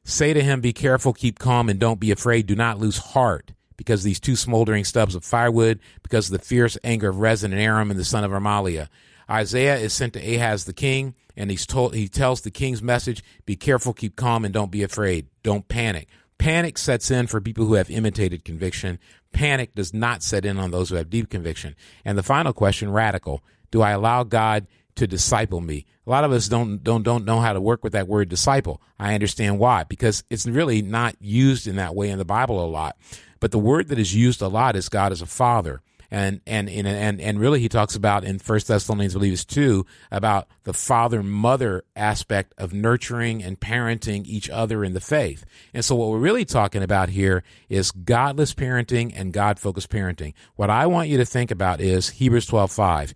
Say 0.05 0.33
to 0.33 0.43
him, 0.43 0.61
Be 0.61 0.73
careful, 0.73 1.13
keep 1.13 1.39
calm, 1.39 1.69
and 1.69 1.79
don't 1.79 2.01
be 2.01 2.11
afraid. 2.11 2.47
Do 2.47 2.57
not 2.57 2.79
lose 2.79 2.99
heart 2.99 3.53
because 3.77 4.03
these 4.03 4.21
two 4.21 4.37
smoldering 4.37 4.85
stubs 4.85 5.15
of 5.15 5.25
firewood, 5.25 5.81
because 6.03 6.31
of 6.31 6.39
the 6.39 6.45
fierce 6.45 6.77
anger 6.85 7.09
of 7.09 7.19
Rezin 7.19 7.53
and 7.53 7.61
Aram 7.61 7.91
and 7.91 7.99
the 7.99 8.05
son 8.05 8.25
of 8.25 8.31
Remaliah. 8.31 8.89
Isaiah 9.31 9.77
is 9.77 9.93
sent 9.93 10.13
to 10.15 10.21
Ahaz 10.21 10.65
the 10.65 10.73
king, 10.73 11.15
and 11.37 11.51
he's 11.51 11.67
told 11.67 11.95
he 11.95 12.09
tells 12.09 12.41
the 12.41 12.51
king's 12.51 12.83
message: 12.83 13.23
Be 13.47 13.57
careful, 13.57 13.93
keep 13.93 14.17
calm, 14.17 14.45
and 14.45 14.53
don't 14.53 14.71
be 14.71 14.83
afraid. 14.83 15.27
Don't 15.43 15.69
panic. 15.69 16.09
Panic 16.39 16.77
sets 16.77 17.11
in 17.11 17.27
for 17.27 17.41
people 17.41 17.67
who 17.67 17.75
have 17.75 17.91
imitated 17.91 18.45
conviction. 18.45 18.99
Panic 19.33 19.75
does 19.75 19.95
not 19.95 20.23
set 20.23 20.45
in 20.45 20.59
on 20.59 20.71
those 20.71 20.91
who 20.91 20.97
have 20.97 21.09
deep 21.09 21.31
conviction. 21.31 21.77
And 22.05 22.19
the 22.19 22.23
final 22.23 22.53
question, 22.53 22.91
radical: 22.91 23.43
Do 23.71 23.81
I 23.83 23.91
allow 23.91 24.25
God 24.25 24.67
to 24.97 25.07
disciple 25.07 25.61
me? 25.61 25.87
A 26.07 26.11
lot 26.11 26.25
of 26.25 26.33
us 26.33 26.49
don't 26.49 26.83
don't 26.83 27.03
don't 27.05 27.25
know 27.25 27.41
how 27.41 27.53
to 27.53 27.61
work 27.61 27.85
with 27.85 27.93
that 27.93 28.09
word 28.09 28.29
disciple. 28.29 28.83
I 28.99 29.15
understand 29.15 29.59
why 29.59 29.85
because 29.85 30.25
it's 30.31 30.47
really 30.47 30.83
not 30.83 31.15
used 31.21 31.67
in 31.67 31.77
that 31.77 31.95
way 31.95 32.11
in 32.11 32.19
the 32.19 32.25
Bible 32.25 32.63
a 32.63 32.67
lot. 32.67 32.97
But 33.39 33.53
the 33.53 33.59
word 33.59 33.89
that 33.89 33.99
is 33.99 34.15
used 34.15 34.43
a 34.43 34.49
lot 34.49 34.77
is 34.77 34.89
God 34.89 35.13
as 35.13 35.23
a 35.23 35.27
father 35.27 35.81
and 36.13 36.41
and 36.47 36.69
and 36.69 37.21
and 37.21 37.41
really 37.41 37.59
he 37.59 37.69
talks 37.69 37.97
about 37.97 38.23
in 38.23 38.39
First 38.39 38.69
Thessalonians, 38.69 39.17
I 39.17 39.19
believe 39.19 39.33
it's 39.33 39.45
two, 39.45 39.87
about 40.11 40.47
the 40.65 40.75
father 40.75 41.23
mother 41.23 41.85
aspect 41.97 42.53
of 42.59 42.75
nurturing 42.75 43.43
and 43.43 43.59
parenting 43.59 44.27
each 44.27 44.51
other 44.51 44.85
in 44.85 44.93
the 44.93 45.01
faith. 45.01 45.45
And 45.73 45.85
so 45.85 45.97
what 45.97 46.11
we're 46.11 46.19
really 46.19 46.45
talking 46.45 46.83
about 46.83 47.09
here 47.09 47.43
is 47.69 47.91
godless 47.91 48.55
parenting 48.55 49.13
and 49.17 49.33
God 49.33 49.59
focused 49.59 49.89
parenting. 49.89 50.35
What 50.55 50.71
I 50.71 50.87
want 50.87 51.09
you 51.09 51.17
to 51.17 51.25
think 51.25 51.51
about 51.51 51.81
is 51.81 52.11
Hebrews 52.11 52.47
twelve 52.47 52.71
five. 52.71 53.15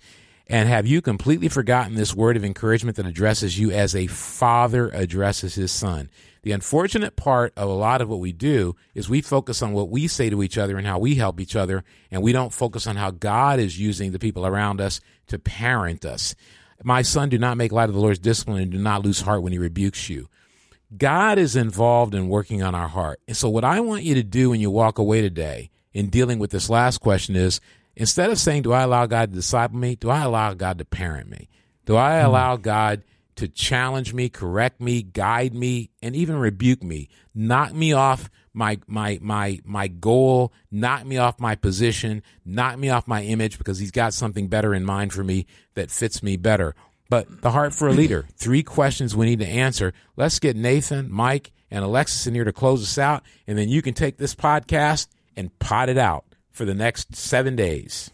And 0.49 0.69
have 0.69 0.87
you 0.87 1.03
completely 1.03 1.49
forgotten 1.49 1.97
this 1.97 2.15
word 2.15 2.37
of 2.37 2.45
encouragement 2.45 2.97
that 2.97 3.07
addresses 3.07 3.59
you 3.59 3.73
as 3.73 3.97
a 3.97 4.07
father 4.07 4.89
addresses 4.91 5.57
his 5.57 5.73
son? 5.73 6.09
The 6.47 6.53
unfortunate 6.53 7.17
part 7.17 7.53
of 7.57 7.69
a 7.69 7.73
lot 7.73 8.01
of 8.01 8.09
what 8.09 8.21
we 8.21 8.31
do 8.31 8.77
is 8.95 9.09
we 9.09 9.21
focus 9.21 9.63
on 9.63 9.73
what 9.73 9.89
we 9.91 10.07
say 10.07 10.31
to 10.31 10.45
each 10.45 10.57
other 10.57 10.79
and 10.79 10.87
how 10.87 11.01
we 11.01 11.17
help 11.17 11.41
each 11.41 11.57
other, 11.57 11.83
and 12.09 12.23
we 12.23 12.31
don't 12.31 12.53
focus 12.53 12.87
on 12.87 12.95
how 12.95 13.11
God 13.11 13.59
is 13.59 13.81
using 13.81 14.13
the 14.13 14.21
people 14.21 14.47
around 14.47 14.81
us 14.81 15.01
to 15.27 15.41
parent 15.41 16.05
us. 16.05 16.37
My 16.85 17.03
son, 17.03 17.31
do 17.31 17.37
not 17.37 17.57
make 17.57 17.73
light 17.73 17.89
of 17.89 17.97
the 17.97 18.01
Lord's 18.01 18.21
discipline 18.21 18.63
and 18.63 18.71
do 18.71 18.79
not 18.79 19.05
lose 19.05 19.23
heart 19.23 19.43
when 19.43 19.51
he 19.51 19.59
rebukes 19.59 20.09
you. 20.09 20.29
God 20.97 21.37
is 21.37 21.57
involved 21.57 22.15
in 22.15 22.29
working 22.29 22.63
on 22.63 22.77
our 22.77 22.87
heart. 22.87 23.19
And 23.27 23.37
so, 23.37 23.49
what 23.49 23.65
I 23.65 23.81
want 23.81 24.05
you 24.05 24.15
to 24.15 24.23
do 24.23 24.51
when 24.51 24.61
you 24.61 24.71
walk 24.71 24.99
away 24.99 25.23
today 25.23 25.71
in 25.93 26.11
dealing 26.11 26.39
with 26.39 26.53
this 26.53 26.71
last 26.71 26.99
question 26.99 27.35
is 27.35 27.61
instead 27.97 28.31
of 28.31 28.39
saying, 28.39 28.63
Do 28.63 28.73
I 28.73 28.83
allow 28.83 29.07
God 29.07 29.31
to 29.31 29.35
disciple 29.35 29.79
me? 29.79 29.97
Do 29.97 30.11
I 30.11 30.21
allow 30.21 30.55
God 30.55 30.79
to 30.79 30.85
parent 30.85 31.29
me? 31.29 31.49
Do 31.87 31.97
I 31.97 32.21
hmm. 32.21 32.27
allow 32.27 32.57
God 32.57 33.03
to 33.37 33.49
challenge 33.49 34.13
me, 34.13 34.29
correct 34.29 34.81
me, 34.81 35.03
guide 35.03 35.55
me, 35.55 35.91
and 36.03 36.17
even 36.17 36.37
rebuke 36.37 36.83
me, 36.83 37.09
knock 37.35 37.73
me 37.73 37.93
off 37.93 38.31
my 38.53 38.79
my 38.87 39.19
my 39.21 39.61
my 39.65 39.87
goal, 39.87 40.53
knock 40.71 41.05
me 41.05 41.19
off 41.19 41.39
my 41.39 41.55
position, 41.55 42.23
knock 42.45 42.79
me 42.79 42.89
off 42.89 43.07
my 43.07 43.23
image 43.23 43.59
because 43.59 43.79
he's 43.79 43.91
got 43.91 44.15
something 44.15 44.49
better 44.49 44.75
in 44.75 44.85
mind 44.85 45.13
for 45.13 45.23
me 45.23 45.47
that 45.75 45.91
fits 45.91 46.23
me 46.23 46.37
better. 46.37 46.75
But 47.09 47.43
the 47.43 47.53
heart 47.53 47.73
for 47.73 47.89
a 47.89 47.93
leader, 47.93 48.27
three 48.37 48.63
questions 48.63 49.15
we 49.15 49.27
need 49.27 49.39
to 49.39 49.47
answer. 49.47 49.93
Let's 50.17 50.41
get 50.41 50.57
Nathan, 50.57 51.11
Mike, 51.13 51.53
and 51.71 51.85
Alexis 51.85 52.27
in 52.27 52.35
here 52.35 52.45
to 52.45 52.53
close 52.53 52.83
us 52.83 52.99
out, 52.99 53.23
and 53.47 53.57
then 53.57 53.69
you 53.69 53.83
can 53.83 53.95
take 53.95 54.17
this 54.17 54.35
podcast 54.35 55.09
and 55.37 55.57
pot 55.59 55.89
it 55.89 55.99
out 55.99 56.25
for 56.51 56.65
the 56.65 56.75
next 56.75 57.15
seven 57.15 57.55
days. 57.55 58.11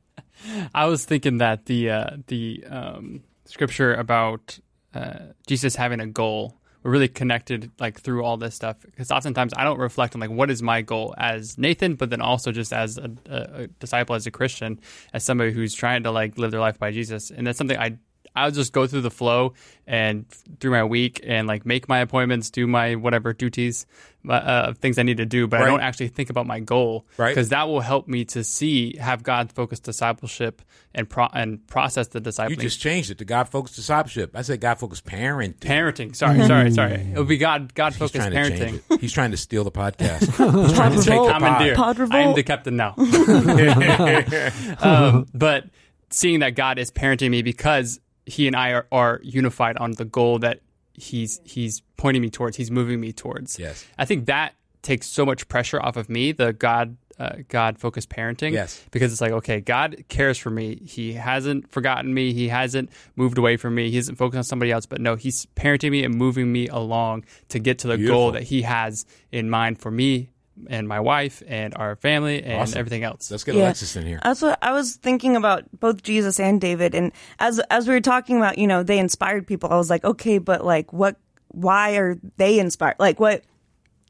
I 0.74 0.86
was 0.86 1.04
thinking 1.04 1.38
that 1.38 1.66
the 1.66 1.90
uh, 1.90 2.10
the 2.26 2.64
um, 2.68 3.22
scripture 3.46 3.94
about 3.94 4.58
uh, 4.94 5.18
Jesus 5.46 5.76
having 5.76 6.00
a 6.00 6.06
goal. 6.06 6.58
We're 6.82 6.92
really 6.92 7.08
connected 7.08 7.72
like 7.80 8.00
through 8.00 8.22
all 8.22 8.36
this 8.36 8.54
stuff 8.54 8.76
because 8.84 9.10
oftentimes 9.10 9.52
I 9.56 9.64
don't 9.64 9.78
reflect 9.78 10.14
on 10.14 10.20
like 10.20 10.30
what 10.30 10.50
is 10.50 10.62
my 10.62 10.82
goal 10.82 11.14
as 11.18 11.58
Nathan, 11.58 11.96
but 11.96 12.10
then 12.10 12.20
also 12.20 12.52
just 12.52 12.72
as 12.72 12.96
a, 12.96 13.10
a, 13.28 13.62
a 13.62 13.66
disciple, 13.66 14.14
as 14.14 14.26
a 14.26 14.30
Christian, 14.30 14.78
as 15.12 15.24
somebody 15.24 15.50
who's 15.50 15.74
trying 15.74 16.04
to 16.04 16.12
like 16.12 16.38
live 16.38 16.52
their 16.52 16.60
life 16.60 16.78
by 16.78 16.92
Jesus, 16.92 17.30
and 17.30 17.46
that's 17.46 17.58
something 17.58 17.76
I 17.76 17.98
I'll 18.36 18.50
just 18.50 18.72
go 18.72 18.86
through 18.86 19.00
the 19.00 19.10
flow 19.10 19.54
and 19.86 20.26
through 20.60 20.72
my 20.72 20.84
week 20.84 21.20
and 21.24 21.46
like 21.46 21.64
make 21.64 21.88
my 21.88 21.98
appointments, 21.98 22.50
do 22.50 22.66
my 22.66 22.96
whatever 22.96 23.32
duties, 23.32 23.86
uh, 24.28 24.72
things 24.74 24.98
I 24.98 25.02
need 25.02 25.18
to 25.18 25.26
do, 25.26 25.46
but 25.46 25.60
right. 25.60 25.66
I 25.66 25.70
don't 25.70 25.80
actually 25.80 26.08
think 26.08 26.30
about 26.30 26.46
my 26.46 26.60
goal, 26.60 27.06
right? 27.16 27.30
Because 27.30 27.50
that 27.50 27.68
will 27.68 27.80
help 27.80 28.08
me 28.08 28.24
to 28.26 28.42
see 28.44 28.96
have 28.96 29.22
God 29.22 29.52
focused 29.52 29.84
discipleship 29.84 30.62
and 30.94 31.08
pro- 31.08 31.28
and 31.32 31.64
process 31.66 32.08
the 32.08 32.20
discipleship. 32.20 32.62
You 32.62 32.68
just 32.68 32.80
changed 32.80 33.10
it 33.10 33.18
to 33.18 33.24
God 33.24 33.48
focused 33.48 33.76
discipleship. 33.76 34.32
I 34.34 34.42
said 34.42 34.60
God 34.60 34.78
focused 34.78 35.04
parenting. 35.04 35.58
Parenting. 35.58 36.16
Sorry, 36.16 36.44
sorry, 36.46 36.72
sorry. 36.72 36.94
It 36.94 37.18
would 37.18 37.28
be 37.28 37.38
God 37.38 37.74
God 37.74 37.94
focused 37.94 38.28
parenting. 38.28 39.00
He's 39.00 39.12
trying 39.12 39.30
to 39.30 39.36
steal 39.36 39.64
the 39.64 39.70
podcast. 39.70 40.20
He's 40.66 40.76
trying 40.76 40.98
to 40.98 41.02
take 41.02 41.32
commandeer. 41.32 41.74
Pod 41.74 42.00
I 42.12 42.20
am 42.20 42.34
the 42.34 42.42
captain 42.42 42.76
now. 42.76 42.94
um, 44.80 45.26
but 45.32 45.64
seeing 46.10 46.40
that 46.40 46.54
God 46.54 46.78
is 46.78 46.90
parenting 46.90 47.30
me 47.30 47.42
because 47.42 48.00
he 48.26 48.46
and 48.46 48.54
I 48.56 48.72
are, 48.72 48.86
are 48.92 49.20
unified 49.22 49.76
on 49.78 49.92
the 49.92 50.04
goal 50.04 50.38
that 50.40 50.60
he's 50.94 51.40
he's 51.44 51.82
pointing 51.96 52.22
me 52.22 52.30
towards. 52.30 52.56
He's 52.56 52.70
moving 52.70 53.00
me 53.00 53.12
towards. 53.12 53.58
Yes, 53.58 53.86
I 53.96 54.04
think 54.04 54.26
that 54.26 54.54
takes 54.82 55.06
so 55.06 55.24
much 55.24 55.48
pressure 55.48 55.80
off 55.80 55.96
of 55.96 56.08
me. 56.08 56.32
The 56.32 56.52
God 56.52 56.96
uh, 57.18 57.36
God 57.48 57.78
focused 57.78 58.10
parenting. 58.10 58.52
Yes, 58.52 58.84
because 58.90 59.12
it's 59.12 59.20
like 59.20 59.32
okay, 59.32 59.60
God 59.60 60.04
cares 60.08 60.36
for 60.38 60.50
me. 60.50 60.76
He 60.84 61.14
hasn't 61.14 61.70
forgotten 61.70 62.12
me. 62.12 62.32
He 62.32 62.48
hasn't 62.48 62.90
moved 63.14 63.38
away 63.38 63.56
from 63.56 63.74
me. 63.74 63.90
He 63.90 63.96
isn't 63.98 64.16
focused 64.16 64.36
on 64.38 64.44
somebody 64.44 64.70
else. 64.72 64.86
But 64.86 65.00
no, 65.00 65.14
He's 65.16 65.46
parenting 65.56 65.92
me 65.92 66.04
and 66.04 66.14
moving 66.14 66.52
me 66.52 66.68
along 66.68 67.24
to 67.50 67.58
get 67.58 67.78
to 67.80 67.88
the 67.88 67.96
Beautiful. 67.96 68.16
goal 68.20 68.32
that 68.32 68.42
He 68.44 68.62
has 68.62 69.06
in 69.32 69.48
mind 69.48 69.78
for 69.80 69.90
me 69.90 70.30
and 70.68 70.88
my 70.88 71.00
wife 71.00 71.42
and 71.46 71.74
our 71.76 71.96
family 71.96 72.42
and 72.42 72.62
Awesome. 72.62 72.78
everything 72.78 73.02
else. 73.04 73.30
let's 73.30 73.44
get 73.44 73.54
Yeah. 73.54 73.64
Alexis 73.64 73.96
in 73.96 74.06
here. 74.06 74.20
That's 74.22 74.42
what 74.42 74.58
I 74.62 74.72
was 74.72 74.96
thinking 74.96 75.36
about 75.36 75.64
both 75.78 76.02
Jesus 76.02 76.40
and 76.40 76.60
David. 76.60 76.94
And 76.94 77.12
as 77.38 77.58
as 77.70 77.86
we 77.86 77.94
were 77.94 78.00
talking 78.00 78.36
about, 78.38 78.58
you 78.58 78.66
know, 78.66 78.82
they 78.82 78.98
inspired 78.98 79.46
people. 79.46 79.70
I 79.70 79.76
was 79.76 79.90
like, 79.90 80.04
okay, 80.04 80.38
but 80.38 80.64
like, 80.64 80.92
what? 80.92 81.16
Why 81.48 81.96
are 81.96 82.18
they 82.36 82.58
inspired? 82.58 82.96
Like, 82.98 83.18
what 83.20 83.42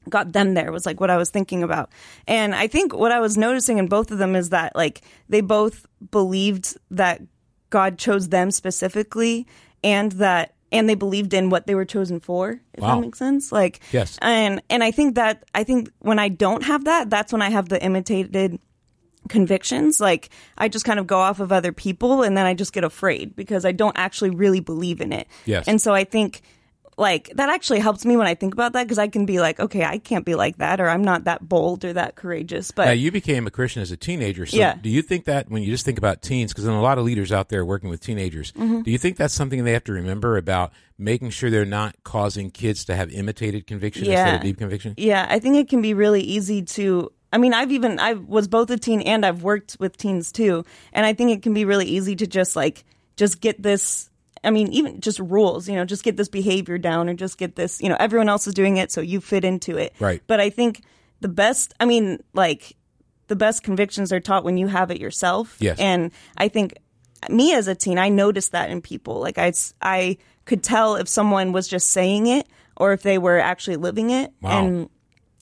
got 0.08 0.32
them 0.32 0.54
there 0.54 0.70
was 0.72 0.86
like 0.86 1.00
what 1.00 1.10
I 1.10 1.16
was 1.16 1.30
thinking 1.30 1.62
about. 1.64 1.90
And 2.28 2.54
I 2.54 2.66
think 2.68 2.94
what 2.94 3.10
I 3.12 3.18
was 3.20 3.36
noticing 3.36 3.78
in 3.78 3.88
both 3.88 4.10
of 4.12 4.18
them 4.18 4.34
is 4.36 4.50
that 4.50 4.74
like 4.76 5.02
they 5.28 5.40
both 5.40 5.84
believed 6.12 6.76
that 6.92 7.20
God 7.70 7.98
chose 7.98 8.28
them 8.28 8.50
specifically, 8.52 9.46
and 9.82 10.12
that 10.12 10.54
and 10.76 10.88
they 10.88 10.94
believed 10.94 11.34
in 11.34 11.50
what 11.50 11.66
they 11.66 11.74
were 11.74 11.84
chosen 11.84 12.20
for. 12.20 12.60
If 12.74 12.80
Wow. 12.82 12.96
that 12.96 13.00
makes 13.00 13.18
sense, 13.18 13.52
like 13.52 13.80
Yes. 13.92 14.18
and 14.22 14.62
and 14.70 14.82
I 14.84 14.90
think 14.90 15.14
that 15.16 15.44
I 15.54 15.64
think 15.64 15.90
when 16.00 16.18
I 16.18 16.28
don't 16.28 16.62
have 16.64 16.84
that, 16.84 17.10
that's 17.10 17.32
when 17.32 17.42
I 17.42 17.50
have 17.50 17.68
the 17.68 17.82
imitated 17.82 18.58
convictions. 19.28 20.00
Like 20.00 20.30
I 20.56 20.68
just 20.68 20.84
kind 20.84 20.98
of 21.00 21.06
go 21.06 21.18
off 21.18 21.40
of 21.40 21.52
other 21.52 21.72
people 21.72 22.22
and 22.22 22.36
then 22.36 22.46
I 22.46 22.54
just 22.54 22.72
get 22.72 22.84
afraid 22.84 23.34
because 23.36 23.64
I 23.64 23.72
don't 23.72 23.96
actually 23.98 24.30
really 24.30 24.60
believe 24.60 25.00
in 25.00 25.12
it. 25.12 25.26
Yes. 25.46 25.66
And 25.66 25.80
so 25.80 25.92
I 25.94 26.04
think 26.04 26.42
like 26.98 27.30
that 27.34 27.50
actually 27.50 27.80
helps 27.80 28.04
me 28.06 28.16
when 28.16 28.26
I 28.26 28.34
think 28.34 28.54
about 28.54 28.72
that 28.72 28.84
because 28.84 28.98
I 28.98 29.08
can 29.08 29.26
be 29.26 29.38
like, 29.38 29.60
okay, 29.60 29.84
I 29.84 29.98
can't 29.98 30.24
be 30.24 30.34
like 30.34 30.56
that 30.58 30.80
or 30.80 30.88
I'm 30.88 31.02
not 31.02 31.24
that 31.24 31.46
bold 31.46 31.84
or 31.84 31.92
that 31.92 32.16
courageous. 32.16 32.70
But 32.70 32.86
Now, 32.86 32.92
you 32.92 33.12
became 33.12 33.46
a 33.46 33.50
Christian 33.50 33.82
as 33.82 33.90
a 33.90 33.96
teenager. 33.98 34.46
So, 34.46 34.56
Yeah. 34.56 34.76
do 34.80 34.88
you 34.88 35.02
think 35.02 35.26
that 35.26 35.50
when 35.50 35.62
you 35.62 35.70
just 35.70 35.84
think 35.84 35.98
about 35.98 36.22
teens, 36.22 36.52
because 36.52 36.64
there 36.64 36.72
a 36.74 36.80
lot 36.80 36.96
of 36.96 37.04
leaders 37.04 37.32
out 37.32 37.50
there 37.50 37.64
working 37.66 37.90
with 37.90 38.00
teenagers, 38.00 38.52
Mm-hmm. 38.52 38.80
do 38.82 38.90
you 38.90 38.98
think 38.98 39.16
that's 39.18 39.34
something 39.34 39.64
they 39.64 39.72
have 39.72 39.84
to 39.84 39.92
remember 39.92 40.36
about 40.38 40.72
making 40.98 41.28
sure 41.30 41.50
they're 41.50 41.66
not 41.66 41.94
causing 42.02 42.50
kids 42.50 42.86
to 42.86 42.96
have 42.96 43.10
imitated 43.12 43.66
conviction 43.66 44.06
instead 44.06 44.36
of 44.36 44.40
deep 44.40 44.56
conviction? 44.56 44.94
Yeah, 44.96 45.26
I 45.28 45.38
think 45.38 45.56
it 45.56 45.68
can 45.68 45.82
be 45.82 45.92
really 45.92 46.22
easy 46.22 46.62
to. 46.62 47.12
I 47.32 47.38
mean, 47.38 47.52
I've 47.52 47.72
even 47.72 48.00
I 48.00 48.14
was 48.14 48.48
both 48.48 48.70
a 48.70 48.78
teen 48.78 49.02
and 49.02 49.26
I've 49.26 49.42
worked 49.42 49.76
with 49.78 49.98
teens 49.98 50.32
too, 50.32 50.64
and 50.94 51.04
I 51.04 51.12
think 51.12 51.32
it 51.32 51.42
can 51.42 51.52
be 51.52 51.66
really 51.66 51.84
easy 51.86 52.16
to 52.16 52.26
just 52.26 52.56
like 52.56 52.84
just 53.16 53.42
get 53.42 53.62
this. 53.62 54.08
I 54.46 54.50
mean, 54.50 54.72
even 54.72 55.00
just 55.00 55.18
rules, 55.18 55.68
you 55.68 55.74
know, 55.74 55.84
just 55.84 56.04
get 56.04 56.16
this 56.16 56.28
behavior 56.28 56.78
down, 56.78 57.08
or 57.08 57.14
just 57.14 57.36
get 57.36 57.56
this. 57.56 57.82
You 57.82 57.88
know, 57.88 57.96
everyone 57.98 58.28
else 58.28 58.46
is 58.46 58.54
doing 58.54 58.76
it, 58.76 58.92
so 58.92 59.00
you 59.00 59.20
fit 59.20 59.44
into 59.44 59.76
it. 59.76 59.94
Right. 59.98 60.22
But 60.26 60.40
I 60.40 60.50
think 60.50 60.82
the 61.20 61.28
best. 61.28 61.74
I 61.80 61.84
mean, 61.84 62.22
like 62.32 62.76
the 63.28 63.36
best 63.36 63.62
convictions 63.62 64.12
are 64.12 64.20
taught 64.20 64.44
when 64.44 64.56
you 64.56 64.68
have 64.68 64.90
it 64.90 65.00
yourself. 65.00 65.56
Yes. 65.58 65.78
And 65.78 66.12
I 66.36 66.48
think 66.48 66.74
me 67.28 67.54
as 67.54 67.68
a 67.68 67.74
teen, 67.74 67.98
I 67.98 68.08
noticed 68.08 68.52
that 68.52 68.70
in 68.70 68.80
people. 68.80 69.20
Like 69.20 69.38
I, 69.38 69.52
I 69.82 70.18
could 70.44 70.62
tell 70.62 70.96
if 70.96 71.08
someone 71.08 71.52
was 71.52 71.68
just 71.68 71.90
saying 71.90 72.26
it 72.26 72.46
or 72.76 72.92
if 72.92 73.02
they 73.02 73.18
were 73.18 73.38
actually 73.38 73.76
living 73.76 74.10
it. 74.10 74.32
Wow. 74.40 74.64
And 74.64 74.90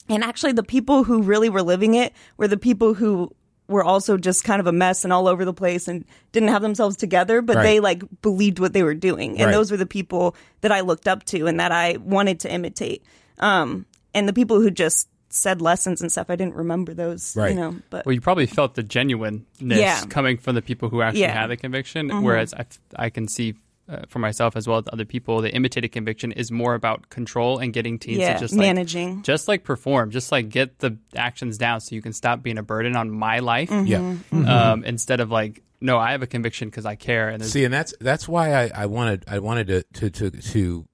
and 0.07 0.23
actually, 0.23 0.51
the 0.51 0.63
people 0.63 1.03
who 1.03 1.23
really 1.23 1.49
were 1.49 1.63
living 1.63 1.95
it 1.95 2.13
were 2.37 2.47
the 2.47 2.57
people 2.57 2.93
who 2.93 3.31
were 3.67 3.83
also 3.83 4.17
just 4.17 4.43
kind 4.43 4.59
of 4.59 4.67
a 4.67 4.71
mess 4.71 5.03
and 5.03 5.11
all 5.11 5.27
over 5.27 5.43
the 5.45 5.53
place 5.53 5.87
and 5.87 6.05
didn't 6.31 6.49
have 6.49 6.61
themselves 6.61 6.95
together, 6.95 7.41
but 7.41 7.55
Right. 7.55 7.63
they 7.63 7.79
like 7.79 8.03
believed 8.21 8.59
what 8.59 8.73
they 8.73 8.83
were 8.83 8.93
doing. 8.93 9.31
And 9.37 9.45
Right. 9.47 9.51
those 9.51 9.71
were 9.71 9.77
the 9.77 9.85
people 9.87 10.35
that 10.61 10.71
I 10.71 10.81
looked 10.81 11.07
up 11.07 11.23
to 11.25 11.47
and 11.47 11.59
that 11.59 11.71
I 11.71 11.97
wanted 11.97 12.39
to 12.41 12.51
imitate. 12.51 13.03
Um, 13.39 13.85
and 14.13 14.27
the 14.29 14.33
people 14.33 14.61
who 14.61 14.69
just 14.71 15.07
said 15.29 15.61
lessons 15.61 15.99
and 16.01 16.11
stuff, 16.11 16.27
I 16.29 16.35
didn't 16.35 16.55
remember 16.55 16.93
those, 16.93 17.35
Right. 17.35 17.49
you 17.53 17.59
know, 17.59 17.75
but 17.89 18.05
Well, 18.05 18.13
you 18.13 18.21
probably 18.21 18.45
felt 18.45 18.75
the 18.75 18.83
genuineness 18.83 19.45
Yeah. 19.59 20.01
coming 20.05 20.37
from 20.37 20.55
the 20.55 20.61
people 20.61 20.89
who 20.89 21.01
actually 21.01 21.21
Yeah. 21.21 21.33
had 21.41 21.47
the 21.47 21.57
conviction, 21.57 22.09
whereas 22.23 22.53
I, 22.53 22.65
I 22.95 23.09
can 23.09 23.27
see 23.27 23.55
uh, 23.87 24.01
for 24.07 24.19
myself 24.19 24.55
as 24.55 24.67
well 24.67 24.79
as 24.79 24.85
other 24.91 25.05
people, 25.05 25.41
the 25.41 25.53
imitated 25.53 25.91
conviction 25.91 26.31
is 26.31 26.51
more 26.51 26.73
about 26.73 27.09
control 27.09 27.59
and 27.59 27.71
getting 27.73 27.99
teens 27.99 28.19
yeah, 28.19 28.33
to 28.33 28.39
just 28.39 28.53
like, 28.53 28.61
managing. 28.65 29.21
just 29.21 29.47
like 29.47 29.63
perform, 29.63 30.11
just 30.11 30.31
like 30.31 30.49
get 30.49 30.79
the 30.79 30.97
actions 31.15 31.57
down 31.57 31.79
so 31.81 31.93
you 31.93 32.01
can 32.01 32.13
stop 32.13 32.41
being 32.41 32.57
a 32.57 32.63
burden 32.63 32.95
on 32.95 33.11
my 33.11 33.39
life 33.39 33.69
Mm-hmm. 33.69 34.43
Yeah. 34.43 34.71
um, 34.71 34.83
instead 34.83 35.19
of 35.19 35.29
like, 35.31 35.61
no, 35.81 35.97
I 35.97 36.11
have 36.11 36.21
a 36.21 36.27
conviction 36.27 36.69
because 36.69 36.85
I 36.85 36.95
care. 36.95 37.29
And 37.29 37.43
See, 37.45 37.63
and 37.63 37.73
that's 37.73 37.93
that's 37.99 38.27
why 38.27 38.53
I, 38.53 38.71
I 38.73 38.85
wanted 38.87 39.25
I 39.27 39.39
wanted 39.39 39.67
to 39.67 39.83
to 39.83 40.09
to, 40.09 40.31
to 40.31 40.87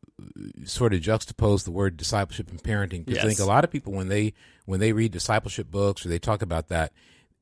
sort 0.66 0.94
of 0.94 1.02
juxtapose 1.02 1.64
the 1.64 1.72
word 1.72 1.98
discipleship 1.98 2.50
and 2.50 2.62
parenting 2.62 3.06
because 3.06 3.24
I 3.24 3.28
think 3.28 3.40
a 3.40 3.46
lot 3.46 3.64
of 3.64 3.72
people 3.72 3.94
when 3.94 4.08
they 4.10 4.34
when 4.66 4.80
they 4.80 4.92
read 4.94 5.12
discipleship 5.12 5.70
books 5.72 6.06
or 6.06 6.10
they 6.10 6.20
talk 6.20 6.42
about 6.42 6.68
that, 6.70 6.92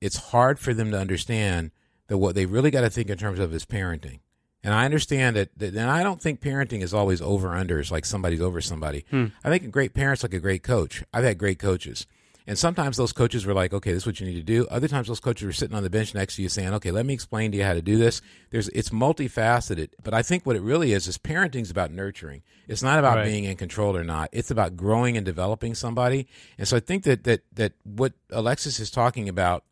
it's 0.02 0.18
hard 0.18 0.60
for 0.60 0.74
them 0.74 0.92
to 0.92 1.00
understand 1.00 1.72
that 2.08 2.18
what 2.18 2.36
they 2.36 2.46
really 2.46 2.72
got 2.72 2.82
to 2.82 2.90
think 2.90 3.10
in 3.10 3.18
terms 3.18 3.40
of 3.40 3.54
is 3.54 3.66
parenting. 3.66 4.20
And 4.64 4.74
I 4.74 4.86
understand 4.86 5.36
that, 5.38 5.58
that 5.58 5.74
and 5.74 5.90
I 5.90 6.04
don't 6.04 6.22
think 6.22 6.42
parenting 6.42 6.82
is 6.82 6.94
always 6.94 7.22
over 7.22 7.50
unders 7.50 7.92
like 7.92 8.06
somebody's 8.06 8.42
over 8.42 8.60
somebody. 8.62 9.06
Hmm. 9.10 9.28
I 9.44 9.50
think 9.50 9.64
a 9.64 9.68
great 9.68 9.94
parent's 9.94 10.24
like 10.24 10.34
a 10.34 10.40
great 10.40 10.64
coach. 10.64 11.04
I've 11.14 11.24
had 11.24 11.38
great 11.38 11.60
coaches. 11.60 12.06
And 12.46 12.58
sometimes 12.58 12.98
those 12.98 13.14
coaches 13.14 13.46
were 13.46 13.54
like, 13.54 13.74
okay, 13.74 13.94
this 13.94 14.04
is 14.04 14.08
what 14.08 14.20
you 14.20 14.26
need 14.26 14.34
to 14.38 14.42
do. 14.44 14.68
Other 14.72 14.88
times 14.88 15.08
those 15.08 15.20
coaches 15.20 15.46
were 15.46 15.54
sitting 15.54 15.78
on 15.78 15.84
the 15.84 15.90
bench 15.90 16.16
next 16.16 16.36
to 16.38 16.42
you 16.42 16.50
saying, 16.50 16.74
okay, 16.74 16.90
let 16.90 17.06
me 17.06 17.14
explain 17.14 17.52
to 17.52 17.58
you 17.60 17.64
how 17.64 17.76
to 17.76 17.82
do 17.82 17.96
this. 17.98 18.24
There's, 18.50 18.70
it's 18.70 18.90
multifaceted, 18.90 19.90
but 20.04 20.16
I 20.16 20.24
think 20.24 20.48
what 20.48 20.56
it 20.56 20.64
really 20.64 20.92
is, 20.94 21.08
is 21.08 21.20
parenting's 21.20 21.70
about 21.70 21.92
nurturing. 21.92 22.42
It's 22.68 22.82
not 22.82 22.98
about 22.98 23.18
Right. 23.18 23.26
being 23.26 23.44
in 23.44 23.56
control 23.56 23.96
or 23.96 24.04
not. 24.04 24.30
It's 24.32 24.50
about 24.50 24.76
growing 24.76 25.16
and 25.16 25.24
developing 25.26 25.76
somebody. 25.76 26.28
And 26.58 26.68
so 26.68 26.76
I 26.78 26.80
think 26.80 27.04
that, 27.04 27.24
that, 27.26 27.42
that 27.54 27.74
what 27.84 28.14
Alexis 28.32 28.80
is 28.80 28.90
talking 28.90 29.30
about 29.30 29.64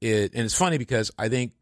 it, 0.00 0.32
and 0.34 0.44
it's 0.44 0.56
funny 0.56 0.78
because 0.78 1.10
I 1.18 1.28
think 1.28 1.52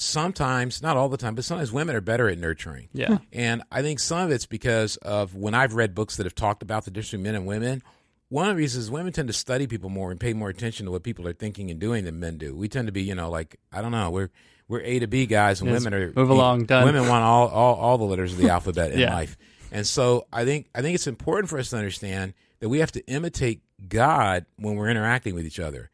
sometimes, 0.00 0.82
not 0.82 0.96
all 0.96 1.08
the 1.08 1.16
time, 1.16 1.34
but 1.34 1.44
sometimes 1.44 1.72
women 1.72 1.96
are 1.96 2.00
better 2.00 2.28
at 2.28 2.38
nurturing. 2.38 2.88
yeah. 2.92 3.08
Hmm. 3.08 3.16
And 3.32 3.62
I 3.70 3.82
think 3.82 4.00
some 4.00 4.20
of 4.20 4.30
it's 4.30 4.46
because 4.46 4.96
of 4.98 5.34
when 5.34 5.54
I've 5.54 5.74
read 5.74 5.94
books 5.94 6.16
that 6.16 6.26
have 6.26 6.34
talked 6.34 6.62
about 6.62 6.84
the 6.84 6.90
difference 6.90 7.10
between 7.10 7.24
men 7.24 7.34
and 7.34 7.46
women. 7.46 7.82
One 8.30 8.46
of 8.50 8.56
the 8.56 8.58
reasons 8.58 8.84
is 8.84 8.90
women 8.90 9.12
tend 9.14 9.28
to 9.28 9.32
study 9.32 9.66
people 9.66 9.88
more 9.88 10.10
and 10.10 10.20
pay 10.20 10.34
more 10.34 10.50
attention 10.50 10.84
to 10.84 10.92
what 10.92 11.02
people 11.02 11.26
are 11.26 11.32
thinking 11.32 11.70
and 11.70 11.80
doing 11.80 12.04
than 12.04 12.20
men 12.20 12.36
do. 12.36 12.54
We 12.54 12.68
tend 12.68 12.86
to 12.86 12.92
be, 12.92 13.02
you 13.02 13.14
know, 13.14 13.30
like 13.30 13.58
I 13.72 13.80
don't 13.80 13.92
know, 13.92 14.10
we're 14.10 14.28
we're 14.68 14.82
A 14.82 14.98
to 14.98 15.06
B 15.06 15.24
guys, 15.24 15.62
and 15.62 15.70
Yes, 15.70 15.82
women 15.82 15.98
are 15.98 16.12
move 16.14 16.28
along, 16.28 16.66
done. 16.66 16.84
Women 16.84 17.08
want 17.08 17.24
all, 17.24 17.48
all 17.48 17.74
all 17.76 17.98
the 17.98 18.04
letters 18.04 18.32
of 18.32 18.38
the 18.38 18.50
alphabet 18.50 18.92
in 18.92 19.00
Yeah. 19.00 19.14
life, 19.14 19.38
and 19.72 19.86
so 19.86 20.26
I 20.30 20.44
think 20.44 20.66
I 20.74 20.82
think 20.82 20.94
it's 20.94 21.06
important 21.06 21.48
for 21.48 21.58
us 21.58 21.70
to 21.70 21.78
understand 21.78 22.34
that 22.60 22.68
we 22.68 22.80
have 22.80 22.92
to 22.92 23.06
imitate 23.06 23.62
God 23.88 24.44
when 24.56 24.74
we're 24.74 24.90
interacting 24.90 25.34
with 25.34 25.46
each 25.46 25.58
other, 25.58 25.90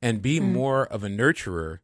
and 0.00 0.22
be 0.22 0.38
hmm. 0.38 0.52
more 0.52 0.86
of 0.86 1.02
a 1.02 1.08
nurturer 1.08 1.80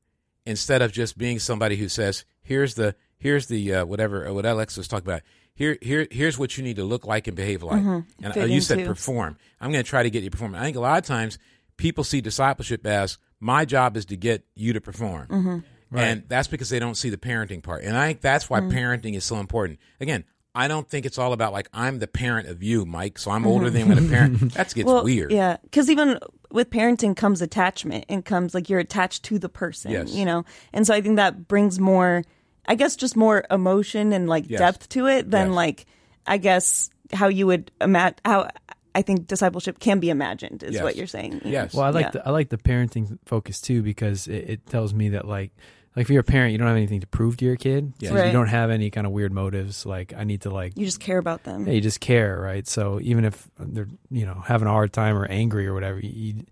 instead 0.48 0.82
of 0.82 0.90
just 0.92 1.16
being 1.18 1.38
somebody 1.38 1.76
who 1.76 1.88
says, 1.88 2.24
"Here's 2.42 2.74
the 2.74 2.94
here's 3.18 3.46
the 3.46 3.74
uh, 3.74 3.84
whatever 3.87 4.26
uh, 4.26 4.32
what 4.32 4.46
Alex 4.46 4.76
was 4.76 4.88
talking 4.88 5.06
about. 5.06 5.22
Here 5.54 5.76
here 5.82 6.08
here's 6.11 6.38
what 6.38 6.56
you 6.56 6.64
need 6.64 6.76
to 6.76 6.84
look 6.84 7.06
like 7.06 7.26
and 7.26 7.37
behave 7.37 7.62
like." 7.62 7.82
And 8.22 8.37
uh, 8.37 8.44
you 8.46 8.61
said 8.61 8.78
into. 8.78 8.90
perform. 8.90 9.37
I'm 9.61 9.70
going 9.70 9.84
to 9.84 9.88
try 9.88 10.02
to 10.02 10.11
get 10.11 10.22
you 10.22 10.30
to 10.30 10.37
perform. 10.37 10.54
I 10.54 10.62
think 10.62 10.76
a 10.76 10.80
lot 10.80 10.98
of 10.98 11.04
times 11.04 11.38
people 11.76 12.02
see 12.02 12.20
discipleship 12.20 12.87
as 12.87 13.18
my 13.40 13.64
job 13.64 13.96
is 13.96 14.06
to 14.06 14.16
get 14.16 14.44
you 14.56 14.72
to 14.72 14.80
perform, 14.80 15.64
and 15.92 16.24
that's 16.28 16.48
because 16.48 16.70
they 16.70 16.78
don't 16.78 16.96
see 16.96 17.11
the 17.11 17.16
parenting 17.18 17.62
part. 17.62 17.84
And 17.84 17.96
I 17.96 18.08
think 18.08 18.20
that's 18.20 18.48
why 18.50 18.61
parenting 18.61 19.14
is 19.14 19.24
so 19.24 19.37
important. 19.37 19.78
Again. 20.00 20.24
I 20.58 20.66
don't 20.66 20.88
think 20.88 21.06
it's 21.06 21.18
all 21.18 21.32
about 21.32 21.52
like 21.52 21.68
I'm 21.72 22.00
the 22.00 22.08
parent 22.08 22.48
of 22.48 22.64
you, 22.64 22.84
Mike. 22.84 23.16
So 23.20 23.30
I'm 23.30 23.46
older 23.46 23.66
mm-hmm. 23.66 23.74
than 23.74 23.82
I'm 23.82 23.88
going 23.88 24.04
to 24.04 24.10
parent. 24.10 24.52
That 24.54 24.74
gets 24.74 24.86
well, 24.86 25.04
weird. 25.04 25.30
Yeah, 25.30 25.58
because 25.62 25.88
even 25.88 26.18
with 26.50 26.68
parenting 26.68 27.16
comes 27.16 27.40
attachment 27.40 28.06
and 28.08 28.24
comes 28.24 28.54
like 28.54 28.68
you're 28.68 28.80
attached 28.80 29.22
to 29.24 29.38
the 29.38 29.48
person, 29.48 29.92
Yes. 29.92 30.12
you 30.12 30.24
know, 30.24 30.44
and 30.72 30.84
so 30.84 30.94
I 30.94 31.00
think 31.00 31.14
that 31.14 31.46
brings 31.46 31.78
more, 31.78 32.24
I 32.66 32.74
guess, 32.74 32.96
just 32.96 33.16
more 33.16 33.44
emotion 33.52 34.12
and 34.12 34.28
like 34.28 34.50
Yes. 34.50 34.58
depth 34.58 34.88
to 34.90 35.06
it 35.06 35.30
than 35.30 35.48
Yes. 35.48 35.56
like 35.56 35.86
I 36.26 36.38
guess 36.38 36.90
how 37.12 37.28
you 37.28 37.46
would 37.46 37.70
imagine 37.80 38.18
how 38.24 38.48
I 38.96 39.02
think 39.02 39.28
discipleship 39.28 39.78
can 39.78 40.00
be 40.00 40.10
imagined 40.10 40.64
is 40.64 40.74
Yes. 40.74 40.82
what 40.82 40.96
you're 40.96 41.06
saying. 41.06 41.42
Yes. 41.44 41.72
Well, 41.72 41.84
I 41.84 41.90
like 41.90 42.06
Yeah. 42.06 42.10
the 42.10 42.26
I 42.26 42.30
like 42.30 42.48
the 42.48 42.58
parenting 42.58 43.16
focus 43.26 43.60
too 43.60 43.80
because 43.82 44.26
it, 44.26 44.50
it 44.50 44.66
tells 44.66 44.92
me 44.92 45.10
that 45.10 45.28
like 45.28 45.52
like 45.98 46.04
if 46.06 46.11
you're 46.11 46.20
a 46.20 46.24
parent, 46.24 46.52
you 46.52 46.58
don't 46.58 46.68
have 46.68 46.76
anything 46.76 47.00
to 47.00 47.06
prove 47.08 47.37
to 47.38 47.44
your 47.44 47.56
kid. 47.56 47.92
Yeah. 47.98 48.11
So 48.11 48.14
Right. 48.14 48.26
You 48.26 48.32
don't 48.32 48.46
have 48.46 48.70
any 48.70 48.88
kind 48.90 49.04
of 49.06 49.12
weird 49.12 49.32
motives. 49.32 49.84
Like 49.84 50.14
I 50.16 50.22
need 50.24 50.42
to 50.42 50.50
like 50.50 50.76
You 50.76 50.84
just 50.87 51.00
care 51.00 51.18
about 51.18 51.42
them. 51.42 51.66
yeah, 51.66 51.72
you 51.72 51.80
just 51.80 52.00
care, 52.00 52.38
right? 52.40 52.66
So 52.68 53.00
even 53.02 53.24
if 53.24 53.48
they're 53.58 53.88
you 54.11 54.24
know 54.24 54.34
having 54.46 54.68
a 54.68 54.70
hard 54.70 54.92
time 54.92 55.16
or 55.16 55.26
angry 55.26 55.66
or 55.66 55.74
whatever, 55.74 55.98
you, 56.00 56.11
you 56.37 56.44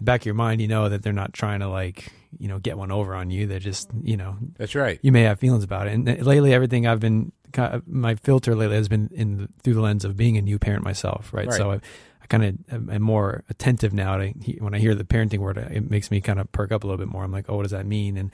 back 0.00 0.22
of 0.22 0.26
your 0.26 0.34
mind, 0.36 0.60
you 0.60 0.68
know 0.68 0.88
that 0.88 1.02
they're 1.02 1.12
not 1.12 1.32
trying 1.32 1.60
to 1.60 1.68
like 1.68 2.12
you 2.38 2.48
know 2.48 2.58
get 2.58 2.78
one 2.78 2.90
over 2.92 3.14
on 3.14 3.30
you. 3.30 3.46
They're 3.46 3.58
just 3.58 3.90
you 4.02 4.16
know 4.16 4.36
That's 4.56 4.74
right. 4.74 4.98
you 5.02 5.10
may 5.12 5.22
have 5.22 5.38
feelings 5.40 5.64
about 5.64 5.88
it. 5.88 5.94
And 5.94 6.08
uh, 6.08 6.12
lately, 6.24 6.54
everything 6.54 6.86
I've 6.86 7.00
been 7.00 7.32
kind 7.52 7.74
of- 7.74 7.88
my 7.88 8.14
filter 8.14 8.54
lately 8.54 8.76
has 8.76 8.88
been 8.88 9.10
in 9.12 9.36
the, 9.36 9.48
through 9.62 9.74
the 9.74 9.80
lens 9.82 10.04
of 10.04 10.16
being 10.16 10.36
a 10.38 10.42
new 10.42 10.58
parent 10.58 10.84
myself, 10.84 11.32
right? 11.34 11.46
Right. 11.48 11.56
So 11.56 11.72
I, 11.72 11.74
I 12.22 12.26
kind 12.28 12.44
of 12.44 12.72
am, 12.74 12.88
am 12.90 13.02
more 13.02 13.42
attentive 13.50 13.92
now 13.92 14.16
to 14.16 14.28
when 14.60 14.74
I 14.74 14.78
hear 14.78 14.94
the 14.94 15.04
parenting 15.04 15.38
word, 15.40 15.58
it 15.58 15.90
makes 15.90 16.10
me 16.10 16.20
kind 16.20 16.38
of 16.40 16.50
perk 16.52 16.72
up 16.72 16.84
a 16.84 16.86
little 16.86 16.98
bit 17.04 17.12
more. 17.12 17.24
I'm 17.24 17.32
like, 17.32 17.46
oh, 17.50 17.56
what 17.56 17.62
does 17.64 17.72
that 17.72 17.84
mean? 17.84 18.16
And 18.16 18.30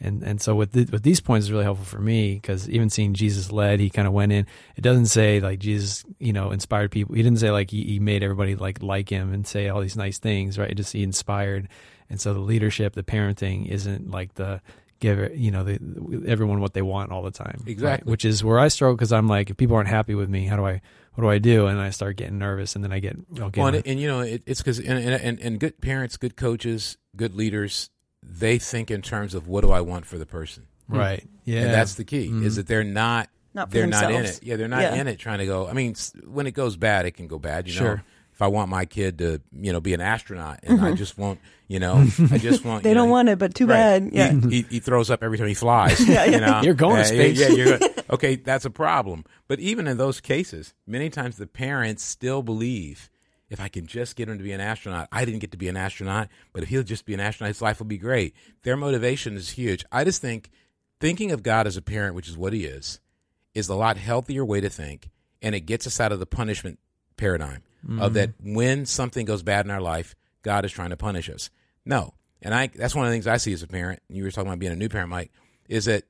and 0.00 0.22
and 0.22 0.40
so 0.40 0.54
with 0.54 0.72
the, 0.72 0.84
with 0.90 1.02
these 1.02 1.20
points 1.20 1.46
is 1.46 1.52
really 1.52 1.64
helpful 1.64 1.84
for 1.84 2.00
me 2.00 2.34
because 2.34 2.68
even 2.68 2.88
seeing 2.88 3.14
Jesus 3.14 3.52
led, 3.52 3.80
he 3.80 3.90
kind 3.90 4.08
of 4.08 4.14
went 4.14 4.32
in. 4.32 4.46
It 4.76 4.80
doesn't 4.80 5.06
say 5.06 5.40
like 5.40 5.58
Jesus, 5.58 6.04
you 6.18 6.32
know, 6.32 6.50
inspired 6.50 6.90
people. 6.90 7.14
He 7.14 7.22
didn't 7.22 7.38
say 7.38 7.50
like 7.50 7.70
he, 7.70 7.84
he 7.84 7.98
made 7.98 8.22
everybody 8.22 8.56
like 8.56 8.82
like 8.82 9.08
him 9.08 9.32
and 9.32 9.46
say 9.46 9.68
all 9.68 9.80
these 9.80 9.96
nice 9.96 10.18
things, 10.18 10.58
right? 10.58 10.70
It 10.70 10.76
just 10.76 10.92
he 10.92 11.02
inspired. 11.02 11.68
And 12.08 12.20
so 12.20 12.34
the 12.34 12.40
leadership, 12.40 12.94
the 12.94 13.02
parenting, 13.02 13.68
isn't 13.68 14.10
like 14.10 14.34
the 14.34 14.60
give 15.00 15.34
you 15.36 15.50
know, 15.50 15.64
the, 15.64 16.24
everyone 16.26 16.60
what 16.60 16.74
they 16.74 16.82
want 16.82 17.10
all 17.10 17.22
the 17.22 17.30
time. 17.30 17.60
right? 17.60 17.68
Exactly. 17.68 18.10
Which 18.10 18.24
is 18.24 18.44
where 18.44 18.58
I 18.58 18.68
struggle 18.68 18.96
because 18.96 19.12
I'm 19.12 19.26
like, 19.26 19.50
if 19.50 19.56
people 19.56 19.76
aren't 19.76 19.88
happy 19.88 20.14
with 20.14 20.28
me, 20.28 20.46
how 20.46 20.56
do 20.56 20.66
I, 20.66 20.82
what 21.14 21.24
do 21.24 21.30
I 21.30 21.38
do? 21.38 21.66
And 21.66 21.80
I 21.80 21.90
start 21.90 22.16
getting 22.16 22.38
nervous, 22.38 22.76
and 22.76 22.84
then 22.84 22.92
I 22.92 23.00
get, 23.00 23.16
okay, 23.38 23.60
Well, 23.60 23.74
and, 23.74 23.86
and 23.86 24.00
you 24.00 24.06
know, 24.06 24.20
it, 24.20 24.42
it's 24.46 24.60
because 24.60 24.78
and, 24.78 24.98
and, 24.98 25.40
and 25.40 25.58
good 25.58 25.80
parents, 25.80 26.16
good 26.16 26.36
coaches, 26.36 26.98
good 27.16 27.34
leaders, 27.34 27.90
they 28.22 28.58
think 28.58 28.90
in 28.90 29.02
terms 29.02 29.34
of 29.34 29.48
what 29.48 29.62
do 29.62 29.70
I 29.70 29.80
want 29.80 30.06
for 30.06 30.18
the 30.18 30.26
person, 30.26 30.66
right, 30.88 31.24
yeah, 31.44 31.62
and 31.62 31.72
that's 31.74 31.94
the 31.94 32.04
key 32.04 32.26
is 32.44 32.56
that 32.56 32.66
they're 32.66 32.84
not 32.84 33.28
Not 33.54 33.70
they're 33.70 33.86
not 33.86 34.10
in 34.12 34.24
it. 34.24 34.40
Yeah, 34.42 34.56
they're 34.56 34.68
not 34.68 34.82
Yeah. 34.82 34.94
in 34.94 35.08
it 35.08 35.18
trying 35.18 35.38
to 35.38 35.46
go. 35.46 35.66
I 35.68 35.72
mean, 35.72 35.94
when 36.26 36.46
it 36.46 36.52
goes 36.52 36.76
bad, 36.76 37.06
it 37.06 37.12
can 37.12 37.26
go 37.26 37.38
bad. 37.38 37.66
You 37.68 37.74
know, 37.74 37.80
Sure. 37.80 38.04
if 38.32 38.42
I 38.42 38.46
want 38.46 38.70
my 38.70 38.84
kid 38.84 39.18
to 39.18 39.40
you 39.58 39.72
know 39.72 39.80
be 39.80 39.94
an 39.94 40.00
astronaut, 40.00 40.60
and 40.62 40.80
I 40.80 40.92
just 40.94 41.18
won't, 41.18 41.40
you 41.68 41.78
know, 41.80 42.06
I 42.30 42.38
just 42.38 42.64
want. 42.64 42.82
They 42.84 42.90
you 42.90 42.94
know, 42.94 43.02
don't 43.02 43.10
want 43.10 43.28
it, 43.28 43.38
but 43.38 43.54
too 43.54 43.66
Right. 43.66 43.76
bad. 44.00 44.10
Yeah. 44.12 44.32
He, 44.48 44.48
he, 44.62 44.66
he 44.70 44.80
throws 44.80 45.10
up 45.10 45.22
every 45.22 45.36
time 45.38 45.48
he 45.48 45.54
flies. 45.66 46.06
yeah, 46.06 46.24
You 46.26 46.40
know? 46.40 46.60
You're 46.62 46.74
going 46.74 46.96
to 46.96 47.02
Uh, 47.02 47.04
space. 47.04 47.38
Yeah, 47.40 47.48
you're 47.48 47.78
going, 47.78 47.92
okay, 48.10 48.36
that's 48.36 48.64
a 48.64 48.70
problem. 48.70 49.24
But 49.48 49.58
even 49.60 49.86
in 49.88 49.96
those 49.96 50.20
cases, 50.20 50.74
many 50.86 51.10
times 51.10 51.36
the 51.36 51.46
parents 51.46 52.02
still 52.04 52.42
believe 52.42 53.10
if 53.50 53.60
I 53.60 53.68
can 53.68 53.86
just 53.86 54.16
get 54.16 54.28
him 54.28 54.38
to 54.38 54.44
be 54.44 54.52
an 54.52 54.60
astronaut, 54.60 55.08
I 55.12 55.24
didn't 55.24 55.40
get 55.40 55.50
to 55.52 55.58
be 55.58 55.68
an 55.68 55.76
astronaut, 55.76 56.28
but 56.52 56.62
if 56.62 56.68
he'll 56.68 56.82
just 56.82 57.04
be 57.04 57.14
an 57.14 57.20
astronaut, 57.20 57.48
his 57.48 57.60
life 57.60 57.80
will 57.80 57.86
be 57.86 57.98
great. 57.98 58.34
Their 58.62 58.76
motivation 58.76 59.36
is 59.36 59.50
huge. 59.50 59.84
I 59.90 60.04
just 60.04 60.22
think 60.22 60.50
thinking 61.00 61.32
of 61.32 61.42
God 61.42 61.66
as 61.66 61.76
a 61.76 61.82
parent, 61.82 62.14
which 62.14 62.28
is 62.28 62.38
what 62.38 62.52
he 62.52 62.64
is, 62.64 63.00
is 63.54 63.68
a 63.68 63.74
lot 63.74 63.96
healthier 63.96 64.44
way 64.44 64.60
to 64.60 64.70
think, 64.70 65.10
and 65.42 65.54
it 65.54 65.60
gets 65.62 65.86
us 65.86 66.00
out 66.00 66.12
of 66.12 66.20
the 66.20 66.26
punishment 66.26 66.78
paradigm 67.16 67.62
of 67.98 68.14
that 68.14 68.30
mm-hmm. 68.38 68.54
when 68.54 68.86
something 68.86 69.24
goes 69.24 69.42
bad 69.42 69.64
in 69.64 69.70
our 69.70 69.80
life, 69.80 70.14
God 70.42 70.64
is 70.64 70.72
trying 70.72 70.90
to 70.90 70.96
punish 70.96 71.30
us. 71.30 71.50
No, 71.84 72.14
and 72.42 72.54
I 72.54 72.68
that's 72.68 72.94
one 72.94 73.06
of 73.06 73.10
the 73.10 73.14
things 73.14 73.26
I 73.26 73.38
see 73.38 73.52
as 73.52 73.62
a 73.62 73.66
parent. 73.66 74.02
And 74.08 74.16
you 74.16 74.24
were 74.24 74.30
talking 74.30 74.48
about 74.48 74.58
being 74.58 74.72
a 74.72 74.76
new 74.76 74.88
parent, 74.88 75.10
Mike, 75.10 75.32
is 75.68 75.86
that 75.86 76.04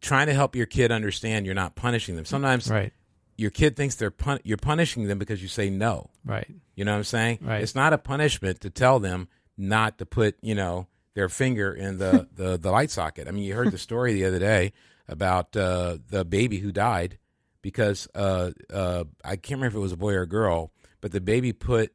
trying 0.00 0.26
to 0.26 0.34
help 0.34 0.54
your 0.54 0.66
kid 0.66 0.92
understand 0.92 1.44
you're 1.46 1.54
not 1.54 1.74
punishing 1.74 2.16
them. 2.16 2.24
Sometimes 2.24 2.70
right, 2.70 2.92
your 3.36 3.50
kid 3.50 3.76
thinks 3.76 3.94
they're 3.96 4.10
pun- 4.10 4.40
you're 4.44 4.56
punishing 4.56 5.06
them 5.08 5.18
because 5.18 5.42
you 5.42 5.48
say 5.48 5.70
no. 5.70 6.10
right, 6.24 6.48
You 6.74 6.84
know 6.84 6.92
what 6.92 6.98
I'm 6.98 7.04
saying? 7.04 7.38
Right. 7.42 7.62
It's 7.62 7.74
not 7.74 7.92
a 7.92 7.98
punishment 7.98 8.60
to 8.62 8.70
tell 8.70 8.98
them 8.98 9.28
not 9.58 9.98
to 9.98 10.06
put, 10.06 10.36
you 10.42 10.54
know, 10.54 10.86
their 11.14 11.28
finger 11.28 11.72
in 11.72 11.98
the, 11.98 12.28
the, 12.34 12.56
the 12.58 12.70
light 12.70 12.90
socket. 12.90 13.28
I 13.28 13.30
mean, 13.30 13.44
you 13.44 13.54
heard 13.54 13.70
the 13.72 13.78
story 13.78 14.14
the 14.14 14.24
other 14.24 14.38
day 14.38 14.72
about 15.08 15.56
uh, 15.56 15.98
the 16.08 16.24
baby 16.24 16.58
who 16.58 16.72
died 16.72 17.18
because 17.62 18.08
uh, 18.14 18.50
uh, 18.72 19.04
I 19.24 19.36
can't 19.36 19.58
remember 19.60 19.76
if 19.78 19.80
it 19.80 19.82
was 19.82 19.92
a 19.92 19.96
boy 19.96 20.14
or 20.14 20.22
a 20.22 20.26
girl, 20.28 20.72
but 21.00 21.12
the 21.12 21.20
baby 21.20 21.52
put 21.52 21.92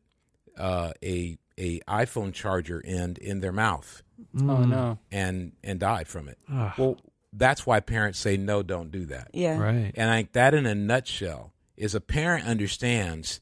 uh, 0.58 0.92
a 1.04 1.38
a 1.58 1.80
iPhone 1.82 2.34
charger 2.34 2.80
in 2.80 3.18
in 3.22 3.40
their 3.42 3.52
mouth 3.52 4.02
Oh 4.40 4.64
no. 4.64 4.98
and 5.12 5.52
and 5.64 5.80
died 5.80 6.08
from 6.08 6.28
it. 6.30 6.38
Ah. 6.50 6.74
Well, 6.78 6.98
that's 7.34 7.66
why 7.66 7.80
parents 7.80 8.20
say 8.20 8.38
no, 8.38 8.62
don't 8.64 8.92
do 8.92 9.06
that. 9.06 9.30
Yeah. 9.34 9.58
right, 9.58 9.92
And 9.96 10.10
I 10.10 10.18
think 10.18 10.34
that, 10.34 10.54
in 10.54 10.66
a 10.66 10.76
nutshell, 10.76 11.54
is 11.78 11.96
a 11.96 12.02
parent 12.02 12.46
understands 12.46 13.42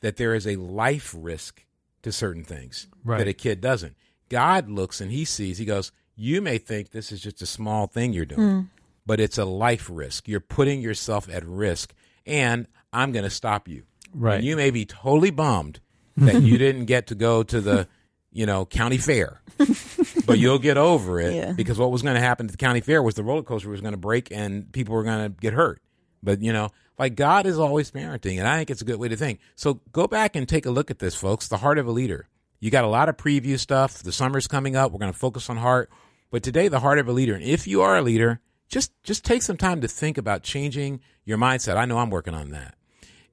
that 0.00 0.16
there 0.16 0.34
is 0.34 0.46
a 0.46 0.56
life 0.56 1.14
risk 1.16 1.64
to 2.02 2.12
certain 2.12 2.44
things 2.44 2.86
Right. 3.04 3.18
that 3.18 3.28
a 3.28 3.32
kid 3.32 3.60
doesn't. 3.60 3.96
God 4.28 4.70
looks 4.70 5.00
and 5.00 5.10
he 5.10 5.24
sees, 5.24 5.58
he 5.58 5.64
goes, 5.64 5.92
You 6.16 6.40
may 6.40 6.58
think 6.58 6.90
this 6.90 7.12
is 7.12 7.20
just 7.20 7.42
a 7.42 7.46
small 7.46 7.86
thing 7.86 8.12
you're 8.12 8.24
doing, 8.24 8.50
hmm. 8.50 8.60
but 9.06 9.20
it's 9.20 9.38
a 9.38 9.44
life 9.44 9.88
risk. 9.90 10.28
You're 10.28 10.40
putting 10.40 10.80
yourself 10.80 11.28
at 11.28 11.44
risk, 11.44 11.94
and 12.26 12.66
I'm 12.92 13.12
going 13.12 13.24
to 13.24 13.30
stop 13.30 13.68
you. 13.68 13.84
Right. 14.14 14.36
And 14.36 14.44
you 14.44 14.56
may 14.56 14.70
be 14.70 14.84
totally 14.84 15.30
bummed 15.30 15.80
that 16.16 16.42
you 16.42 16.58
didn't 16.64 16.86
get 16.86 17.06
to 17.08 17.14
go 17.14 17.42
to 17.42 17.60
the, 17.60 17.88
you 18.32 18.46
know, 18.46 18.64
county 18.64 18.98
fair, 18.98 19.40
but 20.26 20.38
you'll 20.38 20.58
get 20.58 20.76
over 20.76 21.20
it 21.20 21.34
Yeah. 21.34 21.52
because 21.52 21.78
what 21.78 21.90
was 21.90 22.02
going 22.02 22.14
to 22.14 22.20
happen 22.20 22.46
at 22.46 22.52
the 22.52 22.58
county 22.58 22.80
fair 22.80 23.02
was 23.02 23.14
the 23.14 23.24
roller 23.24 23.42
coaster 23.42 23.68
was 23.68 23.80
going 23.80 23.92
to 23.92 23.98
break 23.98 24.30
and 24.30 24.70
people 24.72 24.94
were 24.94 25.02
going 25.04 25.30
to 25.32 25.40
get 25.40 25.52
hurt. 25.52 25.80
But 26.22 26.40
you 26.42 26.52
know, 26.52 26.68
like 26.98 27.14
God 27.14 27.46
is 27.46 27.58
always 27.58 27.90
parenting, 27.90 28.38
and 28.38 28.46
I 28.46 28.58
think 28.58 28.70
it's 28.70 28.82
a 28.82 28.84
good 28.84 28.98
way 29.00 29.08
to 29.08 29.16
think. 29.16 29.40
So 29.56 29.80
go 29.92 30.06
back 30.06 30.36
and 30.36 30.48
take 30.48 30.66
a 30.66 30.70
look 30.70 30.90
at 30.90 30.98
this, 30.98 31.14
folks. 31.14 31.48
The 31.48 31.56
heart 31.58 31.78
of 31.78 31.86
a 31.86 31.90
leader. 31.92 32.28
You 32.60 32.70
got 32.70 32.84
a 32.84 32.88
lot 32.88 33.08
of 33.08 33.16
preview 33.16 33.58
stuff. 33.58 34.02
The 34.02 34.12
summer's 34.12 34.46
coming 34.46 34.76
up. 34.76 34.92
We're 34.92 34.98
going 34.98 35.12
to 35.12 35.18
focus 35.18 35.48
on 35.48 35.56
heart, 35.56 35.90
but 36.30 36.42
today 36.42 36.68
the 36.68 36.80
heart 36.80 36.98
of 36.98 37.08
a 37.08 37.12
leader. 37.12 37.34
And 37.34 37.42
if 37.42 37.66
you 37.66 37.80
are 37.80 37.96
a 37.96 38.02
leader, 38.02 38.40
just 38.68 38.92
just 39.02 39.24
take 39.24 39.40
some 39.42 39.56
time 39.56 39.80
to 39.80 39.88
think 39.88 40.18
about 40.18 40.42
changing 40.42 41.00
your 41.24 41.38
mindset. 41.38 41.76
I 41.78 41.86
know 41.86 41.96
I'm 41.98 42.10
working 42.10 42.34
on 42.34 42.50
that. 42.50 42.74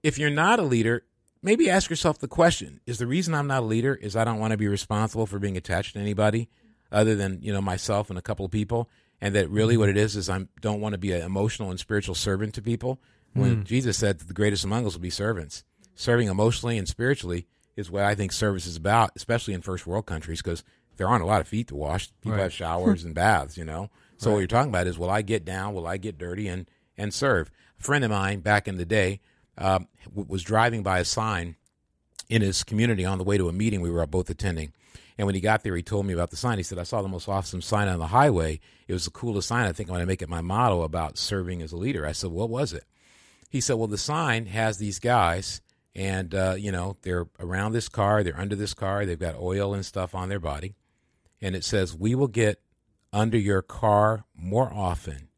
If 0.02 0.18
you're 0.18 0.30
not 0.30 0.60
a 0.60 0.64
leader, 0.64 1.04
maybe 1.48 1.70
ask 1.70 1.90
yourself 1.90 2.20
the 2.20 2.28
question: 2.28 2.82
Is 2.86 3.00
the 3.00 3.08
reason 3.08 3.34
I'm 3.34 3.48
not 3.48 3.64
a 3.64 3.66
leader 3.66 3.96
is 3.96 4.16
I 4.16 4.26
don't 4.26 4.40
want 4.40 4.52
to 4.52 4.58
be 4.58 4.68
responsible 4.68 5.26
for 5.26 5.40
being 5.40 5.56
attached 5.56 5.94
to 5.94 6.00
anybody 6.00 6.50
other 6.92 7.16
than 7.16 7.40
you 7.42 7.54
know 7.54 7.62
myself 7.62 8.10
and 8.10 8.20
a 8.20 8.22
couple 8.22 8.46
of 8.46 8.52
people, 8.52 8.90
and 9.22 9.34
that 9.34 9.50
really 9.50 9.78
what 9.78 9.90
it 9.90 9.98
is 9.98 10.16
is 10.16 10.30
I 10.30 10.46
don't 10.62 10.82
want 10.82 10.94
to 10.94 11.00
be 11.00 11.14
an 11.14 11.22
emotional 11.22 11.70
and 11.72 11.80
spiritual 11.80 12.16
servant 12.16 12.54
to 12.56 12.62
people. 12.62 13.00
When 13.34 13.56
hmm. 13.56 13.64
Jesus 13.64 13.98
said 13.98 14.20
that 14.20 14.28
the 14.28 14.34
greatest 14.34 14.66
among 14.66 14.86
us 14.86 14.94
will 14.94 15.02
be 15.02 15.10
servants, 15.10 15.64
serving 15.96 16.28
emotionally 16.28 16.78
and 16.78 16.88
spiritually 16.88 17.48
is 17.76 17.90
what 17.90 18.04
I 18.04 18.14
think 18.16 18.32
service 18.32 18.66
is 18.66 18.76
about, 18.76 19.12
especially 19.16 19.54
in 19.54 19.62
first 19.62 19.88
world 19.88 20.06
countries, 20.06 20.42
because 20.42 20.64
there 20.98 21.08
aren't 21.08 21.24
a 21.24 21.28
lot 21.28 21.42
of 21.42 21.48
feet 21.48 21.68
to 21.68 21.76
wash. 21.76 22.10
People 22.22 22.38
Right. 22.38 22.44
have 22.44 22.54
showers 22.54 23.04
and 23.04 23.14
baths, 23.16 23.58
you 23.58 23.64
know. 23.64 23.90
So 24.18 24.32
what 24.32 24.40
you're 24.40 24.48
talking 24.48 24.72
about 24.72 24.88
is, 24.88 24.98
will 24.98 25.12
I 25.12 25.22
get 25.22 25.46
down? 25.46 25.76
Will 25.76 25.88
I 25.88 25.98
get 25.98 26.18
dirty 26.18 26.48
and 26.48 26.70
and 26.98 27.14
serve? 27.14 27.52
A 27.80 27.84
friend 27.84 28.04
of 28.04 28.12
mine 28.12 28.40
back 28.40 28.68
in 28.68 28.78
the 28.78 28.86
day 28.86 29.22
um, 29.58 29.88
was 30.14 30.44
driving 30.44 30.84
by 30.84 31.00
a 31.00 31.06
sign 31.06 31.56
in 32.30 32.42
his 32.42 32.64
community 32.64 33.06
on 33.06 33.18
the 33.18 33.24
way 33.24 33.38
to 33.38 33.50
a 33.50 33.54
meeting 33.54 33.82
we 33.82 33.92
were 33.92 34.06
both 34.06 34.30
attending. 34.30 34.74
And 35.18 35.26
when 35.26 35.36
he 35.36 35.42
got 35.42 35.64
there, 35.64 35.76
he 35.76 35.82
told 35.82 36.06
me 36.06 36.14
about 36.14 36.30
the 36.30 36.38
sign. 36.38 36.58
He 36.58 36.64
said, 36.64 36.78
I 36.78 36.84
saw 36.84 37.02
the 37.02 37.08
most 37.08 37.28
awesome 37.28 37.62
sign 37.62 37.88
on 37.88 38.00
the 38.00 38.08
highway. 38.08 38.60
It 38.88 38.94
was 38.94 39.06
the 39.06 39.12
coolest 39.12 39.48
sign. 39.48 39.66
I 39.66 39.72
think 39.72 39.90
I'm 39.90 39.96
going 39.96 40.02
to 40.02 40.08
make 40.08 40.22
it 40.22 40.30
my 40.30 40.42
motto 40.42 40.84
about 40.84 41.18
serving 41.18 41.62
as 41.62 41.72
a 41.72 41.78
leader. 41.78 42.06
I 42.06 42.12
said, 42.12 42.30
What 42.30 42.50
was 42.50 42.74
it? 42.74 42.84
He 43.50 43.62
said, 43.62 43.76
Well, 43.76 43.88
the 43.88 43.98
sign 43.98 44.46
has 44.48 44.78
these 44.78 45.00
guys, 45.00 45.62
and, 45.96 46.36
uh, 46.36 46.56
you 46.58 46.72
know, 46.72 46.98
they're 47.02 47.28
around 47.40 47.72
this 47.72 47.90
car, 47.90 48.22
they're 48.22 48.40
under 48.40 48.56
this 48.56 48.76
car, 48.76 49.06
they've 49.06 49.18
got 49.18 49.36
oil 49.36 49.74
and 49.74 49.86
stuff 49.86 50.14
on 50.14 50.30
their 50.30 50.40
body. 50.40 50.76
And 51.42 51.56
it 51.56 51.64
says, 51.64 51.96
We 51.96 52.14
will 52.14 52.28
get 52.28 52.62
under 53.12 53.38
your 53.38 53.64
car 53.64 54.26
more 54.36 54.72
often, 54.72 55.30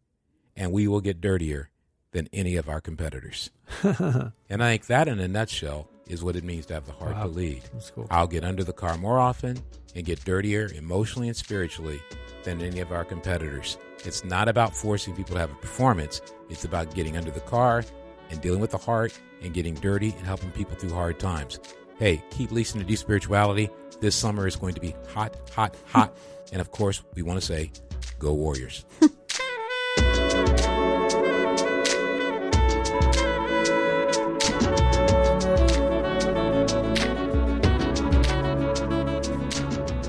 and 0.58 0.74
we 0.74 0.88
will 0.90 1.02
get 1.02 1.22
dirtier 1.22 1.70
than 2.12 2.28
any 2.34 2.56
of 2.56 2.70
our 2.70 2.82
competitors. 2.82 3.52
and 3.84 4.64
I 4.64 4.72
think 4.72 4.88
that, 4.88 5.08
in 5.08 5.20
a 5.20 5.28
nutshell, 5.28 5.88
is 6.08 6.24
what 6.24 6.36
it 6.36 6.44
means 6.44 6.66
to 6.68 6.74
have 6.74 6.86
the 6.86 6.92
heart 6.92 7.14
Wow. 7.16 7.24
to 7.24 7.30
lead. 7.30 7.62
Cool. 7.94 8.08
I'll 8.10 8.28
get 8.28 8.44
under 8.44 8.64
the 8.64 8.74
car 8.74 8.98
more 8.98 9.20
often 9.20 9.58
and 9.96 10.06
get 10.06 10.24
dirtier 10.26 10.70
emotionally 10.76 11.28
and 11.28 11.38
spiritually 11.38 12.02
than 12.44 12.62
any 12.62 12.80
of 12.80 12.92
our 12.92 13.06
competitors. 13.06 13.78
It's 14.06 14.24
not 14.24 14.48
about 14.48 14.76
forcing 14.76 15.16
people 15.16 15.36
to 15.36 15.40
have 15.42 15.52
a 15.52 15.56
performance, 15.56 16.22
it's 16.50 16.66
about 16.66 16.96
getting 16.96 17.16
under 17.18 17.32
the 17.32 17.42
car 17.42 17.84
and 18.32 18.42
dealing 18.42 18.60
with 18.62 18.72
the 18.72 18.78
heart 18.78 19.18
and 19.44 19.54
getting 19.54 19.76
dirty 19.76 20.14
and 20.18 20.26
helping 20.26 20.52
people 20.52 20.76
through 20.76 20.94
hard 20.94 21.20
times. 21.20 21.60
Hey, 21.98 22.24
keep 22.32 22.52
listening 22.52 22.84
to 22.84 22.88
Deep 22.88 22.98
Spirituality. 22.98 23.70
This 24.00 24.16
summer 24.16 24.48
is 24.48 24.56
going 24.56 24.74
to 24.74 24.82
be 24.82 24.96
hot, 25.14 25.36
hot, 25.54 25.76
hot. 25.88 26.16
and 26.54 26.62
of 26.62 26.72
course, 26.72 27.04
we 27.16 27.22
want 27.22 27.40
to 27.40 27.46
say, 27.46 27.72
go 28.18 28.34
Warriors. 28.34 28.86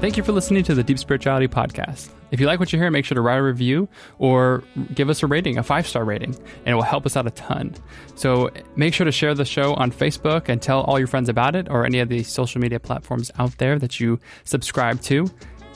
Thank 0.01 0.17
you 0.17 0.23
for 0.23 0.33
listening 0.33 0.65
to 0.65 0.75
the 0.75 0.83
Deep 0.83 0.99
Spirituality 0.99 1.47
Podcast. 1.47 2.09
If 2.31 2.41
you 2.41 2.47
like 2.47 2.59
what 2.59 2.73
you 2.73 2.79
hear, 2.79 2.91
make 2.91 3.05
sure 3.05 3.17
to 3.17 3.21
write 3.21 3.37
a 3.37 3.43
review 3.43 3.87
or 4.19 4.65
give 4.95 5.11
us 5.11 5.23
a 5.23 5.27
rating, 5.27 5.59
a 5.59 5.63
five 5.63 5.87
star 5.87 6.05
rating, 6.05 6.35
and 6.35 6.69
it 6.69 6.75
will 6.75 6.81
help 6.81 7.05
us 7.05 7.19
out 7.19 7.27
a 7.27 7.31
ton. 7.33 7.75
So 8.15 8.51
make 8.77 8.95
sure 8.95 9.05
to 9.05 9.13
share 9.13 9.35
the 9.35 9.45
show 9.45 9.75
on 9.75 9.93
Facebook 9.93 10.49
and 10.49 10.63
tell 10.63 10.81
all 10.85 10.99
your 10.99 11.07
friends 11.07 11.29
about 11.29 11.55
it 11.55 11.69
or 11.69 11.85
any 11.85 11.99
of 11.99 12.09
the 12.09 12.23
social 12.23 12.63
media 12.63 12.81
platforms 12.81 13.31
out 13.39 13.59
there 13.59 13.79
that 13.79 14.01
you 14.01 14.19
subscribe 14.45 15.03
to. 15.03 15.27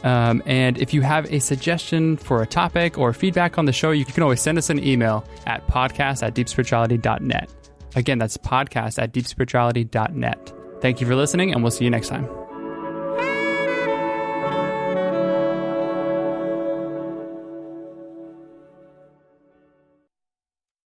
Um, 0.04 0.42
and 0.46 0.78
if 0.78 0.94
you 0.94 1.02
have 1.02 1.30
a 1.30 1.38
suggestion 1.38 2.16
for 2.16 2.40
a 2.40 2.46
topic 2.46 2.96
or 2.96 3.12
feedback 3.12 3.58
on 3.58 3.66
the 3.66 3.72
show, 3.72 3.90
you 3.90 4.06
can 4.06 4.22
always 4.22 4.40
send 4.40 4.56
us 4.56 4.70
an 4.70 4.82
email 4.82 5.26
at 5.46 5.66
podcast 5.66 6.22
at 6.22 6.34
deepspirituality.net. 6.34 7.50
Again, 7.94 8.18
that's 8.18 8.38
podcast 8.38 9.02
at 9.02 9.12
deepspirituality.net. 9.12 10.52
Thank 10.80 11.02
you 11.02 11.06
for 11.06 11.14
listening, 11.14 11.52
and 11.52 11.62
we'll 11.62 11.70
see 11.70 11.84
you 11.84 11.90
next 11.90 12.08
time. 12.08 12.43